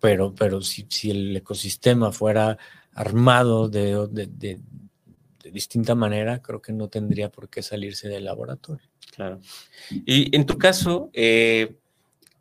pero 0.00 0.34
pero 0.34 0.60
si, 0.60 0.86
si, 0.88 1.10
el 1.10 1.36
ecosistema 1.36 2.12
fuera 2.12 2.58
armado 2.92 3.68
de, 3.68 4.08
de, 4.08 4.60
distinta 5.52 5.94
manera, 5.94 6.40
creo 6.42 6.60
que 6.60 6.72
no 6.72 6.88
tendría 6.88 7.30
por 7.30 7.48
qué 7.48 7.62
salirse 7.62 8.08
del 8.08 8.24
laboratorio. 8.24 8.88
Claro. 9.14 9.40
Y 9.90 10.34
en 10.34 10.46
tu 10.46 10.58
caso, 10.58 11.10
eh, 11.12 11.76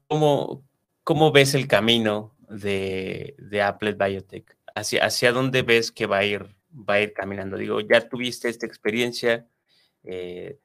¿cómo, 0.08 0.64
¿cómo, 1.04 1.32
ves 1.32 1.54
el 1.54 1.68
camino 1.68 2.36
de, 2.50 3.36
de 3.38 3.62
Applet 3.62 3.98
Biotech? 3.98 4.58
¿Hacia, 4.74 5.06
¿Hacia 5.06 5.32
dónde 5.32 5.64
ves 5.64 5.92
que 5.92 6.06
va 6.06 6.20
a 6.20 6.26
ir, 6.26 6.56
va 6.72 6.96
a 6.96 7.02
ir 7.02 7.14
caminando? 7.14 7.58
Digo, 7.58 7.82
ya 7.82 8.08
tuviste 8.08 8.48
esta 8.48 8.66
experiencia, 8.66 9.48
eh, 10.04 10.58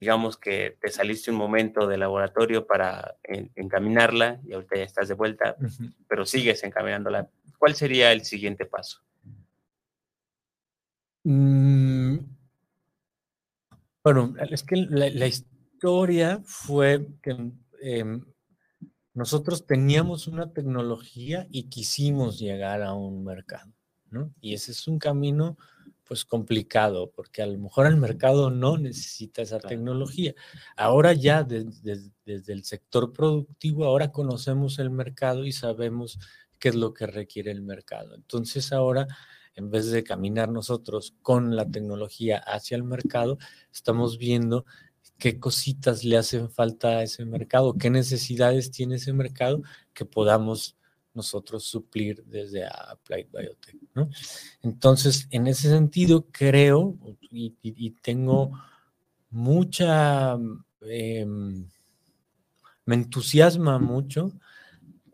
digamos 0.00 0.36
que 0.36 0.76
te 0.80 0.90
saliste 0.90 1.30
un 1.30 1.36
momento 1.36 1.86
del 1.86 2.00
laboratorio 2.00 2.66
para 2.66 3.16
encaminarla 3.24 4.40
y 4.44 4.52
ahorita 4.52 4.76
ya 4.76 4.84
estás 4.84 5.08
de 5.08 5.14
vuelta, 5.14 5.56
pero 6.08 6.24
sigues 6.24 6.62
encaminándola. 6.62 7.28
¿Cuál 7.58 7.74
sería 7.74 8.12
el 8.12 8.24
siguiente 8.24 8.64
paso? 8.64 9.02
Mm, 11.30 12.20
bueno, 14.02 14.34
es 14.50 14.62
que 14.62 14.76
la, 14.76 15.26
historia 15.26 16.40
fue 16.42 17.06
que 17.22 17.52
em, 17.82 18.24
nosotros 19.12 19.66
teníamos 19.66 20.26
una 20.26 20.54
tecnología 20.54 21.46
y 21.50 21.64
quisimos 21.64 22.38
llegar 22.38 22.82
a 22.82 22.94
un 22.94 23.24
mercado, 23.24 23.70
¿no? 24.10 24.32
Y 24.40 24.54
ese 24.54 24.72
es 24.72 24.88
un 24.88 24.98
camino 24.98 25.58
pues 26.04 26.24
complicado, 26.24 27.10
porque 27.10 27.42
a 27.42 27.46
lo 27.46 27.58
mejor 27.58 27.86
el 27.86 27.98
mercado 27.98 28.50
no 28.50 28.78
necesita 28.78 29.42
esa 29.42 29.60
tecnología. 29.60 30.34
Ahora 30.78 31.12
ya 31.12 31.44
desde 31.44 32.10
el 32.24 32.64
sector 32.64 33.12
productivo, 33.12 33.84
ahora 33.84 34.12
conocemos 34.12 34.78
el 34.78 34.88
mercado 34.88 35.44
y 35.44 35.52
sabemos 35.52 36.18
qué 36.58 36.70
es 36.70 36.74
lo 36.74 36.94
que 36.94 37.06
requiere 37.06 37.50
el 37.50 37.60
mercado. 37.60 38.14
Entonces 38.14 38.72
ahora, 38.72 39.06
en 39.58 39.70
vez 39.70 39.90
de 39.90 40.04
caminar 40.04 40.48
nosotros 40.50 41.16
con 41.20 41.56
la 41.56 41.68
tecnología 41.68 42.38
hacia 42.38 42.76
el 42.76 42.84
mercado, 42.84 43.38
estamos 43.72 44.16
viendo 44.16 44.64
qué 45.18 45.40
cositas 45.40 46.04
le 46.04 46.16
hacen 46.16 46.48
falta 46.48 46.88
a 46.98 47.02
ese 47.02 47.24
mercado, 47.24 47.76
qué 47.76 47.90
necesidades 47.90 48.70
tiene 48.70 48.94
ese 48.96 49.12
mercado 49.12 49.62
que 49.92 50.04
podamos 50.04 50.76
nosotros 51.12 51.64
suplir 51.64 52.24
desde 52.24 52.66
Applied 52.66 53.26
Biotech. 53.32 53.76
Entonces, 54.62 55.26
en 55.32 55.48
ese 55.48 55.68
sentido, 55.68 56.26
creo 56.30 56.96
y, 57.20 57.90
tengo 58.00 58.52
mucha, 59.28 60.34
em, 60.82 61.66
me 62.86 62.94
entusiasma 62.94 63.80
mucho 63.80 64.32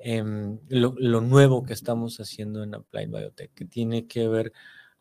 em, 0.04 0.58
lo, 0.68 0.94
lo, 0.98 1.20
nuevo 1.20 1.64
que 1.64 1.72
estamos 1.72 2.18
haciendo 2.20 2.62
en 2.62 2.74
Applied 2.74 3.08
Biotech, 3.08 3.52
que 3.54 3.64
tiene 3.64 4.06
que 4.06 4.28
ver 4.28 4.52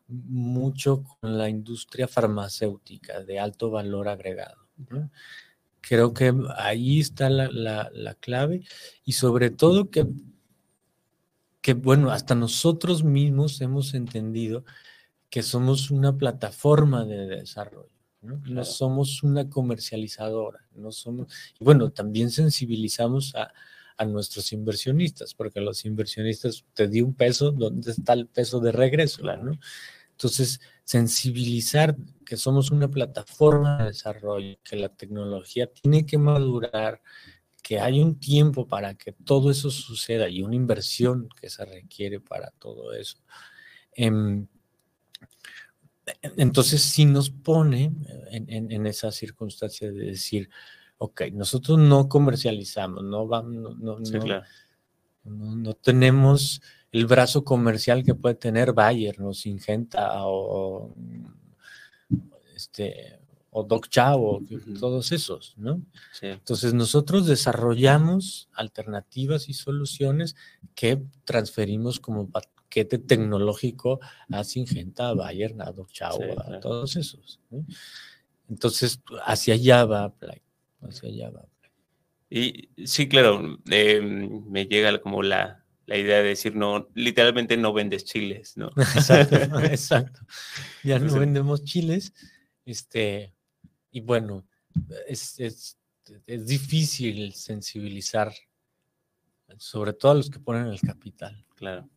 mucho 0.08 1.04
con 1.04 1.38
la 1.38 1.48
industria 1.48 2.08
farmacéutica 2.08 3.22
de 3.22 3.38
alto 3.38 3.70
valor 3.70 4.08
agregado. 4.08 4.66
Creo 5.80 6.14
que 6.14 6.32
ahí 6.56 7.00
está 7.00 7.28
la, 7.30 7.90
la 7.92 8.14
clave 8.14 8.62
y 9.04 9.12
sobre 9.12 9.50
todo 9.50 9.90
que 9.90 10.06
que 11.64 11.72
bueno, 11.72 12.10
hasta 12.10 12.34
nosotros 12.34 13.04
mismos 13.04 13.58
hemos 13.62 13.94
entendido 13.94 14.66
que 15.30 15.42
somos 15.42 15.90
una 15.90 16.14
plataforma 16.14 17.06
de 17.06 17.26
desarrollo, 17.26 17.88
¿no? 18.20 18.64
somos 18.66 19.22
una 19.22 19.48
comercializadora, 19.48 20.60
no 20.74 20.92
somos, 20.92 21.32
y 21.58 21.64
bueno, 21.64 21.90
también 21.90 22.30
sensibilizamos 22.30 23.34
a, 23.34 23.54
nuestros 24.04 24.52
inversionistas, 24.52 25.34
porque 25.34 25.60
los 25.60 25.84
inversionistas 25.84 26.64
te 26.74 26.88
di 26.88 27.00
un 27.00 27.14
peso, 27.14 27.52
¿dónde 27.52 27.92
está 27.92 28.14
el 28.14 28.26
peso 28.26 28.60
de 28.60 28.72
regreso? 28.72 29.22
¿no? 29.22 29.52
Entonces, 30.10 30.60
sensibilizar 30.84 31.96
que 32.26 32.36
somos 32.36 32.70
una 32.70 32.88
plataforma 32.88 33.78
de 33.78 33.84
desarrollo, 33.86 34.56
que 34.62 34.76
la 34.76 34.88
tecnología 34.88 35.66
tiene 35.66 36.06
que 36.06 36.18
madurar, 36.18 37.00
que 37.62 37.80
hay 37.80 38.00
un 38.00 38.18
tiempo 38.18 38.66
para 38.66 38.94
que 38.94 39.12
todo 39.12 39.50
eso 39.50 39.70
suceda 39.70 40.28
y 40.28 40.42
una 40.42 40.54
inversión 40.54 41.28
que 41.40 41.48
se 41.48 41.64
requiere 41.64 42.20
para 42.20 42.50
todo 42.50 42.92
eso. 42.92 43.18
Em, 43.92 44.46
entonces 46.36 46.82
sí 46.82 47.06
nos 47.06 47.30
pone 47.30 47.92
en, 48.30 48.86
esa 48.86 49.10
circunstancia 49.10 49.90
de 49.90 50.04
decir, 50.04 50.50
ok, 50.98 51.22
nosotros 51.32 51.78
no 51.78 52.08
comercializamos, 52.08 53.02
no, 53.04 53.26
vamos, 53.26 53.76
no, 53.78 53.98
no, 55.24 55.74
tenemos 55.74 56.62
el 56.92 57.06
brazo 57.06 57.44
comercial 57.44 58.04
que 58.04 58.14
puede 58.14 58.34
tener 58.34 58.72
Bayer, 58.72 59.20
o 59.22 59.32
Singenta 59.34 60.26
o 60.26 60.94
este, 62.54 63.18
o 63.50 63.62
Doc 63.62 63.88
Chao, 63.88 64.40
todos 64.80 65.12
esos, 65.12 65.54
¿no? 65.56 65.80
Entonces 66.20 66.74
nosotros 66.74 67.26
desarrollamos 67.26 68.48
alternativas 68.52 69.48
y 69.48 69.54
soluciones 69.54 70.34
que 70.74 71.00
transferimos 71.24 72.00
como 72.00 72.28
paquete 72.28 72.98
tecnológico 72.98 74.00
a 74.30 74.42
Singenta, 74.42 75.10
a 75.10 75.14
Bayer, 75.14 75.54
a 75.60 75.70
Doc 75.70 75.92
Chao, 75.92 76.18
a 76.36 76.58
todos 76.58 76.96
esos. 76.96 77.38
Entonces, 78.48 79.00
hacia 79.24 79.54
allá 79.54 79.84
va 79.84 80.12
Play, 80.12 80.42
hacia 80.88 81.08
allá 81.08 81.30
va 81.30 81.46
Y 82.30 82.68
sí, 82.86 83.08
claro, 83.08 83.58
em, 83.70 84.44
me 84.50 84.66
llega 84.66 85.00
como 85.00 85.22
la, 85.22 85.64
la 85.86 85.96
idea 85.96 86.18
de 86.18 86.28
decir, 86.28 86.56
no, 86.56 86.88
literalmente 86.94 87.56
no 87.56 87.72
vendes 87.72 88.04
chiles, 88.04 88.56
¿no? 88.56 88.70
Exacto, 88.76 89.36
exacto. 89.60 90.20
Ya 90.82 90.98
no 90.98 91.18
vendemos 91.18 91.64
chiles, 91.64 92.12
este, 92.64 93.34
y 93.90 94.00
bueno, 94.00 94.46
es, 95.06 95.38
es, 95.40 95.78
difícil 96.26 97.32
sensibilizar, 97.32 98.32
sobre 99.56 99.92
todo 99.94 100.12
a 100.12 100.14
los 100.16 100.28
que 100.28 100.38
ponen 100.38 100.66
el 100.66 100.80
capital. 100.80 101.46
Claro. 101.54 101.88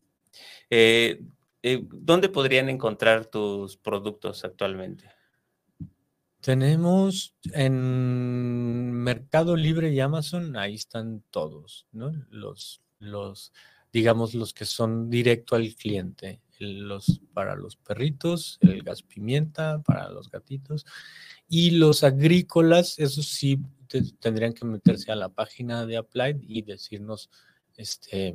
Eh, 0.70 1.20
eh, 1.62 1.84
¿Dónde 1.90 2.28
podrían 2.28 2.68
encontrar 2.68 3.26
tus 3.26 3.76
productos 3.76 4.44
actualmente? 4.44 5.10
Tenemos 6.40 7.34
en 7.52 8.92
Mercado 8.92 9.56
Libre 9.56 9.92
y 9.92 10.00
Amazon, 10.00 10.56
ahí 10.56 10.74
están 10.74 11.22
todos, 11.30 11.86
¿no? 11.92 12.12
Los, 12.30 12.80
los, 13.00 13.52
digamos, 13.92 14.34
los 14.34 14.54
que 14.54 14.64
son 14.64 15.10
directo 15.10 15.56
al 15.56 15.74
cliente. 15.74 16.40
Los 16.60 17.20
para 17.34 17.54
los 17.54 17.76
perritos, 17.76 18.58
el 18.62 18.82
gas 18.82 19.02
pimienta 19.02 19.80
para 19.82 20.10
los 20.10 20.28
gatitos 20.28 20.84
y 21.48 21.72
los 21.72 22.02
agrícolas, 22.02 22.98
eso 22.98 23.22
sí, 23.22 23.60
tendrían 24.20 24.52
que 24.52 24.66
meterse 24.66 25.10
a 25.12 25.16
la 25.16 25.28
página 25.28 25.86
de 25.86 25.96
Applied 25.96 26.38
y 26.42 26.62
decirnos, 26.62 27.30
este, 27.76 28.34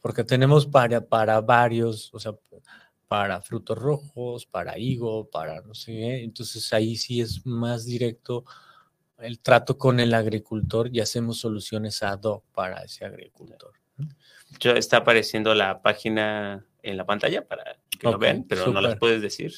porque 0.00 0.24
tenemos 0.24 0.66
para, 0.66 1.04
para 1.04 1.40
varios, 1.40 2.14
o 2.14 2.20
sea, 2.20 2.32
para 3.08 3.40
frutos 3.40 3.78
rojos, 3.78 4.46
para 4.46 4.78
higo, 4.78 5.28
para 5.28 5.60
no 5.62 5.74
sé. 5.74 6.22
Entonces 6.22 6.72
ahí 6.72 6.96
sí 6.96 7.20
es 7.20 7.44
más 7.44 7.86
directo 7.86 8.44
el 9.18 9.40
trato 9.40 9.76
con 9.76 9.98
el 9.98 10.14
agricultor 10.14 10.94
y 10.94 11.00
hacemos 11.00 11.40
soluciones 11.40 12.00
ad 12.02 12.22
hoc 12.22 12.44
para 12.52 12.82
ese 12.82 13.04
agricultor. 13.04 13.72
Ya 14.60 14.70
está 14.72 14.98
apareciendo 14.98 15.54
la 15.54 15.80
página 15.82 16.64
en 16.82 16.96
la 16.96 17.04
pantalla 17.04 17.46
para 17.46 17.78
que 17.90 18.08
lo 18.08 18.18
vean, 18.18 18.44
pero 18.44 18.68
no 18.68 18.80
las 18.80 18.96
puedes 18.96 19.20
decir. 19.20 19.52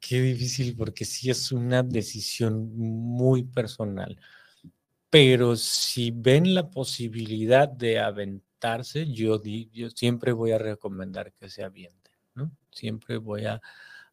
qué 0.00 0.20
difícil 0.20 0.76
porque 0.76 1.04
sí 1.06 1.30
es 1.30 1.50
una 1.50 1.82
decisión 1.82 2.76
muy 2.76 3.42
personal. 3.44 4.18
Pero 5.08 5.56
si 5.56 6.10
ven 6.10 6.54
la 6.54 6.68
posibilidad 6.70 7.68
de 7.68 8.00
aventarse, 8.00 9.10
yo, 9.10 9.40
yo 9.72 9.88
siempre 9.90 10.32
voy 10.32 10.52
a 10.52 10.58
recomendar 10.58 11.32
que 11.32 11.48
se 11.48 11.64
avienten, 11.64 12.12
¿no? 12.34 12.50
Siempre 12.70 13.16
voy 13.16 13.46
a 13.46 13.62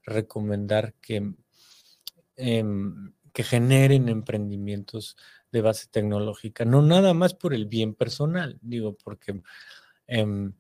recomendar 0.03 0.93
que, 1.01 1.33
em, 2.37 3.13
que 3.33 3.43
generen 3.43 4.07
emprendimientos 4.09 5.17
de 5.51 5.61
base 5.61 5.87
tecnológica, 5.91 6.63
no 6.63 6.81
nada 6.81 7.13
más 7.13 7.33
por 7.33 7.53
el 7.53 7.65
bien 7.65 7.95
personal, 7.95 8.57
digo, 8.61 8.95
porque 9.03 9.41
em, 10.07 10.53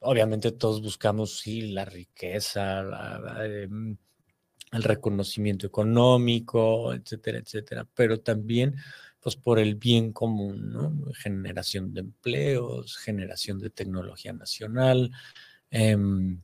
obviamente 0.00 0.52
todos 0.52 0.82
buscamos, 0.82 1.38
sí, 1.38 1.72
la 1.72 1.84
riqueza, 1.84 2.82
em, 3.44 3.96
el 4.72 4.82
reconocimiento 4.82 5.66
económico, 5.66 6.92
etcétera, 6.94 7.38
etcétera, 7.38 7.88
pero 7.94 8.20
también 8.20 8.76
pues 9.20 9.36
por 9.36 9.58
el 9.58 9.74
bien 9.74 10.12
común, 10.12 10.72
¿no? 10.72 11.12
Generación 11.12 11.92
de 11.92 12.00
empleos, 12.00 12.96
generación 12.96 13.58
de 13.58 13.70
tecnología 13.70 14.32
nacional, 14.32 15.10
em, 15.70 16.40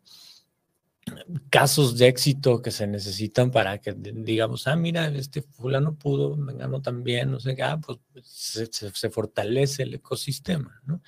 casos 1.51 1.97
de 1.97 2.09
éxito 2.09 2.61
que 2.61 2.71
se 2.71 2.87
necesitan 2.87 3.51
para 3.51 3.79
que 3.79 3.95
digamos, 3.95 4.67
ah, 4.67 4.77
mira, 4.77 5.07
este 5.09 5.43
fulano 5.43 5.95
pudo, 5.95 6.37
me 6.37 6.55
ganó 6.55 6.83
también, 6.83 7.31
no 7.31 7.41
sé 7.41 7.57
ah, 7.63 7.79
pues 7.81 7.99
se, 8.25 9.11
fortalece 9.11 9.85
el 9.85 9.95
ecosistema, 9.95 10.81
¿no? 10.85 11.01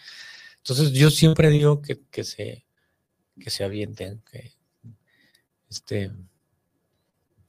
Entonces 0.69 0.93
yo 0.93 1.11
siempre 1.11 1.49
digo 1.49 1.81
que, 1.81 2.01
que 2.11 2.25
se, 2.25 2.66
que 3.41 3.49
se 3.49 3.64
avienten, 3.64 4.23
que 4.31 4.53
este, 5.71 6.11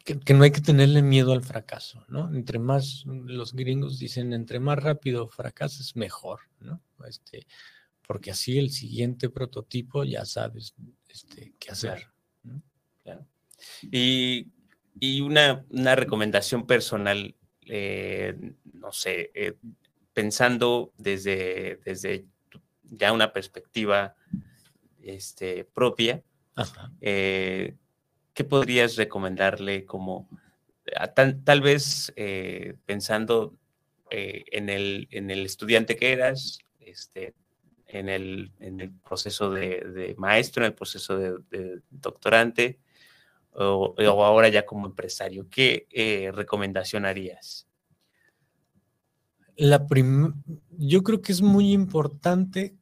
que, 0.04 0.34
no 0.34 0.44
hay 0.44 0.52
que 0.52 0.62
tenerle 0.62 1.02
miedo 1.02 1.34
al 1.34 1.44
fracaso, 1.44 2.06
¿no? 2.08 2.34
Entre 2.34 2.60
más, 2.60 3.04
los 3.06 3.54
gringos 3.54 4.00
dicen, 4.00 4.34
entre 4.34 4.60
más 4.60 4.82
rápido 4.82 5.28
fracases, 5.28 5.96
mejor, 5.96 6.42
¿no? 6.60 6.82
Este, 7.08 7.46
porque 8.08 8.32
así 8.32 8.58
el 8.58 8.72
siguiente 8.72 9.30
prototipo 9.30 10.04
ya 10.04 10.26
sabes 10.26 10.74
este, 11.08 11.54
qué 11.60 11.72
hacer. 11.72 12.08
Y, 13.92 14.48
una, 15.22 15.66
recomendación 15.96 16.66
personal, 16.66 17.36
eh, 17.66 18.36
no 18.74 18.92
sé, 18.92 19.32
eh, 19.34 19.58
pensando 20.14 20.94
desde, 20.98 21.80
desde 21.86 22.26
ya 22.90 23.14
una 23.14 23.34
perspectiva 23.34 24.16
este, 25.02 25.66
propia, 25.66 26.24
eh, 27.02 27.76
¿qué 28.34 28.44
podrías 28.44 28.96
recomendarle 28.96 29.86
como, 29.86 30.30
tal, 31.16 31.62
vez 31.62 32.12
eh, 32.16 32.76
pensando 32.86 33.56
eh, 34.10 34.44
en, 34.52 34.70
el, 34.70 35.08
en 35.12 35.32
el 35.32 35.46
estudiante 35.46 35.96
que 35.96 36.12
eras, 36.12 36.60
este, 36.80 37.34
en, 37.88 38.10
el, 38.10 38.52
en 38.60 38.82
el 38.82 38.92
proceso 38.92 39.52
de, 39.52 40.16
maestro, 40.18 40.64
en 40.64 40.72
el 40.72 40.76
proceso 40.76 41.18
de, 41.18 41.82
doctorante, 41.90 42.80
o, 43.52 43.96
ahora 43.98 44.50
ya 44.50 44.66
como 44.66 44.88
empresario, 44.88 45.48
¿qué 45.50 46.32
recomendación 46.34 47.06
harías? 47.06 47.68
La 49.56 49.86
yo 50.78 51.04
creo 51.04 51.22
que 51.22 51.34
es 51.34 51.42
muy 51.42 51.74
importante 51.74 52.79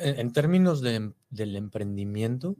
en, 0.00 0.32
términos 0.32 0.82
del 0.82 1.56
emprendimiento, 1.56 2.56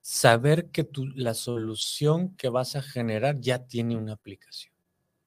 saber 0.00 0.70
que 0.70 0.88
la 1.14 1.34
solución 1.34 2.34
que 2.36 2.48
vas 2.48 2.76
a 2.76 2.82
generar 2.82 3.40
ya 3.40 3.66
tiene 3.66 3.96
una 3.96 4.14
aplicación, 4.14 4.72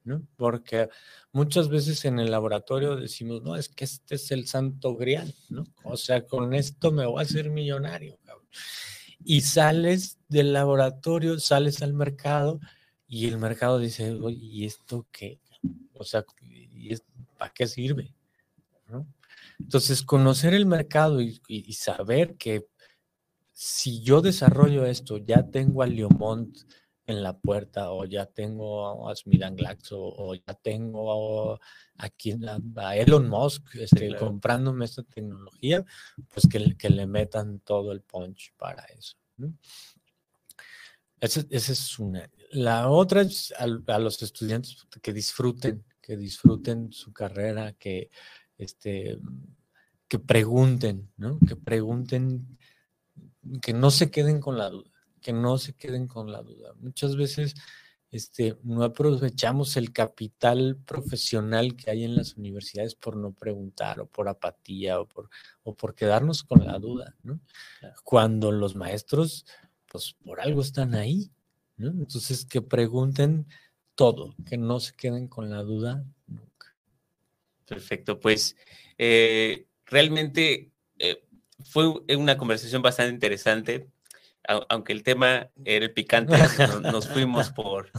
¿no? 0.02 0.26
Porque 0.36 0.88
muchas 1.32 1.68
veces 1.68 2.04
en 2.04 2.18
el 2.18 2.30
laboratorio 2.30 2.96
decimos, 2.96 3.42
no, 3.42 3.56
es 3.56 3.68
que 3.68 3.84
este 3.84 4.16
es 4.16 4.30
el 4.32 4.46
santo 4.46 4.96
grial, 4.96 5.34
¿no? 5.48 5.64
O 5.84 5.96
sea, 5.96 6.26
con 6.26 6.54
esto 6.54 6.90
me 6.90 7.06
voy 7.06 7.20
a 7.20 7.22
hacer 7.22 7.50
millonario, 7.50 8.18
Y 9.24 9.42
sales 9.42 10.18
del 10.28 10.52
laboratorio, 10.52 11.38
sales 11.38 11.82
al 11.82 11.94
mercado 11.94 12.60
y 13.06 13.26
el 13.28 13.38
mercado 13.38 13.78
dice, 13.78 14.12
oye, 14.12 14.38
¿y 14.38 14.64
esto 14.64 15.06
qué? 15.12 15.40
O 15.94 16.04
sea, 16.04 16.24
¿para 17.38 17.52
qué 17.52 17.66
sirve? 17.66 18.12
Entonces, 19.58 20.02
conocer 20.02 20.54
el 20.54 20.66
mercado 20.66 21.20
y 21.20 21.72
saber 21.72 22.36
que 22.36 22.66
si 23.54 24.02
yo 24.02 24.20
desarrollo 24.20 24.84
esto, 24.84 25.16
ya 25.16 25.48
tengo 25.48 25.82
a 25.82 25.86
Leomont 25.86 26.58
en 27.06 27.22
la 27.22 27.38
puerta, 27.38 27.92
o 27.92 28.04
ya 28.04 28.26
tengo 28.26 29.08
a 29.08 29.14
Smidan 29.14 29.56
Glaxo, 29.56 29.98
o 30.00 30.34
ya 30.34 30.54
tengo 30.54 31.60
aquí 31.98 32.34
a, 32.76 32.96
Elon 32.96 33.28
Musk 33.28 33.62
este, 33.74 34.16
comprándome 34.16 34.86
esta 34.86 35.02
tecnología, 35.02 35.84
pues 36.32 36.48
que, 36.50 36.76
que, 36.76 36.90
le 36.90 37.06
metan 37.06 37.60
todo 37.60 37.92
el 37.92 38.00
punch 38.00 38.54
para 38.56 38.84
eso. 38.86 39.16
Esa, 41.20 41.44
es 41.50 41.98
una. 41.98 42.28
La 42.50 42.88
otra 42.88 43.22
es 43.22 43.52
a, 43.52 43.64
a, 43.64 43.98
los 43.98 44.20
estudiantes 44.22 44.86
que 45.02 45.12
disfruten, 45.12 45.84
que 46.00 46.16
disfruten 46.16 46.90
su 46.90 47.12
carrera, 47.12 47.74
que, 47.74 48.10
este, 48.58 49.18
que 50.08 50.18
pregunten, 50.18 51.10
¿no? 51.16 51.38
Que 51.40 51.56
pregunten 51.56 52.58
que 53.62 53.72
no 53.72 53.90
se 53.90 54.10
queden 54.10 54.40
con 54.40 54.58
la 54.58 54.70
duda, 54.70 54.90
que 55.20 55.32
no 55.32 55.58
se 55.58 55.74
queden 55.74 56.06
con 56.06 56.32
la 56.32 56.42
duda. 56.42 56.74
Muchas 56.80 57.16
veces 57.16 57.54
este, 58.14 58.56
no 58.62 58.84
aprovechamos 58.84 59.76
el 59.76 59.92
capital 59.92 60.78
profesional 60.86 61.74
que 61.74 61.90
hay 61.90 62.04
en 62.04 62.14
las 62.14 62.36
universidades 62.36 62.94
por 62.94 63.16
no 63.16 63.32
preguntar 63.32 63.98
o 63.98 64.06
por 64.06 64.28
apatía 64.28 65.00
o 65.00 65.08
por, 65.08 65.30
o 65.64 65.74
por 65.74 65.96
quedarnos 65.96 66.44
con 66.44 66.64
la 66.64 66.78
duda, 66.78 67.16
¿no? 67.24 67.40
Cuando 68.04 68.52
los 68.52 68.76
maestros, 68.76 69.46
pues 69.90 70.14
por 70.24 70.40
algo 70.40 70.60
están 70.60 70.94
ahí, 70.94 71.32
¿no? 71.76 71.88
Entonces, 71.88 72.46
que 72.46 72.62
pregunten 72.62 73.48
todo, 73.96 74.36
que 74.46 74.58
no 74.58 74.78
se 74.78 74.94
queden 74.94 75.26
con 75.26 75.50
la 75.50 75.64
duda. 75.64 76.04
Perfecto, 77.66 78.20
pues 78.20 78.56
eh, 78.98 79.66
realmente 79.86 80.70
eh, 80.98 81.22
fue 81.64 81.88
una 82.16 82.36
conversación 82.36 82.82
bastante 82.82 83.14
interesante, 83.14 83.88
aunque 84.68 84.92
el 84.92 85.02
tema 85.02 85.50
era 85.64 85.88
picante, 85.92 86.36
nos, 86.82 87.08
fuimos 87.08 87.50
por, 87.50 87.90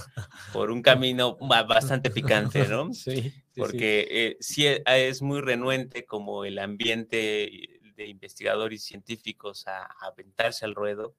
por 0.53 0.69
un 0.69 0.83
camino 0.83 1.37
bastante 1.37 2.11
picante, 2.11 2.67
¿no? 2.67 2.89
Sí. 2.93 3.33
Porque 3.55 4.07
eh, 4.11 4.37
sí 4.41 4.67
e, 4.67 4.83
es 4.85 5.21
muy 5.21 5.39
renuente 5.39 6.05
como 6.05 6.43
el 6.43 6.59
ambiente 6.59 7.79
de 7.95 8.07
investigadores 8.07 8.83
y 8.83 8.87
científicos 8.87 9.67
a, 9.67 9.85
aventarse 10.01 10.65
al 10.65 10.75
ruedo, 10.75 11.15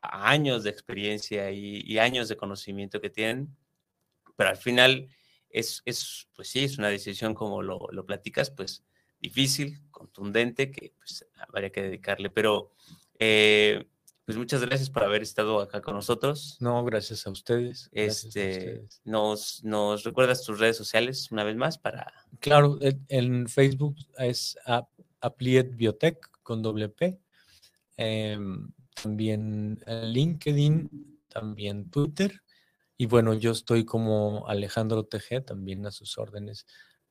a 0.00 0.30
años 0.30 0.64
de 0.64 0.70
experiencia 0.70 1.50
y, 1.50 1.98
años 1.98 2.28
de 2.28 2.36
conocimiento 2.36 3.00
que 3.00 3.10
tienen, 3.10 3.56
pero 4.36 4.50
al 4.50 4.56
final 4.56 5.08
es, 5.52 5.82
es, 5.84 6.28
pues 6.34 6.48
sí, 6.48 6.64
es 6.64 6.78
una 6.78 6.88
decisión 6.88 7.34
como 7.34 7.62
lo, 7.62 7.86
lo 7.92 8.04
platicas, 8.06 8.50
pues 8.50 8.84
difícil, 9.20 9.80
contundente, 9.90 10.70
que 10.70 10.94
pues 10.98 11.26
habría 11.48 11.70
que 11.70 11.82
dedicarle. 11.82 12.30
Pero 12.30 12.72
eh, 13.18 13.86
pues 14.24 14.38
muchas 14.38 14.62
gracias 14.62 14.90
por 14.90 15.04
haber 15.04 15.22
estado 15.22 15.60
acá 15.60 15.80
con 15.80 15.94
nosotros. 15.94 16.56
No, 16.60 16.84
gracias 16.84 17.26
a 17.26 17.30
ustedes. 17.30 17.88
este, 17.92 18.86
Nos, 19.04 19.62
nos 19.64 20.04
recuerdas 20.04 20.44
tus 20.44 20.58
redes 20.58 20.76
sociales 20.76 21.30
una 21.30 21.44
vez 21.44 21.56
más 21.56 21.78
para. 21.78 22.12
Claro, 22.40 22.78
en 23.08 23.48
Facebook 23.48 23.96
es 24.18 24.56
Applied 25.20 25.76
Biotech 25.76 26.18
con 26.42 26.62
doble 26.62 26.88
P. 26.88 27.18
Em, 27.96 28.72
también 28.94 29.82
LinkedIn, 29.86 31.20
también 31.28 31.90
Twitter. 31.90 32.42
Y 33.02 33.06
bueno, 33.06 33.34
yo 33.34 33.50
estoy 33.50 33.84
como 33.84 34.46
Alejandro 34.46 35.02
TG, 35.02 35.44
también 35.44 35.84
a 35.86 35.90
sus 35.90 36.18
órdenes, 36.18 36.66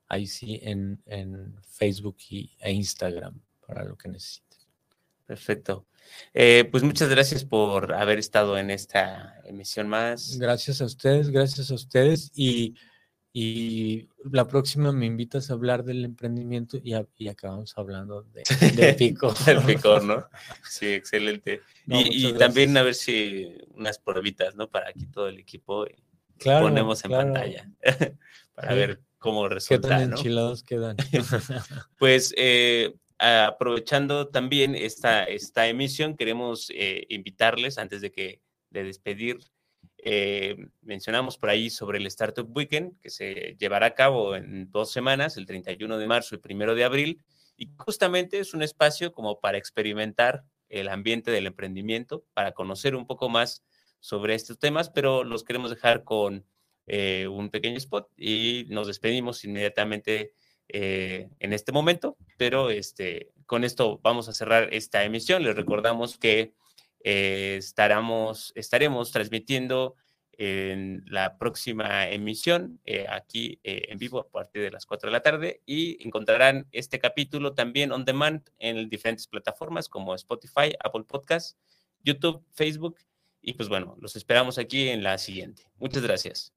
ahí 0.08 0.26
sí, 0.26 0.58
en, 0.64 1.04
en 1.06 1.62
Facebook 1.68 2.16
y, 2.30 2.56
e 2.62 2.72
Instagram, 2.72 3.42
para 3.68 3.84
lo 3.84 3.98
que 3.98 4.08
necesiten. 4.08 4.58
Perfecto. 5.26 5.86
Eh, 6.34 6.66
pues 6.72 6.82
muchas 6.82 7.10
gracias 7.10 7.44
por 7.44 7.94
haber 7.94 8.20
estado 8.20 8.58
en 8.58 8.70
esta 8.72 9.42
emisión 9.44 9.90
más. 9.90 10.38
Gracias 10.38 10.80
a 10.80 10.86
ustedes, 10.86 11.30
gracias 11.30 11.72
a 11.72 11.74
ustedes. 11.74 12.32
Y, 12.36 12.76
la 13.34 14.48
próxima 14.48 14.92
me 14.92 15.06
invitas 15.06 15.50
a 15.50 15.54
hablar 15.54 15.84
del 15.84 16.04
emprendimiento 16.04 16.78
y, 16.84 16.94
acabamos 17.28 17.74
hablando 17.78 18.24
de, 18.24 18.44
de 18.76 18.94
pico. 18.94 19.34
El 19.48 19.62
picor, 19.62 20.04
¿no? 20.04 20.28
Sí, 20.64 20.88
excelente. 20.88 21.62
y, 21.88 22.34
también 22.34 22.76
a 22.78 22.84
ver 22.84 22.96
si 22.96 23.56
unas 23.76 24.00
pruebitas, 24.00 24.56
¿no? 24.56 24.70
Para 24.70 24.90
aquí 24.90 25.06
todo 25.06 25.28
el 25.28 25.40
equipo 25.40 25.86
claro, 26.38 26.68
ponemos 26.68 27.04
en 27.06 27.12
pantalla 27.12 27.70
para 28.56 28.74
ver 28.74 29.02
cómo 29.18 29.48
resulta. 29.48 29.88
¿Qué 29.88 29.94
tan 29.94 30.12
enchilados 30.12 30.64
quedan? 30.64 30.98
pues 31.98 32.34
eh, 32.36 32.94
aprovechando 33.18 34.28
también 34.28 34.76
esta, 34.76 35.24
esta 35.24 35.68
emisión, 35.68 36.18
queremos 36.18 36.70
eh, 36.74 37.06
invitarles, 37.10 37.78
antes 37.78 38.02
de 38.02 38.12
que 38.12 38.42
de 38.72 38.84
despedir, 38.84 39.40
eh, 40.04 40.56
mencionamos 40.82 41.38
por 41.38 41.50
ahí 41.50 41.70
sobre 41.70 42.00
el 42.00 42.08
Startup 42.08 42.50
Weekend, 42.56 43.00
que 43.02 43.12
se 43.12 43.56
llevará 43.60 43.88
a 43.88 43.94
cabo 43.94 44.36
en 44.36 44.72
dos 44.72 44.92
semanas, 44.92 45.38
el 45.38 45.46
31 45.46 45.98
de 45.98 46.08
marzo 46.08 46.36
y 46.36 46.40
el 46.44 46.56
1 46.56 46.76
de 46.76 46.84
abril, 46.84 47.22
y 47.56 47.70
justamente 47.78 48.40
es 48.40 48.56
un 48.56 48.64
espacio 48.64 49.12
como 49.12 49.40
para 49.40 49.60
experimentar 49.60 50.44
el 50.70 50.88
ambiente 50.88 51.30
del 51.30 51.46
emprendimiento, 51.46 52.26
para 52.34 52.54
conocer 52.54 52.96
un 52.96 53.06
poco 53.06 53.30
más 53.30 53.64
sobre 54.00 54.34
estos 54.34 54.58
temas, 54.58 54.90
pero 54.90 55.24
los 55.24 55.44
queremos 55.44 55.70
dejar 55.70 56.04
con 56.04 56.46
eh, 56.88 57.28
un 57.28 57.52
pequeño 57.52 57.78
spot 57.78 58.10
y 58.18 58.66
nos 58.70 58.88
despedimos 58.88 59.46
inmediatamente 59.46 60.34
eh, 60.70 61.30
en 61.40 61.54
este 61.54 61.72
momento, 61.72 62.18
pero 62.38 62.72
este, 62.72 63.32
con 63.46 63.64
esto 63.64 64.00
vamos 64.02 64.30
a 64.30 64.34
cerrar 64.34 64.74
esta 64.74 65.04
emisión. 65.04 65.44
Les 65.44 65.56
recordamos 65.56 66.18
que 66.18 66.54
eh, 67.04 67.56
estaremos, 67.58 68.52
estaremos 68.56 69.12
transmitiendo 69.12 69.96
en 70.34 71.04
la 71.08 71.38
próxima 71.38 72.10
emisión 72.10 72.80
eh, 72.86 73.06
aquí 73.10 73.60
en 73.64 74.00
vivo 74.00 74.20
a 74.20 74.30
partir 74.30 74.64
de 74.64 74.72
las 74.72 74.86
4 74.86 75.10
de 75.10 75.12
la 75.12 75.22
tarde 75.22 75.62
y 75.66 76.04
encontrarán 76.04 76.68
este 76.72 77.00
capítulo 77.00 77.54
también 77.54 77.92
on 77.92 78.06
demand 78.06 78.42
en 78.58 78.90
diferentes 78.90 79.28
plataformas 79.28 79.88
como 79.88 80.16
Spotify, 80.16 80.74
Apple 80.84 81.04
Podcasts, 81.04 81.58
YouTube, 82.04 82.44
Facebook 82.54 82.98
y 83.42 83.54
pues 83.54 83.70
bueno, 83.70 83.96
los 84.00 84.16
esperamos 84.16 84.58
aquí 84.58 84.90
en 84.90 85.04
la 85.04 85.18
siguiente. 85.18 85.64
Muchas 85.78 86.04
gracias. 86.04 86.54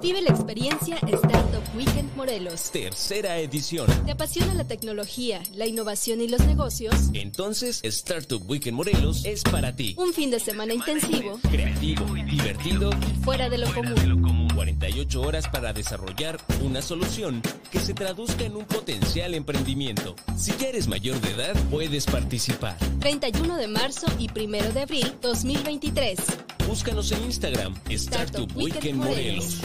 Vive 0.00 0.22
la 0.22 0.30
experiencia 0.30 0.96
Startup 0.96 1.62
Weekend 1.76 2.16
Morelos. 2.16 2.70
Tercera 2.70 3.38
edición. 3.38 3.86
¿Te 4.06 4.12
apasiona 4.12 4.54
la 4.54 4.64
tecnología, 4.64 5.42
la 5.54 5.66
innovación 5.66 6.22
y 6.22 6.28
los 6.28 6.40
negocios? 6.46 6.94
Entonces, 7.12 7.80
Startup 7.82 8.42
Weekend 8.48 8.76
Morelos 8.76 9.26
es 9.26 9.42
para 9.42 9.76
ti. 9.76 9.94
Un 9.98 10.14
fin 10.14 10.30
de 10.30 10.40
semana 10.40 10.72
intensivo, 10.72 11.38
creativo, 11.50 12.06
divertido 12.14 12.90
y 12.92 13.24
fuera 13.24 13.50
de 13.50 13.58
lo 13.58 13.72
común. 13.74 14.48
48 14.54 15.20
horas 15.20 15.48
para 15.48 15.74
desarrollar 15.74 16.38
una 16.62 16.80
solución 16.80 17.42
que 17.70 17.80
se 17.80 17.92
traduzca 17.92 18.44
en 18.44 18.56
un 18.56 18.64
potencial 18.64 19.34
emprendimiento. 19.34 20.16
Si 20.34 20.52
ya 20.58 20.68
eres 20.68 20.88
mayor 20.88 21.20
de 21.20 21.30
edad, 21.30 21.54
puedes 21.70 22.06
participar. 22.06 22.78
31 23.00 23.56
de 23.56 23.68
marzo 23.68 24.06
y 24.18 24.28
1 24.30 24.72
de 24.72 24.80
abril 24.80 25.14
2023. 25.20 26.20
Búscanos 26.66 27.12
en 27.12 27.24
Instagram, 27.24 27.74
Startup, 27.90 28.48
Weekend, 28.56 29.04
Morelos. 29.04 29.60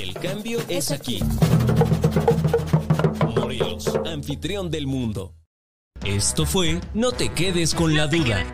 El 0.00 0.14
cambio 0.14 0.60
es 0.68 0.90
aquí. 0.90 1.20
Morelos, 3.34 3.90
anfitrión 4.06 4.70
del 4.70 4.86
mundo. 4.86 5.34
Esto 6.04 6.46
fue 6.46 6.80
No 6.94 7.12
te 7.12 7.30
quedes 7.30 7.74
con 7.74 7.96
la 7.96 8.06
duda. 8.06 8.44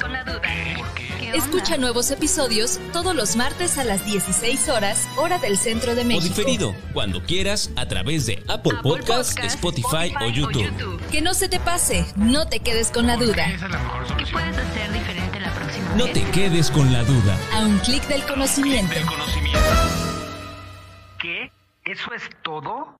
Escucha 1.35 1.77
nuevos 1.77 2.11
episodios 2.11 2.81
todos 2.93 3.15
los 3.15 3.37
martes 3.37 3.79
a 3.79 3.85
las 3.85 4.05
16 4.05 4.69
horas, 4.69 5.09
hora 5.17 5.39
del 5.39 5.57
centro 5.59 5.95
de 5.95 6.05
México. 6.05 6.27
O 6.27 6.29
diferido, 6.29 6.75
cuando 6.93 7.23
quieras, 7.23 7.71
a 7.77 7.87
través 7.87 8.27
de 8.27 8.43
Apple, 8.49 8.79
Podcasts, 8.83 9.37
Spotify, 9.43 10.13
o, 10.21 10.29
YouTube. 10.31 11.01
Que 11.11 11.21
no 11.21 11.35
se 11.35 11.49
te 11.49 11.61
pase, 11.61 12.05
no 12.17 12.49
te 12.49 12.61
quedes 12.61 12.91
con 12.91 13.07
la 13.07 13.17
duda. 13.17 13.47
¿Qué 13.47 14.27
puedes 14.33 14.57
hacer 14.57 14.93
diferente 14.93 15.41
la 15.41 15.53
próxima 15.55 15.95
No 15.95 16.07
te 16.07 16.23
quedes 16.31 16.71
con 16.71 16.93
la 16.93 17.05
duda. 17.05 17.39
A 17.55 17.61
un 17.65 17.79
clic 17.79 18.07
del 18.09 18.25
conocimiento. 18.25 18.95
¿Qué? 21.19 21.53
¿Eso 21.85 22.13
es 22.15 22.23
todo? 22.43 23.00